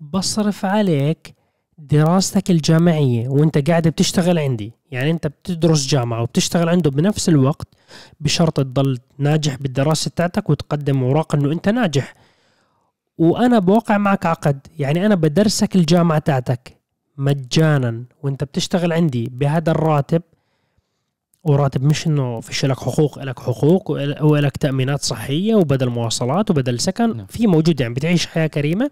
بصرف 0.01 0.65
عليك 0.65 1.34
دراستك 1.79 2.51
الجامعية 2.51 3.29
وانت 3.29 3.71
قاعد 3.71 3.89
بتشتغل 3.89 4.39
عندي 4.39 4.73
يعني 4.91 5.11
انت 5.11 5.27
بتدرس 5.27 5.87
جامعة 5.87 6.23
وبتشتغل 6.23 6.69
عنده 6.69 6.91
بنفس 6.91 7.29
الوقت 7.29 7.69
بشرط 8.21 8.57
تضل 8.57 8.99
ناجح 9.19 9.57
بالدراسة 9.57 10.11
بتاعتك 10.11 10.51
وتقدم 10.51 11.03
أوراق 11.03 11.35
إنه 11.35 11.53
انت 11.53 11.69
ناجح 11.69 12.15
وأنا 13.19 13.59
بوقع 13.59 13.99
معك 13.99 14.27
عقد 14.27 14.67
يعني 14.79 15.07
أنا 15.07 15.15
بدرسك 15.15 15.77
الجامعة 15.77 16.19
تاعتك 16.19 16.77
مجانا 17.17 18.05
وانت 18.23 18.45
بتشتغل 18.45 18.93
عندي 18.93 19.29
بهذا 19.33 19.71
الراتب 19.71 20.23
وراتب 21.45 21.83
مش 21.83 22.07
إنه 22.07 22.41
فيش 22.41 22.65
لك 22.65 22.81
حقوق 22.81 23.19
لك 23.19 23.39
حقوق 23.39 23.91
ولك 24.23 24.57
تأمينات 24.57 25.03
صحية 25.03 25.55
وبدل 25.55 25.89
مواصلات 25.89 26.51
وبدل 26.51 26.81
سكن 26.81 27.17
نعم. 27.17 27.27
في 27.27 27.47
موجود 27.47 27.81
يعني 27.81 27.95
بتعيش 27.95 28.27
حياة 28.27 28.47
كريمة 28.47 28.91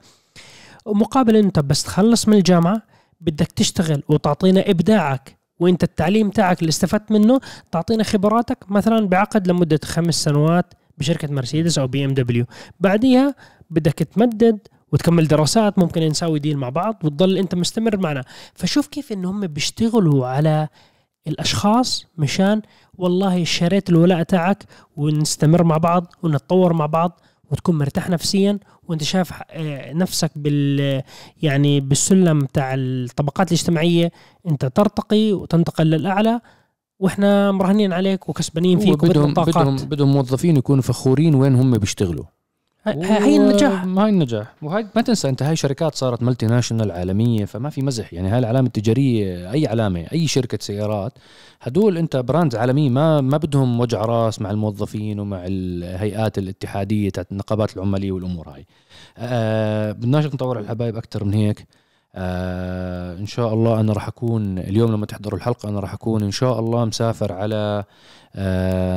ومقابل 0.85 1.37
أنت 1.37 1.59
بس 1.59 1.83
تخلص 1.83 2.29
من 2.29 2.35
الجامعة 2.37 2.83
بدك 3.21 3.53
تشتغل 3.53 4.03
وتعطينا 4.09 4.71
إبداعك 4.71 5.39
وإنت 5.61 5.83
التعليم 5.83 6.31
تاعك 6.31 6.61
اللي 6.61 6.69
استفدت 6.69 7.11
منه 7.11 7.41
تعطينا 7.73 8.05
خبراتك 8.05 8.71
مثلا 8.71 9.09
بعقد 9.09 9.49
لمدة 9.49 9.81
خمس 9.85 10.15
سنوات 10.15 10.75
بشركة 10.99 11.33
مرسيدس 11.33 11.79
أو 11.79 11.87
بي 11.87 12.05
إم 12.05 12.15
دبليو. 12.15 12.45
بعديها 12.81 13.35
بدك 13.71 13.93
تمدد 13.93 14.59
وتكمل 14.93 15.29
دراسات 15.29 15.79
ممكن 15.79 16.01
نساوي 16.01 16.39
ديل 16.39 16.57
مع 16.57 16.69
بعض 16.69 16.97
وتضل 17.05 17.39
أنت 17.39 17.55
مستمر 17.55 17.97
معنا. 17.97 18.25
فشوف 18.55 18.87
كيف 18.87 19.13
إن 19.13 19.25
هم 19.25 19.47
بيشتغلوا 19.47 20.27
على 20.27 20.69
الأشخاص 21.27 22.07
مشان 22.19 22.63
والله 22.95 23.45
شريت 23.45 23.91
الولاء 23.91 24.23
تاعك 24.23 24.65
ونستمر 24.97 25.63
مع 25.65 25.77
بعض 25.77 26.15
ونتطور 26.23 26.73
مع 26.73 26.87
بعض. 26.87 27.21
وتكون 27.53 27.79
مرتاح 27.79 28.11
نفسيا 28.11 28.59
وأنت 28.89 29.03
شايف 29.03 29.33
آه، 29.51 29.93
نفسك 29.93 30.31
بال 30.37 31.03
يعني 31.43 31.81
بالسلم 31.81 32.45
تاع 32.45 32.75
الطبقات 32.75 33.49
الاجتماعية 33.49 34.13
أنت 34.49 34.65
ترتقي 34.65 35.33
وتنتقل 35.33 35.87
للأعلى 35.87 36.41
وإحنا 36.99 37.53
مراهنين 37.53 37.93
عليك 37.93 38.29
وكسبانين 38.29 38.79
فيك 38.79 39.05
بدهم 39.05 39.35
بدهم 39.35 39.77
بدهم 39.77 40.13
موظفين 40.13 40.57
يكونوا 40.57 40.83
فخورين 40.83 41.35
وين 41.35 41.55
هم 41.55 41.79
بيشتغلوا. 41.79 42.25
هاي 42.85 43.03
هاي 43.05 43.37
النجاح. 43.37 43.85
هاي 43.85 44.11
النجاح. 44.11 44.55
وهاي 44.63 44.87
ما 44.97 45.03
تنسى 45.03 45.29
أنت 45.29 45.43
هاي 45.43 45.57
شركات 45.57 45.95
صارت 45.95 46.23
multinational 46.23 46.91
عالمية 46.91 47.45
فما 47.45 47.71
في 47.71 47.83
مزح. 47.83 48.13
يعني 48.13 48.29
هاي 48.29 48.39
العلامة 48.39 48.67
التجارية 48.67 49.53
أي 49.53 49.67
علامة 49.67 50.07
أي 50.13 50.27
شركة 50.27 50.59
سيارات 50.61 51.13
هدول 51.61 51.99
أنت 51.99 52.17
brands 52.17 52.57
عالمية 52.57 52.91
ما 52.91 53.21
ما 53.21 53.37
بدهم 53.37 53.81
وجع 53.81 54.05
راس 54.05 54.41
مع 54.41 54.51
الموظفين 54.51 55.21
ومع 55.21 55.43
الهيئات 55.47 56.39
الاتحادية 56.39 57.11
تاعت 57.11 57.33
النقابات 57.33 57.77
العمالية 57.77 58.13
والأمور 58.13 58.49
هاي. 58.49 58.67
آه 59.19 59.93
بدناش 59.93 60.27
نطور 60.27 60.57
على 60.57 60.65
الحبايب 60.65 60.97
أكثر 60.97 61.25
من 61.25 61.35
هيك. 61.35 61.67
آه 62.15 63.17
إن 63.19 63.27
شاء 63.27 63.55
الله 63.55 63.81
أنا 63.81 63.93
راح 63.93 64.09
أكون 64.09 64.59
اليوم 64.59 64.93
لما 64.93 65.07
تحضروا 65.07 65.39
الحلقة 65.39 65.69
أنا 65.69 65.81
راح 65.81 65.95
أكون 65.95 66.23
إن 66.23 66.31
شاء 66.31 66.61
الله 66.61 66.85
مسافر 66.85 67.33
على 67.33 67.85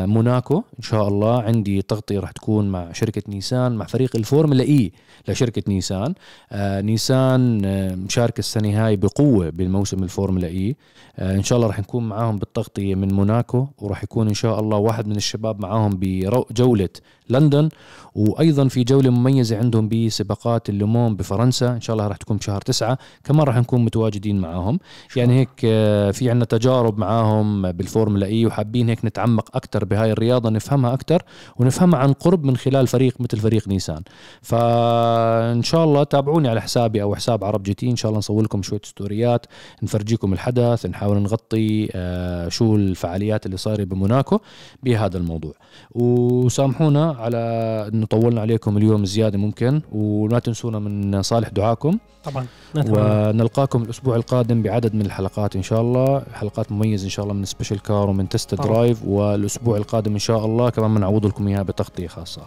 موناكو 0.08 0.58
إن 0.58 0.84
شاء 0.84 1.08
الله 1.08 1.42
عندي 1.42 1.82
تغطية 1.82 2.20
راح 2.20 2.32
تكون 2.32 2.70
مع 2.70 2.92
شركة 2.92 3.22
نيسان 3.28 3.76
مع 3.76 3.86
فريق 3.86 4.16
الفورمولا 4.16 4.64
إي 4.64 4.92
لشركه 5.28 5.64
نيسان. 5.68 6.14
آه 6.52 6.82
نيسان 6.82 7.66
آه 7.66 7.96
مشارك 7.96 8.40
السنة 8.40 8.86
هاي 8.86 8.96
بقوة 8.96 9.50
بالموسم 9.50 10.04
الفورمولا 10.04 10.48
إي. 10.48 10.76
آه 11.20 11.36
إن 11.36 11.44
شاء 11.44 11.56
الله 11.58 11.68
راح 11.68 11.80
نكون 11.80 12.10
معاهم 12.10 12.38
بالتغطية 12.38 12.96
من 12.96 13.14
موناكو 13.14 13.68
وراح 13.78 14.04
يكون 14.04 14.28
إن 14.28 14.34
شاء 14.34 14.60
الله 14.60 14.78
واحد 14.78 15.08
من 15.08 15.16
الشباب 15.16 15.62
معاهم 15.62 15.92
بجوله 16.00 16.90
لندن. 17.30 17.70
وأيضا 18.16 18.68
في 18.68 18.84
جولة 18.84 19.10
مميزة 19.10 19.58
عندهم 19.58 19.90
بسباقات 19.90 20.70
اللومان 20.70 21.16
بفرنسا 21.16 21.70
إن 21.70 21.82
شاء 21.82 21.94
الله 21.94 22.08
راح 22.08 22.18
تكون 22.18 22.38
بشهر 22.38 22.62
تسعة. 22.62 22.98
كمان 23.24 23.42
راح 23.42 23.58
نكون 23.58 23.86
متواجدين 23.86 24.40
معاهم. 24.40 24.80
يعني 25.16 25.40
هيك 25.40 25.50
آه، 25.66 26.12
في 26.12 26.30
عنا 26.30 26.46
تجارب 26.46 26.98
معاهم 26.98 27.72
بالفورمولا 27.72 28.26
إي 28.26 28.46
وحابين 28.46 28.90
هيك 28.90 29.06
نتعمق 29.26 29.56
أكثر 29.56 29.86
بهاي 29.86 30.12
الرياضة 30.12 30.50
نفهمها 30.50 30.94
أكثر 30.94 31.24
ونفهمها 31.58 32.00
عن 32.00 32.14
قرب 32.14 32.44
من 32.44 32.58
خلال 32.58 32.88
فريق 32.88 33.16
مثل 33.20 33.38
فريق 33.38 33.68
نيسان. 33.68 34.02
فإن 34.42 35.64
شاء 35.64 35.84
الله 35.84 36.04
تابعوني 36.04 36.48
على 36.50 36.62
حسابي 36.62 37.02
أو 37.02 37.16
حساب 37.16 37.44
عرب 37.44 37.64
GT. 37.64 37.90
إن 37.90 37.96
شاء 37.96 38.10
الله 38.10 38.20
نصور 38.20 38.44
لكم 38.44 38.62
شوية 38.62 38.82
ستوريات 38.84 39.46
نفرجيكم 39.84 40.34
الحدث 40.34 40.86
نحاول 40.86 41.18
نغطي 41.18 41.90
آه، 41.96 42.50
شو 42.50 42.76
الفعاليات 42.76 43.46
اللي 43.46 43.58
صايرة 43.58 43.84
بموناكو 43.84 44.40
بهذا 44.84 45.18
الموضوع. 45.18 45.54
وسامحونا 45.92 47.16
على 47.20 47.38
إنه 47.94 48.06
طولنا 48.06 48.42
عليكم 48.42 48.78
اليوم 48.78 49.06
زيادة 49.06 49.38
ممكن 49.38 49.82
ولا 49.92 50.40
تنسونا 50.40 50.80
من 50.80 51.22
صالح 51.22 51.50
دعاكم. 51.50 51.98
طبعا 52.24 52.46
نتمنى. 52.76 52.98
ونلقاكم 53.00 53.84
الأسبوع 53.84 54.16
القادم 54.16 54.62
بعدد 54.62 54.96
من 54.96 55.06
الحلقات 55.06 55.56
إن 55.56 55.64
شاء 55.64 55.82
الله. 55.82 56.24
حلقات 56.34 56.72
مميزة 56.72 57.06
إن 57.06 57.10
شاء 57.10 57.24
الله 57.24 57.36
من 57.36 57.46
special 57.46 57.82
car 57.82 58.10
ومن 58.10 58.30
test. 58.30 58.56
drive 58.56 59.06
والأسبوع 59.16 59.78
القادم 59.78 60.14
إن 60.14 60.20
شاء 60.20 60.46
الله. 60.46 60.70
كمان 60.70 60.96
بنعوض 60.96 61.26
لكم 61.26 61.48
اياها 61.48 61.64
بتغطية 61.64 62.08
خاصة. 62.08 62.42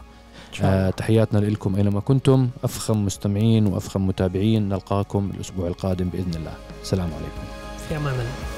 آه 0.62 0.90
تحياتنا 0.90 1.38
لكم 1.38 1.76
اينما 1.76 2.00
كنتم. 2.00 2.48
أفخم 2.64 3.04
مستمعين 3.04 3.66
وأفخم 3.66 4.06
متابعين. 4.06 4.68
نلقاكم 4.68 5.30
الأسبوع 5.34 5.66
القادم 5.68 6.08
بإذن 6.08 6.34
الله. 6.34 6.54
السلام 6.82 7.06
عليكم. 7.06 7.44
في 7.88 7.96
أمان 7.96 8.14
الله. 8.14 8.57